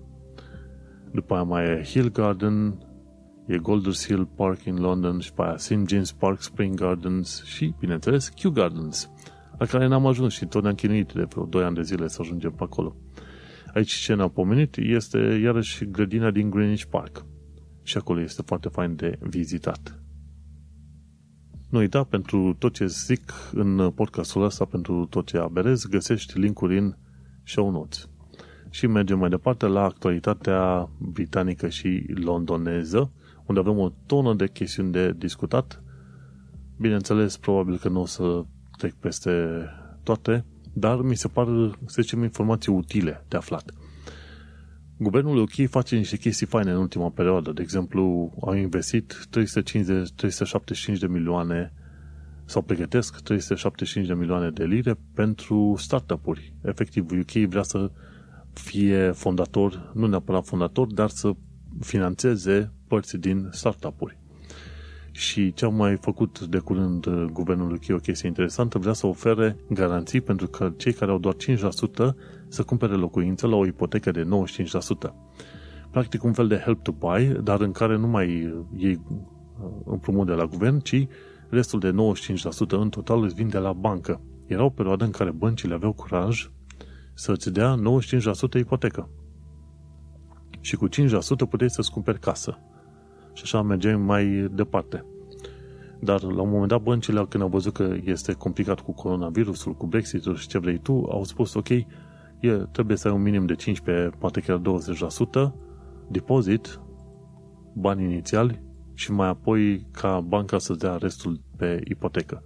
după 1.11 1.33
aia 1.33 1.43
mai 1.43 1.63
e 1.63 1.83
Hill 1.83 2.11
Garden, 2.11 2.86
e 3.47 3.57
Golders 3.57 4.05
Hill 4.05 4.25
Park 4.25 4.65
în 4.65 4.75
London 4.75 5.19
și 5.19 5.29
după 5.29 5.43
aia 5.43 5.57
St. 5.57 5.87
James 5.87 6.11
Park 6.11 6.41
Spring 6.41 6.75
Gardens 6.75 7.43
și, 7.43 7.73
bineînțeles, 7.79 8.29
Kew 8.29 8.51
Gardens, 8.51 9.09
la 9.57 9.65
care 9.65 9.87
n-am 9.87 10.05
ajuns 10.05 10.33
și 10.33 10.45
tot 10.45 10.61
ne-am 10.63 10.75
chinuit 10.75 11.11
de 11.11 11.23
vreo 11.23 11.45
2 11.45 11.63
ani 11.63 11.75
de 11.75 11.81
zile 11.81 12.07
să 12.07 12.17
ajungem 12.21 12.51
pe 12.51 12.63
acolo. 12.63 12.95
Aici 13.73 13.91
ce 13.91 14.13
ne-am 14.13 14.29
pomenit 14.29 14.77
este 14.77 15.17
iarăși 15.17 15.85
grădina 15.85 16.31
din 16.31 16.49
Greenwich 16.49 16.83
Park 16.83 17.25
și 17.83 17.97
acolo 17.97 18.21
este 18.21 18.41
foarte 18.45 18.69
fain 18.69 18.95
de 18.95 19.17
vizitat. 19.19 20.01
Nu 21.69 21.79
uita, 21.79 22.03
pentru 22.03 22.55
tot 22.59 22.73
ce 22.73 22.85
zic 22.85 23.33
în 23.51 23.91
podcastul 23.91 24.43
ăsta, 24.43 24.65
pentru 24.65 25.05
tot 25.05 25.25
ce 25.25 25.37
aberez, 25.37 25.85
găsești 25.85 26.39
linkuri 26.39 26.77
în 26.77 26.95
show 27.43 27.71
notes. 27.71 28.09
Și 28.69 28.87
mergem 28.87 29.19
mai 29.19 29.29
departe 29.29 29.65
la 29.65 29.83
actualitatea 29.83 30.89
britanică 30.99 31.69
și 31.69 32.05
londoneză, 32.13 33.11
unde 33.47 33.59
avem 33.59 33.77
o 33.77 33.91
tonă 34.05 34.33
de 34.33 34.47
chestiuni 34.47 34.91
de 34.91 35.13
discutat. 35.17 35.81
Bineînțeles, 36.77 37.37
probabil 37.37 37.77
că 37.77 37.89
nu 37.89 38.01
o 38.01 38.05
să 38.05 38.43
trec 38.77 38.93
peste 38.93 39.65
toate, 40.03 40.45
dar 40.73 41.01
mi 41.01 41.15
se 41.15 41.27
par, 41.27 41.47
să 41.85 42.01
zicem, 42.01 42.23
informații 42.23 42.71
utile 42.71 43.25
de 43.27 43.37
aflat. 43.37 43.71
Guvernul 44.97 45.37
UK 45.37 45.69
face 45.69 45.97
niște 45.97 46.17
chestii 46.17 46.45
faine 46.45 46.71
în 46.71 46.77
ultima 46.77 47.09
perioadă. 47.09 47.51
De 47.51 47.61
exemplu, 47.61 48.33
au 48.41 48.53
investit 48.53 49.27
350, 49.29 50.11
375 50.11 50.99
de 50.99 51.07
milioane 51.07 51.73
sau 52.45 52.61
pregătesc 52.61 53.19
375 53.21 54.07
de 54.07 54.13
milioane 54.13 54.49
de 54.49 54.65
lire 54.65 54.99
pentru 55.13 55.75
startup-uri. 55.77 56.53
Efectiv, 56.63 57.05
UK 57.11 57.31
vrea 57.31 57.63
să 57.63 57.91
fie 58.53 59.11
fondator, 59.11 59.91
nu 59.93 60.07
neapărat 60.07 60.45
fondator, 60.45 60.87
dar 60.87 61.09
să 61.09 61.31
financeze 61.79 62.71
părți 62.87 63.17
din 63.17 63.49
startup-uri. 63.51 64.17
Și 65.11 65.53
ce 65.53 65.65
au 65.65 65.71
mai 65.71 65.95
făcut 65.95 66.39
de 66.39 66.57
curând 66.57 67.05
uh, 67.05 67.25
guvernul 67.31 67.71
UK, 67.71 67.95
o 67.95 67.99
chestie 67.99 68.27
interesantă, 68.27 68.77
vrea 68.77 68.93
să 68.93 69.07
ofere 69.07 69.57
garanții 69.69 70.21
pentru 70.21 70.47
că 70.47 70.73
cei 70.77 70.93
care 70.93 71.11
au 71.11 71.17
doar 71.17 71.35
5% 71.35 72.15
să 72.47 72.63
cumpere 72.63 72.93
locuință 72.93 73.47
la 73.47 73.55
o 73.55 73.65
ipotecă 73.65 74.11
de 74.11 74.27
95%. 75.09 75.13
Practic 75.91 76.23
un 76.23 76.33
fel 76.33 76.47
de 76.47 76.55
help 76.55 76.83
to 76.83 76.91
buy, 76.91 77.25
dar 77.43 77.61
în 77.61 77.71
care 77.71 77.97
nu 77.97 78.07
mai 78.07 78.53
iei 78.75 79.01
uh, 79.09 79.17
împrumut 79.85 80.25
de 80.25 80.33
la 80.33 80.45
guvern, 80.45 80.79
ci 80.79 81.07
restul 81.49 81.79
de 81.79 81.91
95% 81.91 82.69
în 82.69 82.89
total 82.89 83.23
îți 83.23 83.35
vin 83.35 83.49
de 83.49 83.57
la 83.57 83.73
bancă. 83.73 84.21
Era 84.45 84.63
o 84.63 84.69
perioadă 84.69 85.03
în 85.03 85.11
care 85.11 85.31
băncile 85.31 85.73
aveau 85.73 85.93
curaj 85.93 86.49
să-ți 87.13 87.51
dea 87.51 87.79
95% 88.55 88.59
ipotecă. 88.59 89.09
Și 90.59 90.75
cu 90.75 90.87
5% 90.89 90.89
puteai 91.49 91.69
să-ți 91.69 91.91
cumperi 91.91 92.19
casă. 92.19 92.59
Și 93.33 93.41
așa 93.43 93.61
mergeai 93.61 93.95
mai 93.95 94.49
departe. 94.51 95.05
Dar 95.99 96.21
la 96.21 96.41
un 96.41 96.49
moment 96.49 96.67
dat 96.67 96.81
băncile, 96.81 97.25
când 97.29 97.43
au 97.43 97.49
văzut 97.49 97.73
că 97.73 97.95
este 98.03 98.33
complicat 98.33 98.79
cu 98.79 98.91
coronavirusul, 98.91 99.73
cu 99.73 99.85
Brexit-ul 99.85 100.35
și 100.35 100.47
ce 100.47 100.57
vrei 100.57 100.77
tu, 100.77 101.07
au 101.11 101.23
spus, 101.23 101.53
ok, 101.53 101.69
e, 101.69 101.85
trebuie 102.71 102.97
să 102.97 103.07
ai 103.07 103.13
un 103.13 103.21
minim 103.21 103.45
de 103.45 103.55
15, 103.55 104.09
poate 104.17 104.39
chiar 104.39 104.61
20% 105.49 105.53
depozit, 106.07 106.79
bani 107.73 108.03
inițiali 108.03 108.61
și 108.93 109.11
mai 109.11 109.27
apoi 109.27 109.87
ca 109.91 110.19
banca 110.19 110.57
să 110.57 110.73
dea 110.73 110.95
restul 110.97 111.41
pe 111.57 111.81
ipotecă. 111.83 112.43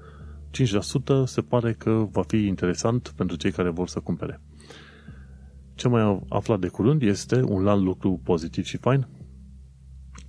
5% 0.51 1.24
se 1.26 1.41
pare 1.41 1.74
că 1.74 2.07
va 2.12 2.22
fi 2.22 2.45
interesant 2.45 3.14
pentru 3.16 3.36
cei 3.36 3.51
care 3.51 3.70
vor 3.70 3.88
să 3.88 3.99
cumpere. 3.99 4.41
Ce 5.82 5.88
mai 5.88 6.21
aflat 6.29 6.59
de 6.59 6.67
curând 6.67 7.01
este 7.01 7.41
un 7.43 7.67
alt 7.67 7.84
lucru 7.84 8.21
pozitiv 8.23 8.63
și 8.63 8.77
fain. 8.77 9.07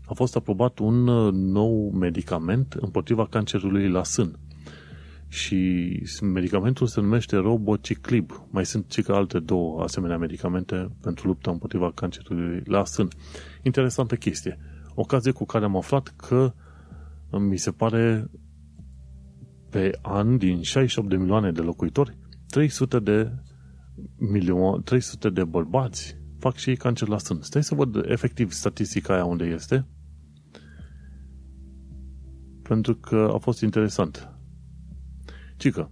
A 0.05 0.15
fost 0.15 0.37
aprobat 0.37 0.79
un 0.79 1.03
nou 1.31 1.91
medicament 1.91 2.73
împotriva 2.73 3.27
cancerului 3.27 3.89
la 3.89 4.05
sân. 4.05 4.39
Și 5.29 5.91
medicamentul 6.23 6.87
se 6.87 7.01
numește 7.01 7.37
Robociclib. 7.37 8.31
Mai 8.51 8.67
sunt 8.67 8.93
și 8.93 9.03
că 9.03 9.13
alte 9.13 9.39
două 9.39 9.83
asemenea 9.83 10.19
medicamente 10.19 10.89
pentru 11.01 11.27
lupta 11.27 11.51
împotriva 11.51 11.93
cancerului 11.95 12.63
la 12.65 12.85
sân. 12.85 13.09
Interesantă 13.63 14.15
chestie. 14.17 14.59
Ocazie 14.95 15.33
cu 15.33 15.45
care 15.45 15.65
am 15.65 15.77
aflat 15.77 16.15
că 16.17 16.53
mi 17.39 17.57
se 17.57 17.71
pare 17.71 18.31
pe 19.71 19.99
an 20.03 20.37
din 20.37 20.63
68 20.63 21.09
de 21.09 21.17
milioane 21.17 21.53
de 21.53 21.61
locuitori, 21.61 22.17
300 22.49 22.99
de 22.99 23.33
milioane, 24.17 24.83
300 24.85 25.31
de 25.31 25.45
bărbați 25.45 26.17
fac 26.43 26.57
și 26.57 26.69
ei 26.69 26.77
cancer 26.77 27.09
la 27.09 27.19
sân. 27.19 27.41
Stai 27.41 27.63
să 27.63 27.75
văd 27.75 28.05
efectiv 28.05 28.53
statistica 28.53 29.15
aia 29.15 29.25
unde 29.25 29.45
este. 29.45 29.87
Pentru 32.63 32.97
că 32.97 33.31
a 33.35 33.39
fost 33.39 33.61
interesant. 33.61 34.29
Cică. 35.57 35.91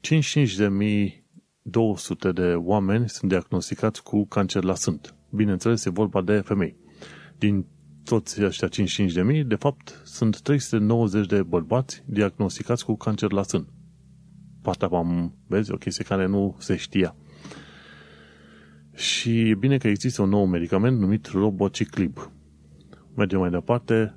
55.200 0.00 2.32
de 2.34 2.54
oameni 2.54 3.08
sunt 3.08 3.30
diagnosticați 3.30 4.02
cu 4.02 4.26
cancer 4.26 4.62
la 4.62 4.74
sân. 4.74 5.00
Bineînțeles, 5.30 5.84
e 5.84 5.90
vorba 5.90 6.22
de 6.22 6.40
femei. 6.40 6.76
Din 7.38 7.66
toți 8.04 8.44
ăștia 8.44 8.68
55.000, 8.68 9.46
de 9.46 9.54
fapt, 9.54 10.00
sunt 10.04 10.40
390 10.40 11.26
de 11.26 11.42
bărbați 11.42 12.02
diagnosticați 12.06 12.84
cu 12.84 12.96
cancer 12.96 13.32
la 13.32 13.42
sân. 13.42 13.79
Partea 14.62 14.88
am, 14.92 15.34
vezi, 15.46 15.72
o 15.72 15.76
chestie 15.76 16.04
care 16.04 16.26
nu 16.26 16.56
se 16.58 16.76
știa. 16.76 17.14
Și 18.94 19.48
e 19.48 19.54
bine 19.54 19.78
că 19.78 19.88
există 19.88 20.22
un 20.22 20.28
nou 20.28 20.46
medicament 20.46 20.98
numit 20.98 21.26
Robociclib. 21.26 22.30
Mergem 23.14 23.38
mai 23.38 23.50
departe. 23.50 24.14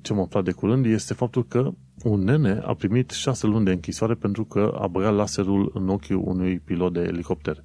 Ce 0.00 0.12
m-a 0.12 0.22
aflat 0.22 0.44
de 0.44 0.52
curând 0.52 0.86
este 0.86 1.14
faptul 1.14 1.46
că 1.46 1.72
un 2.04 2.20
nene 2.20 2.60
a 2.64 2.74
primit 2.74 3.10
șase 3.10 3.46
luni 3.46 3.64
de 3.64 3.70
închisoare 3.70 4.14
pentru 4.14 4.44
că 4.44 4.76
a 4.80 4.86
băgat 4.86 5.14
laserul 5.14 5.70
în 5.74 5.88
ochiul 5.88 6.22
unui 6.24 6.58
pilot 6.58 6.92
de 6.92 7.00
elicopter. 7.00 7.64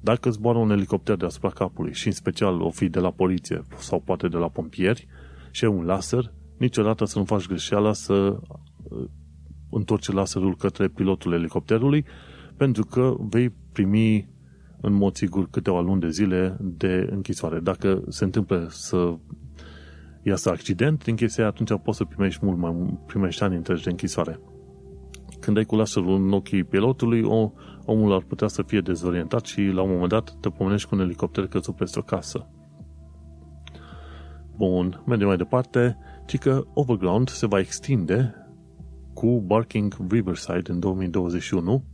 Dacă 0.00 0.30
zboară 0.30 0.58
un 0.58 0.70
elicopter 0.70 1.16
deasupra 1.16 1.48
capului 1.48 1.92
și 1.92 2.06
în 2.06 2.12
special 2.12 2.60
o 2.60 2.70
fi 2.70 2.88
de 2.88 2.98
la 2.98 3.10
poliție 3.10 3.62
sau 3.78 4.00
poate 4.00 4.28
de 4.28 4.36
la 4.36 4.48
pompieri 4.48 5.06
și 5.50 5.64
e 5.64 5.68
un 5.68 5.84
laser, 5.84 6.32
niciodată 6.58 7.04
să 7.04 7.18
nu 7.18 7.24
faci 7.24 7.46
greșeala 7.46 7.92
să 7.92 8.38
uh, 9.70 9.78
întorci 9.78 10.12
laserul 10.12 10.56
către 10.56 10.88
pilotul 10.88 11.32
elicopterului 11.32 12.04
pentru 12.56 12.84
că 12.84 13.14
vei 13.18 13.52
primi 13.72 14.28
în 14.80 14.92
mod 14.92 15.14
sigur 15.14 15.48
câteva 15.50 15.80
luni 15.80 16.00
de 16.00 16.08
zile 16.08 16.56
de 16.60 17.08
închisoare. 17.10 17.60
Dacă 17.60 18.02
se 18.08 18.24
întâmplă 18.24 18.66
să 18.70 19.14
iasă 20.22 20.50
accident 20.50 21.04
din 21.04 21.16
chestia 21.16 21.46
atunci 21.46 21.80
poți 21.82 21.96
să 21.96 22.04
primești 22.04 22.44
mult 22.44 22.58
mai 22.58 22.98
primești 23.06 23.42
ani 23.42 23.56
întregi 23.56 23.82
de 23.82 23.90
închisoare. 23.90 24.40
Când 25.40 25.56
ai 25.56 25.64
cu 25.64 25.76
laserul 25.76 26.14
în 26.14 26.32
ochii 26.32 26.64
pilotului, 26.64 27.22
o, 27.22 27.52
omul 27.84 28.12
ar 28.12 28.22
putea 28.22 28.48
să 28.48 28.62
fie 28.62 28.80
dezorientat 28.80 29.44
și 29.44 29.62
la 29.62 29.82
un 29.82 29.90
moment 29.90 30.08
dat 30.08 30.36
te 30.40 30.48
pomenești 30.48 30.88
cu 30.88 30.94
un 30.94 31.00
elicopter 31.00 31.46
căzut 31.46 31.76
peste 31.76 31.98
o 31.98 32.02
casă. 32.02 32.50
Bun, 34.56 35.02
mergem 35.06 35.26
mai 35.26 35.36
departe, 35.36 35.98
ci 36.26 36.38
că 36.38 36.64
Overground 36.74 37.28
se 37.28 37.46
va 37.46 37.58
extinde 37.58 38.47
cu 39.18 39.40
Barking 39.40 39.96
Riverside 40.08 40.72
în 40.72 40.80
2021 40.80 41.84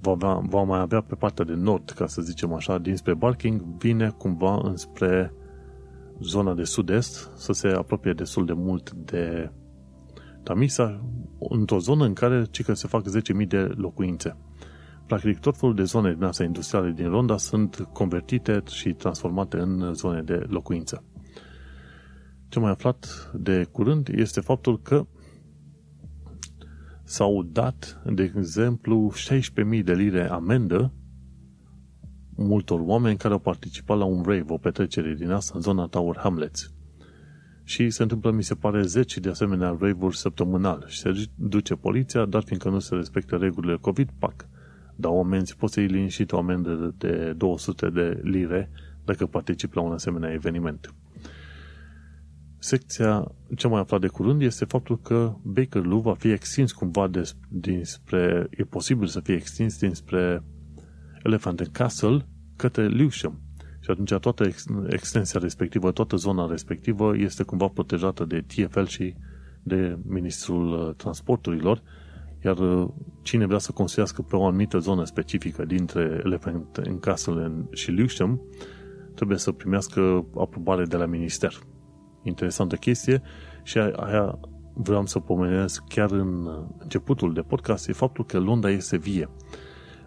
va, 0.00 0.10
avea, 0.10 0.34
va 0.34 0.62
mai 0.62 0.80
avea 0.80 1.00
pe 1.00 1.14
partea 1.14 1.44
de 1.44 1.54
nord, 1.54 1.90
ca 1.90 2.06
să 2.06 2.22
zicem 2.22 2.52
așa, 2.52 2.78
dinspre 2.78 3.14
Barking, 3.14 3.62
vine 3.78 4.14
cumva 4.18 4.60
înspre 4.62 5.34
zona 6.20 6.54
de 6.54 6.64
sud-est, 6.64 7.30
să 7.36 7.52
se 7.52 7.68
apropie 7.68 8.12
destul 8.12 8.46
de 8.46 8.52
mult 8.52 8.90
de 8.90 9.50
Tamisa, 10.42 11.04
într-o 11.38 11.78
zonă 11.78 12.04
în 12.04 12.12
care 12.12 12.44
cică 12.50 12.74
se 12.74 12.86
fac 12.86 13.04
10.000 13.40 13.46
de 13.48 13.58
locuințe. 13.58 14.36
Practic, 15.06 15.38
tot 15.38 15.56
felul 15.56 15.74
de 15.74 15.84
zone 15.84 16.12
din 16.12 16.24
astea 16.24 16.46
industriale 16.46 16.90
din 16.90 17.08
Ronda 17.08 17.36
sunt 17.36 17.88
convertite 17.92 18.62
și 18.70 18.92
transformate 18.92 19.58
în 19.58 19.94
zone 19.94 20.22
de 20.22 20.46
locuință. 20.48 21.04
Ce 22.48 22.58
mai 22.58 22.70
aflat 22.70 23.30
de 23.34 23.64
curând 23.72 24.08
este 24.08 24.40
faptul 24.40 24.80
că 24.80 25.06
s-au 27.12 27.42
dat, 27.42 28.02
de 28.04 28.22
exemplu, 28.22 29.12
16.000 29.16 29.84
de 29.84 29.92
lire 29.92 30.30
amendă 30.30 30.92
multor 32.36 32.80
oameni 32.80 33.16
care 33.16 33.32
au 33.32 33.38
participat 33.38 33.98
la 33.98 34.04
un 34.04 34.22
rave, 34.22 34.44
o 34.48 34.56
petrecere 34.56 35.14
din 35.14 35.30
asta 35.30 35.52
în 35.54 35.60
zona 35.60 35.86
Tower 35.86 36.16
Hamlets. 36.16 36.72
Și 37.64 37.90
se 37.90 38.02
întâmplă, 38.02 38.30
mi 38.30 38.42
se 38.42 38.54
pare, 38.54 38.82
10 38.82 39.20
de 39.20 39.28
asemenea 39.28 39.76
rave-uri 39.80 40.16
săptămânal. 40.16 40.84
Și 40.86 40.98
se 40.98 41.28
duce 41.34 41.74
poliția, 41.74 42.24
dar 42.24 42.42
fiindcă 42.42 42.68
nu 42.68 42.78
se 42.78 42.94
respectă 42.94 43.36
regulile 43.36 43.76
COVID, 43.76 44.10
pac, 44.18 44.48
dau 44.96 45.20
amenzi, 45.20 45.56
poți 45.56 45.72
să 45.72 45.80
iei 45.80 45.88
liniștit 45.88 46.32
o 46.32 46.38
amendă 46.38 46.94
de 46.98 47.34
200 47.36 47.90
de 47.90 48.20
lire 48.22 48.70
dacă 49.04 49.26
participi 49.26 49.76
la 49.76 49.82
un 49.82 49.92
asemenea 49.92 50.32
eveniment. 50.32 50.94
Secția 52.64 53.34
cea 53.56 53.68
mai 53.68 53.80
aflat 53.80 54.00
de 54.00 54.06
curând 54.06 54.42
este 54.42 54.64
faptul 54.64 54.98
că 55.00 55.34
Bakerloo 55.42 56.00
va 56.00 56.14
fi 56.14 56.30
extins 56.30 56.72
cumva 56.72 57.08
des, 57.08 57.36
dinspre, 57.48 58.46
e 58.50 58.64
posibil 58.64 59.06
să 59.06 59.20
fie 59.20 59.34
extins 59.34 59.78
dinspre 59.78 60.44
Elephant 61.22 61.60
and 61.60 61.68
Castle 61.72 62.26
către 62.56 62.88
Lewisham. 62.88 63.40
Și 63.80 63.90
atunci 63.90 64.14
toată 64.14 64.48
extensia 64.88 65.40
respectivă, 65.40 65.92
toată 65.92 66.16
zona 66.16 66.46
respectivă 66.46 67.16
este 67.16 67.42
cumva 67.42 67.68
protejată 67.68 68.24
de 68.24 68.44
TFL 68.46 68.84
și 68.84 69.14
de 69.62 69.98
Ministrul 70.06 70.72
uh, 70.72 70.94
Transporturilor, 70.94 71.82
iar 72.44 72.58
uh, 72.58 72.88
cine 73.22 73.46
vrea 73.46 73.58
să 73.58 73.72
construiască 73.72 74.22
pe 74.22 74.36
o 74.36 74.46
anumită 74.46 74.78
zonă 74.78 75.04
specifică 75.04 75.64
dintre 75.64 76.20
Elephant 76.24 76.80
and 76.86 77.00
Castle 77.00 77.66
și 77.72 77.90
Lewisham 77.90 78.40
trebuie 79.14 79.38
să 79.38 79.52
primească 79.52 80.26
aprobare 80.36 80.84
de 80.84 80.96
la 80.96 81.06
minister 81.06 81.52
interesantă 82.22 82.76
chestie 82.76 83.22
și 83.62 83.78
aia 83.78 84.38
vreau 84.74 85.06
să 85.06 85.18
pomenesc 85.18 85.84
chiar 85.88 86.10
în 86.10 86.48
începutul 86.78 87.32
de 87.32 87.40
podcast, 87.40 87.88
e 87.88 87.92
faptul 87.92 88.24
că 88.24 88.38
Londra 88.38 88.70
este 88.70 88.96
vie. 88.96 89.28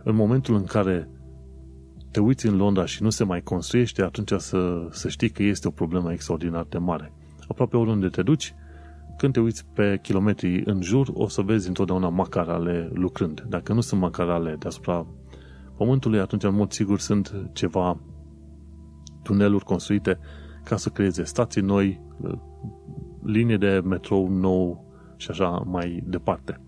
În 0.03 0.15
momentul 0.15 0.55
în 0.55 0.63
care 0.63 1.09
te 2.11 2.19
uiți 2.19 2.47
în 2.47 2.57
Londra 2.57 2.85
și 2.85 3.03
nu 3.03 3.09
se 3.09 3.23
mai 3.23 3.41
construiește, 3.41 4.01
atunci 4.01 4.31
să, 4.37 4.87
să 4.91 5.09
știi 5.09 5.29
că 5.29 5.43
este 5.43 5.67
o 5.67 5.71
problemă 5.71 6.11
extraordinar 6.11 6.65
de 6.69 6.77
mare. 6.77 7.13
Aproape 7.47 7.77
oriunde 7.77 8.07
te 8.07 8.21
duci, 8.21 8.55
când 9.17 9.33
te 9.33 9.39
uiți 9.39 9.65
pe 9.73 9.99
kilometri 10.01 10.61
în 10.65 10.81
jur, 10.81 11.07
o 11.13 11.27
să 11.27 11.41
vezi 11.41 11.67
întotdeauna 11.67 12.09
macarale 12.09 12.89
lucrând. 12.93 13.45
Dacă 13.49 13.73
nu 13.73 13.81
sunt 13.81 14.01
macarale 14.01 14.55
deasupra 14.59 15.07
pământului, 15.77 16.19
atunci 16.19 16.43
în 16.43 16.55
mod 16.55 16.71
sigur 16.71 16.99
sunt 16.99 17.49
ceva 17.53 17.99
tuneluri 19.23 19.63
construite 19.63 20.19
ca 20.65 20.77
să 20.77 20.89
creeze 20.89 21.23
stații 21.23 21.61
noi, 21.61 22.01
linie 23.23 23.57
de 23.57 23.81
metrou 23.83 24.29
nou 24.29 24.93
și 25.17 25.29
așa 25.29 25.49
mai 25.49 26.03
departe. 26.05 26.61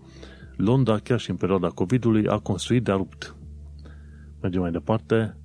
Londra, 0.56 0.98
chiar 0.98 1.18
și 1.18 1.30
în 1.30 1.36
perioada 1.36 1.68
COVID-ului, 1.68 2.26
a 2.28 2.38
construit 2.38 2.84
de 2.84 2.92
rupt. 2.92 3.36
Mergem 4.40 4.60
mai 4.60 4.70
departe 4.70 5.36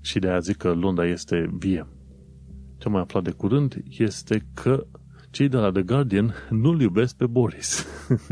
și 0.00 0.18
de 0.18 0.28
aia 0.28 0.38
zic 0.38 0.56
că 0.56 0.72
Londra 0.72 1.06
este 1.06 1.50
vie. 1.58 1.86
Ce 2.78 2.88
mai 2.88 3.00
aflat 3.00 3.22
de 3.22 3.30
curând 3.30 3.82
este 3.88 4.46
că 4.54 4.86
cei 5.30 5.48
de 5.48 5.56
la 5.56 5.70
The 5.70 5.82
Guardian 5.82 6.34
nu-l 6.50 6.80
iubesc 6.80 7.16
pe 7.16 7.26
Boris. 7.26 7.86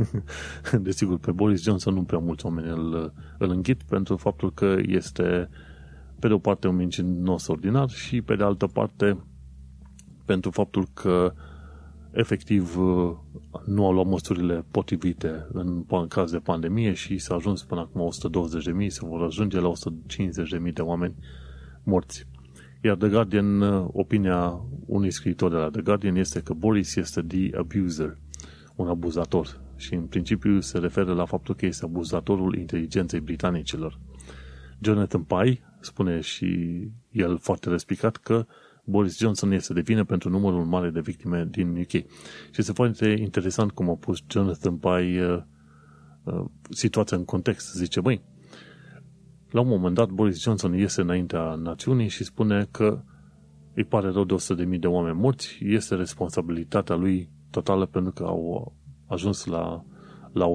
Desigur, 0.80 1.18
pe 1.18 1.32
Boris 1.32 1.62
Johnson 1.62 1.94
nu 1.94 2.02
prea 2.02 2.18
mulți 2.18 2.46
oameni 2.46 2.68
îl, 2.68 3.12
îl 3.38 3.50
înghit 3.50 3.82
pentru 3.82 4.16
faptul 4.16 4.52
că 4.52 4.76
este 4.82 5.48
pe 6.24 6.30
de 6.30 6.36
o 6.36 6.38
parte 6.38 6.68
un 6.68 6.76
mincinos 6.76 7.46
ordinar 7.46 7.90
și 7.90 8.22
pe 8.22 8.36
de 8.36 8.42
altă 8.42 8.66
parte 8.66 9.24
pentru 10.24 10.50
faptul 10.50 10.86
că 10.94 11.32
efectiv 12.12 12.76
nu 13.64 13.86
au 13.86 13.92
luat 13.92 14.06
măsurile 14.06 14.64
potrivite 14.70 15.46
în 15.52 15.84
caz 16.08 16.30
de 16.30 16.38
pandemie 16.38 16.92
și 16.92 17.18
s-a 17.18 17.34
ajuns 17.34 17.62
până 17.62 17.80
acum 17.80 18.10
120.000, 18.82 18.86
se 18.86 19.06
vor 19.06 19.22
ajunge 19.22 19.60
la 19.60 19.72
150.000 20.66 20.72
de 20.72 20.82
oameni 20.82 21.14
morți. 21.82 22.26
Iar 22.82 22.96
The 22.96 23.08
Guardian, 23.08 23.62
opinia 23.92 24.60
unui 24.86 25.10
scriitor 25.10 25.50
de 25.50 25.56
la 25.56 25.70
The 25.70 25.82
Guardian 25.82 26.16
este 26.16 26.40
că 26.40 26.52
Boris 26.52 26.96
este 26.96 27.22
the 27.22 27.56
abuser, 27.56 28.18
un 28.74 28.88
abuzator. 28.88 29.60
Și 29.76 29.94
în 29.94 30.06
principiu 30.06 30.60
se 30.60 30.78
referă 30.78 31.12
la 31.12 31.24
faptul 31.24 31.54
că 31.54 31.66
este 31.66 31.84
abuzatorul 31.84 32.56
inteligenței 32.56 33.20
britanicilor. 33.20 33.98
Jonathan 34.80 35.22
Pye 35.22 35.60
spune 35.80 36.20
și 36.20 36.80
el 37.10 37.38
foarte 37.38 37.68
respicat 37.68 38.16
că 38.16 38.46
Boris 38.84 39.18
Johnson 39.18 39.52
este 39.52 39.72
de 39.72 39.80
vină 39.80 40.04
pentru 40.04 40.30
numărul 40.30 40.64
mare 40.64 40.90
de 40.90 41.00
victime 41.00 41.48
din 41.50 41.76
UK. 41.76 41.90
Și 41.90 42.56
este 42.56 42.72
foarte 42.72 43.08
interesant 43.08 43.70
cum 43.70 43.90
a 43.90 43.94
pus 43.94 44.18
Jonathan 44.28 44.76
Pye 44.76 45.26
uh, 45.26 45.42
uh, 46.24 46.44
situația 46.70 47.16
în 47.16 47.24
context. 47.24 47.74
Zice, 47.74 48.00
băi, 48.00 48.22
la 49.50 49.60
un 49.60 49.68
moment 49.68 49.94
dat 49.94 50.08
Boris 50.08 50.42
Johnson 50.42 50.74
iese 50.74 51.00
înaintea 51.00 51.54
națiunii 51.54 52.08
și 52.08 52.24
spune 52.24 52.68
că 52.70 53.02
îi 53.74 53.84
pare 53.84 54.10
rău 54.10 54.24
de 54.24 54.34
100.000 54.74 54.78
de 54.78 54.86
oameni 54.86 55.18
morți, 55.18 55.58
este 55.60 55.94
responsabilitatea 55.94 56.94
lui 56.94 57.30
totală 57.50 57.86
pentru 57.86 58.12
că 58.12 58.24
au 58.24 58.74
ajuns 59.06 59.44
la, 59.44 59.84
la 60.32 60.46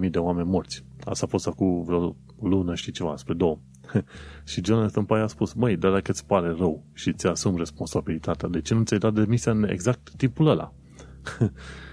100.000 0.00 0.10
de 0.10 0.18
oameni 0.18 0.48
morți. 0.48 0.84
Asta 1.04 1.24
a 1.26 1.28
fost 1.28 1.46
acum 1.46 1.82
vreo 1.82 2.16
lună, 2.40 2.74
și 2.74 2.90
ceva, 2.90 3.16
spre 3.16 3.34
două. 3.34 3.58
și 4.50 4.64
Jonathan 4.64 5.04
Pye 5.04 5.16
a 5.16 5.26
spus, 5.26 5.52
măi, 5.52 5.76
dar 5.76 5.92
dacă 5.92 6.10
îți 6.10 6.26
pare 6.26 6.54
rău 6.58 6.84
și 6.92 7.12
ți 7.12 7.26
asumi 7.26 7.58
responsabilitatea, 7.58 8.48
de 8.48 8.60
ce 8.60 8.74
nu 8.74 8.82
ți-ai 8.82 8.98
dat 8.98 9.14
demisia 9.14 9.52
în 9.52 9.68
exact 9.68 10.10
tipul 10.16 10.46
ăla? 10.46 10.72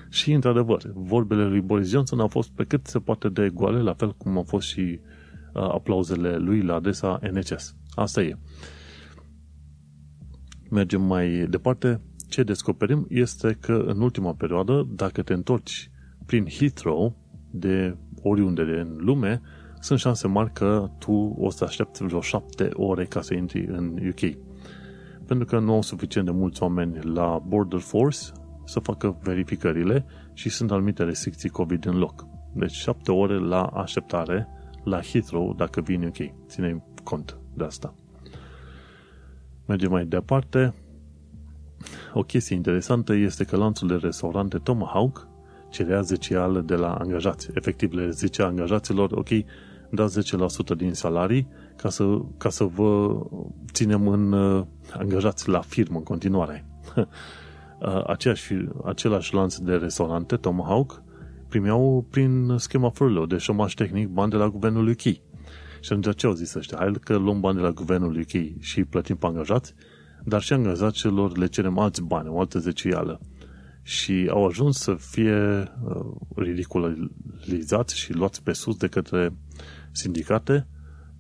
și, 0.10 0.32
într-adevăr, 0.32 0.92
vorbele 0.94 1.46
lui 1.46 1.62
Boris 1.62 1.90
Johnson 1.90 2.20
au 2.20 2.28
fost 2.28 2.50
pe 2.50 2.64
cât 2.64 2.88
se 2.88 3.00
poate 3.00 3.30
de 3.30 3.50
goale, 3.50 3.82
la 3.82 3.94
fel 3.94 4.16
cum 4.16 4.38
au 4.38 4.44
fost 4.44 4.68
și 4.68 5.00
uh, 5.54 5.62
aplauzele 5.62 6.38
lui 6.38 6.62
la 6.62 6.74
adresa 6.74 7.20
NHS. 7.32 7.76
Asta 7.96 8.22
e. 8.22 8.38
Mergem 10.70 11.02
mai 11.02 11.48
departe. 11.50 12.02
Ce 12.30 12.44
descoperim 12.44 13.06
este 13.10 13.58
că 13.60 13.84
în 13.88 14.02
ultima 14.02 14.34
perioadă, 14.34 14.88
dacă 14.90 15.22
te 15.22 15.34
întorci 15.34 15.92
prin 16.26 16.46
Heathrow, 16.48 17.16
de 17.52 17.98
oriunde 18.22 18.62
în 18.62 18.96
lume, 19.00 19.42
sunt 19.86 20.00
șanse 20.00 20.28
mari 20.28 20.52
că 20.54 20.90
tu 20.98 21.36
o 21.40 21.50
să 21.50 21.64
aștepți 21.64 22.04
vreo 22.04 22.22
șapte 22.22 22.70
ore 22.74 23.06
ca 23.06 23.22
să 23.22 23.34
intri 23.34 23.66
în 23.66 24.00
UK. 24.08 24.38
Pentru 25.26 25.46
că 25.46 25.60
nu 25.60 25.74
au 25.74 25.82
suficient 25.82 26.26
de 26.26 26.32
mulți 26.32 26.64
oameni 26.64 27.00
la 27.02 27.42
Border 27.48 27.80
Force 27.80 28.20
să 28.64 28.80
facă 28.80 29.18
verificările 29.22 30.06
și 30.34 30.50
sunt 30.50 30.72
anumite 30.72 31.04
restricții 31.04 31.50
COVID 31.50 31.86
în 31.86 31.98
loc. 31.98 32.28
Deci 32.54 32.72
șapte 32.72 33.12
ore 33.12 33.38
la 33.38 33.64
așteptare 33.64 34.48
la 34.84 35.02
Heathrow 35.02 35.54
dacă 35.54 35.82
vin 35.82 36.04
UK. 36.04 36.48
Ține 36.48 36.84
cont 37.04 37.38
de 37.54 37.64
asta. 37.64 37.94
Mergem 39.66 39.92
mai 39.92 40.06
departe. 40.06 40.74
O 42.14 42.22
chestie 42.22 42.56
interesantă 42.56 43.14
este 43.14 43.44
că 43.44 43.56
lanțul 43.56 43.88
de 43.88 43.96
restaurante 43.96 44.58
Tomahawk 44.58 45.28
cerea 45.70 46.02
zecială 46.02 46.62
de 46.62 46.76
la 46.76 46.94
angajați. 46.94 47.50
Efectiv, 47.54 47.94
le 47.94 48.10
zicea 48.10 48.46
angajaților, 48.46 49.12
ok, 49.12 49.30
dați 49.96 50.36
10% 50.74 50.78
din 50.78 50.94
salarii 50.94 51.48
ca 51.76 51.90
să, 51.90 52.22
ca 52.38 52.50
să 52.50 52.64
vă 52.64 53.20
ținem 53.72 54.08
în 54.08 54.32
uh, 54.32 54.66
angajați 54.94 55.50
la 55.50 55.60
firmă 55.60 55.98
în 55.98 56.04
continuare. 56.04 56.66
Uh, 57.80 58.04
aceeași, 58.08 58.54
același 58.86 59.34
lanț 59.34 59.58
de 59.58 59.76
restaurante, 59.76 60.36
Tomahawk, 60.36 61.02
primeau 61.48 62.06
prin 62.10 62.56
schema 62.58 62.90
furlough 62.90 63.30
de 63.30 63.38
șomaș 63.38 63.74
tehnic 63.74 64.08
bani 64.08 64.32
de 64.32 64.36
la 64.36 64.50
guvernul 64.50 64.88
UK. 64.88 65.00
Și 65.00 65.94
atunci 65.94 66.16
ce 66.16 66.26
au 66.26 66.34
zis 66.34 66.54
ăștia? 66.54 66.78
Hai 66.78 66.92
că 67.02 67.16
luăm 67.16 67.40
bani 67.40 67.56
de 67.56 67.62
la 67.62 67.72
guvernul 67.72 68.20
UK 68.20 68.62
și 68.62 68.84
plătim 68.84 69.16
pe 69.16 69.26
angajați, 69.26 69.74
dar 70.24 70.42
și 70.42 70.54
angajaților 70.54 71.38
le 71.38 71.46
cerem 71.46 71.78
alți 71.78 72.02
bani, 72.02 72.30
o 72.30 72.40
altă 72.40 72.60
zecială 72.60 73.20
și 73.88 74.28
au 74.30 74.46
ajuns 74.46 74.78
să 74.78 74.94
fie 74.94 75.72
uh, 75.84 76.06
ridiculizați 76.36 77.98
și 77.98 78.14
luați 78.14 78.44
pe 78.44 78.54
sus 78.54 78.76
de 78.76 78.88
către 78.88 79.34
sindicate 79.96 80.68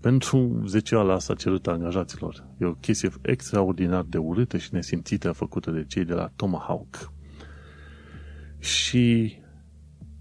pentru 0.01 0.61
zeceala 0.65 1.13
asta 1.13 1.33
cerută 1.33 1.71
angajaților. 1.71 2.47
E 2.59 2.65
o 2.65 2.73
chestie 2.73 3.09
extraordinar 3.21 4.03
de 4.03 4.17
urâtă 4.17 4.57
și 4.57 4.73
nesimțită 4.73 5.31
făcută 5.31 5.71
de 5.71 5.85
cei 5.87 6.05
de 6.05 6.13
la 6.13 6.31
Tomahawk. 6.35 7.11
Și 8.59 9.35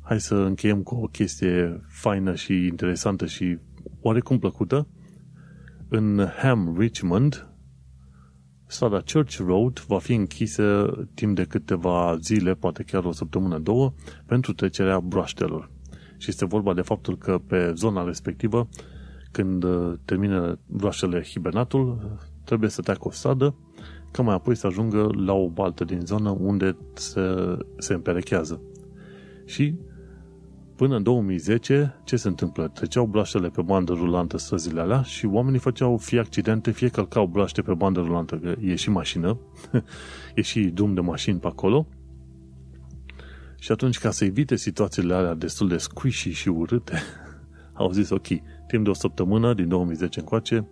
hai 0.02 0.20
să 0.20 0.34
încheiem 0.34 0.82
cu 0.82 0.94
o 0.94 1.07
chestie 1.07 1.80
faină 1.88 2.34
și 2.34 2.52
interesantă 2.52 3.26
și 3.26 3.59
oarecum 4.00 4.38
plăcută. 4.38 4.88
În 5.88 6.26
Ham, 6.36 6.76
Richmond, 6.78 7.48
strada 8.66 9.02
Church 9.12 9.36
Road 9.36 9.84
va 9.86 9.98
fi 9.98 10.14
închisă 10.14 10.92
timp 11.14 11.36
de 11.36 11.44
câteva 11.44 12.16
zile, 12.20 12.55
poate 12.55 12.82
chiar 12.82 13.05
o 13.05 13.12
săptămână, 13.12 13.59
două, 13.59 13.92
pentru 14.26 14.52
trecerea 14.52 15.00
broaștelor. 15.00 15.70
Și 16.25 16.31
este 16.31 16.45
vorba 16.45 16.75
de 16.75 16.81
faptul 16.81 17.18
că 17.18 17.41
pe 17.47 17.72
zona 17.75 18.05
respectivă, 18.05 18.68
când 19.31 19.62
uh, 19.62 19.93
termină 20.05 20.59
broaștele 20.66 21.22
hibernatul, 21.22 22.18
trebuie 22.45 22.70
să 22.70 22.81
treacă 22.81 23.09
o 23.09 23.11
stradă, 23.11 23.55
ca 24.11 24.22
mai 24.22 24.35
apoi 24.35 24.55
să 24.55 24.66
ajungă 24.66 25.11
la 25.16 25.33
o 25.33 25.49
baltă 25.49 25.85
din 25.85 26.01
zonă 26.01 26.31
unde 26.31 26.77
se, 26.95 27.57
se 27.79 27.95
împerechează. 27.95 28.61
Și 29.45 29.75
Până 30.77 30.97
în 30.97 31.03
2010, 31.03 31.95
ce 32.05 32.16
se 32.16 32.29
întâmplă? 32.29 32.68
Treceau 32.68 33.07
blaștele 33.07 33.49
pe 33.49 33.62
bandă 33.62 33.93
rulantă 33.93 34.39
străzile 34.39 34.81
alea 34.81 35.03
și 35.03 35.27
oamenii 35.27 35.59
făceau 35.59 35.97
fie 35.97 36.18
accidente, 36.18 36.70
fie 36.70 36.89
călcau 36.89 37.27
blaște 37.27 37.62
pe 37.62 37.75
bandă 37.75 38.01
rulantă, 38.01 38.37
că 38.37 38.55
e 38.61 38.75
și 38.75 38.91
mașină, 38.91 39.39
e 40.35 40.41
și 40.41 40.61
drum 40.61 40.95
de 40.95 41.01
mașini 41.01 41.39
pe 41.39 41.47
acolo. 41.47 41.87
Și 43.65 43.73
atunci, 43.73 43.99
ca 43.99 44.11
să 44.11 44.25
evite 44.25 44.57
situațiile 44.57 45.15
alea 45.15 45.35
destul 45.35 45.69
de 45.69 45.77
squishy 45.77 46.31
și 46.31 46.49
urâte, 46.49 47.03
au 47.73 47.91
zis, 47.91 48.11
ok, 48.11 48.27
timp 48.67 48.85
de 48.85 48.91
o 48.91 48.95
săptămână, 48.95 49.55
din 49.55 49.69
2010 49.69 50.21
încoace, 50.21 50.69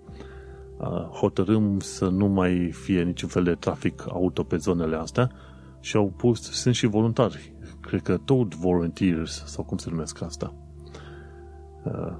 hotărâm 1.13 1.81
să 1.81 2.09
nu 2.09 2.27
mai 2.27 2.71
fie 2.73 3.03
niciun 3.03 3.29
fel 3.29 3.43
de 3.43 3.55
trafic 3.55 4.05
auto 4.09 4.43
pe 4.43 4.57
zonele 4.57 4.97
astea 4.97 5.31
și 5.81 5.97
au 5.97 6.11
pus, 6.17 6.51
sunt 6.51 6.75
și 6.75 6.87
voluntari 6.87 7.55
cred 7.81 8.03
că 8.03 8.17
Toad 8.17 8.55
Volunteers, 8.55 9.45
sau 9.47 9.65
cum 9.65 9.77
se 9.77 9.91
numesc 9.91 10.23
asta. 10.23 10.55
Uh, 11.85 12.15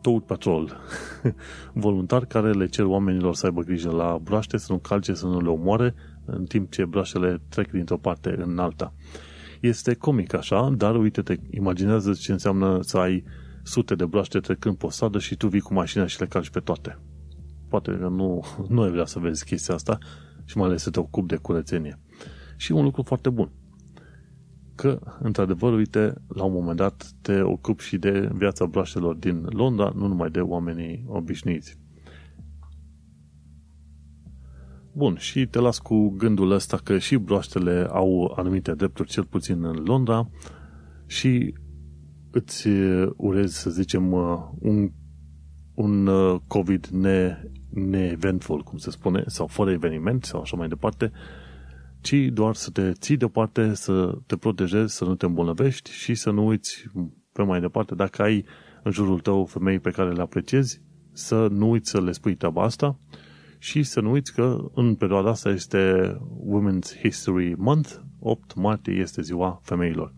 Toad 0.00 0.22
Patrol. 0.22 0.76
Voluntari 1.72 2.26
care 2.26 2.52
le 2.52 2.66
cer 2.66 2.84
oamenilor 2.84 3.34
să 3.34 3.46
aibă 3.46 3.62
grijă 3.62 3.90
la 3.90 4.18
broaște, 4.22 4.56
să 4.56 4.72
nu 4.72 4.78
calce, 4.78 5.14
să 5.14 5.26
nu 5.26 5.40
le 5.40 5.48
omoare, 5.48 5.94
în 6.30 6.44
timp 6.44 6.70
ce 6.70 6.84
broaștele 6.84 7.40
trec 7.48 7.70
dintr-o 7.70 7.96
parte 7.96 8.34
în 8.38 8.58
alta. 8.58 8.94
Este 9.60 9.94
comic 9.94 10.34
așa, 10.34 10.70
dar 10.76 10.96
uite-te, 10.96 11.36
imaginează 11.50 12.12
ce 12.12 12.32
înseamnă 12.32 12.78
să 12.82 12.98
ai 12.98 13.24
sute 13.62 13.94
de 13.94 14.04
broaște 14.04 14.38
trecând 14.38 14.76
pe 14.76 14.86
o 14.86 14.90
stradă 14.90 15.18
și 15.18 15.36
tu 15.36 15.48
vii 15.48 15.60
cu 15.60 15.74
mașina 15.74 16.06
și 16.06 16.20
le 16.20 16.26
calci 16.26 16.50
pe 16.50 16.60
toate. 16.60 16.98
Poate 17.68 17.98
că 18.00 18.08
nu, 18.08 18.44
nu 18.68 18.82
ai 18.82 18.90
vrea 18.90 19.04
să 19.04 19.18
vezi 19.18 19.44
chestia 19.44 19.74
asta 19.74 19.98
și 20.44 20.56
mai 20.56 20.66
ales 20.66 20.82
să 20.82 20.90
te 20.90 21.00
ocupi 21.00 21.26
de 21.26 21.36
curățenie. 21.36 21.98
Și 22.56 22.72
un 22.72 22.84
lucru 22.84 23.02
foarte 23.02 23.30
bun 23.30 23.50
că, 24.80 25.00
într-adevăr, 25.18 25.72
uite, 25.72 26.14
la 26.28 26.44
un 26.44 26.52
moment 26.52 26.76
dat 26.76 27.10
te 27.22 27.40
ocupi 27.40 27.82
și 27.82 27.98
de 27.98 28.30
viața 28.32 28.66
broaștelor 28.66 29.14
din 29.14 29.46
Londra, 29.48 29.92
nu 29.94 30.06
numai 30.06 30.30
de 30.30 30.40
oamenii 30.40 31.04
obișnuiți. 31.08 31.78
Bun, 34.92 35.16
și 35.16 35.46
te 35.46 35.58
las 35.58 35.78
cu 35.78 36.08
gândul 36.08 36.50
ăsta 36.50 36.76
că 36.76 36.98
și 36.98 37.16
broaștele 37.16 37.86
au 37.90 38.32
anumite 38.36 38.74
drepturi, 38.74 39.08
cel 39.08 39.24
puțin 39.24 39.64
în 39.64 39.82
Londra, 39.84 40.30
și 41.06 41.54
îți 42.30 42.68
urez, 43.16 43.52
să 43.52 43.70
zicem, 43.70 44.12
un, 44.58 44.90
un 45.74 46.08
COVID 46.46 46.86
ne, 46.86 47.42
neeventful, 47.68 48.62
cum 48.62 48.78
se 48.78 48.90
spune, 48.90 49.22
sau 49.26 49.46
fără 49.46 49.70
eveniment, 49.70 50.24
sau 50.24 50.40
așa 50.40 50.56
mai 50.56 50.68
departe, 50.68 51.12
ci 52.00 52.14
doar 52.32 52.54
să 52.54 52.70
te 52.70 52.92
ții 52.92 53.16
deoparte, 53.16 53.74
să 53.74 54.18
te 54.26 54.36
protejezi, 54.36 54.96
să 54.96 55.04
nu 55.04 55.14
te 55.14 55.26
îmbolnăvești 55.26 55.90
și 55.90 56.14
să 56.14 56.30
nu 56.30 56.46
uiți 56.46 56.84
pe 57.32 57.42
mai 57.42 57.60
departe, 57.60 57.94
dacă 57.94 58.22
ai 58.22 58.44
în 58.82 58.92
jurul 58.92 59.20
tău 59.20 59.44
femei 59.44 59.78
pe 59.78 59.90
care 59.90 60.12
le 60.12 60.22
apreciezi, 60.22 60.82
să 61.12 61.46
nu 61.50 61.70
uiți 61.70 61.90
să 61.90 62.00
le 62.00 62.12
spui 62.12 62.34
treaba 62.34 62.62
asta 62.62 62.98
și 63.62 63.82
să 63.82 64.00
nu 64.00 64.10
uiți 64.10 64.34
că 64.34 64.70
în 64.74 64.94
perioada 64.94 65.30
asta 65.30 65.48
este 65.48 66.12
Women's 66.48 67.00
History 67.02 67.54
Month, 67.56 67.90
8 68.18 68.54
martie 68.54 68.94
este 68.94 69.22
ziua 69.22 69.60
femeilor. 69.62 70.14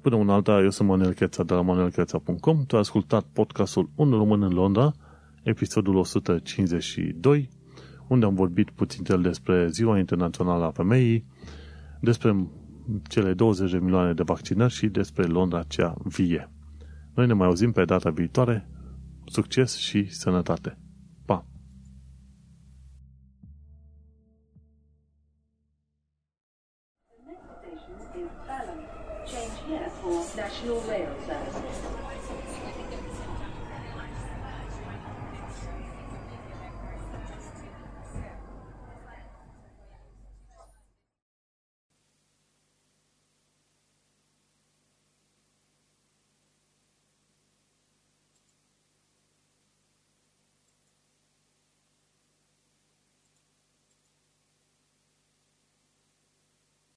Până 0.00 0.16
una 0.16 0.34
alta, 0.34 0.60
eu 0.60 0.70
sunt 0.70 0.88
Manuel 0.88 1.12
Cheța 1.12 1.42
de 1.42 1.54
la 1.54 1.60
manuelcheța.com, 1.60 2.64
tu 2.66 2.74
ai 2.74 2.80
ascultat 2.80 3.24
podcastul 3.32 3.90
Un 3.94 4.10
român 4.10 4.42
în 4.42 4.52
Londra, 4.52 4.92
episodul 5.42 5.96
152, 5.96 7.48
unde 8.08 8.24
am 8.24 8.34
vorbit 8.34 8.70
puțin 8.70 9.22
despre 9.22 9.68
Ziua 9.68 9.98
Internațională 9.98 10.64
a 10.64 10.70
Femeii, 10.70 11.26
despre 12.00 12.46
cele 13.08 13.34
20 13.34 13.70
de 13.70 13.78
milioane 13.78 14.12
de 14.12 14.22
vaccinări 14.22 14.72
și 14.72 14.86
despre 14.86 15.24
Londra 15.24 15.62
cea 15.62 15.94
vie. 16.04 16.50
Noi 17.14 17.26
ne 17.26 17.32
mai 17.32 17.46
auzim 17.46 17.72
pe 17.72 17.84
data 17.84 18.10
viitoare. 18.10 18.68
Succes 19.24 19.76
și 19.76 20.10
sănătate! 20.10 20.81
The 30.62 30.68
next 30.68 31.01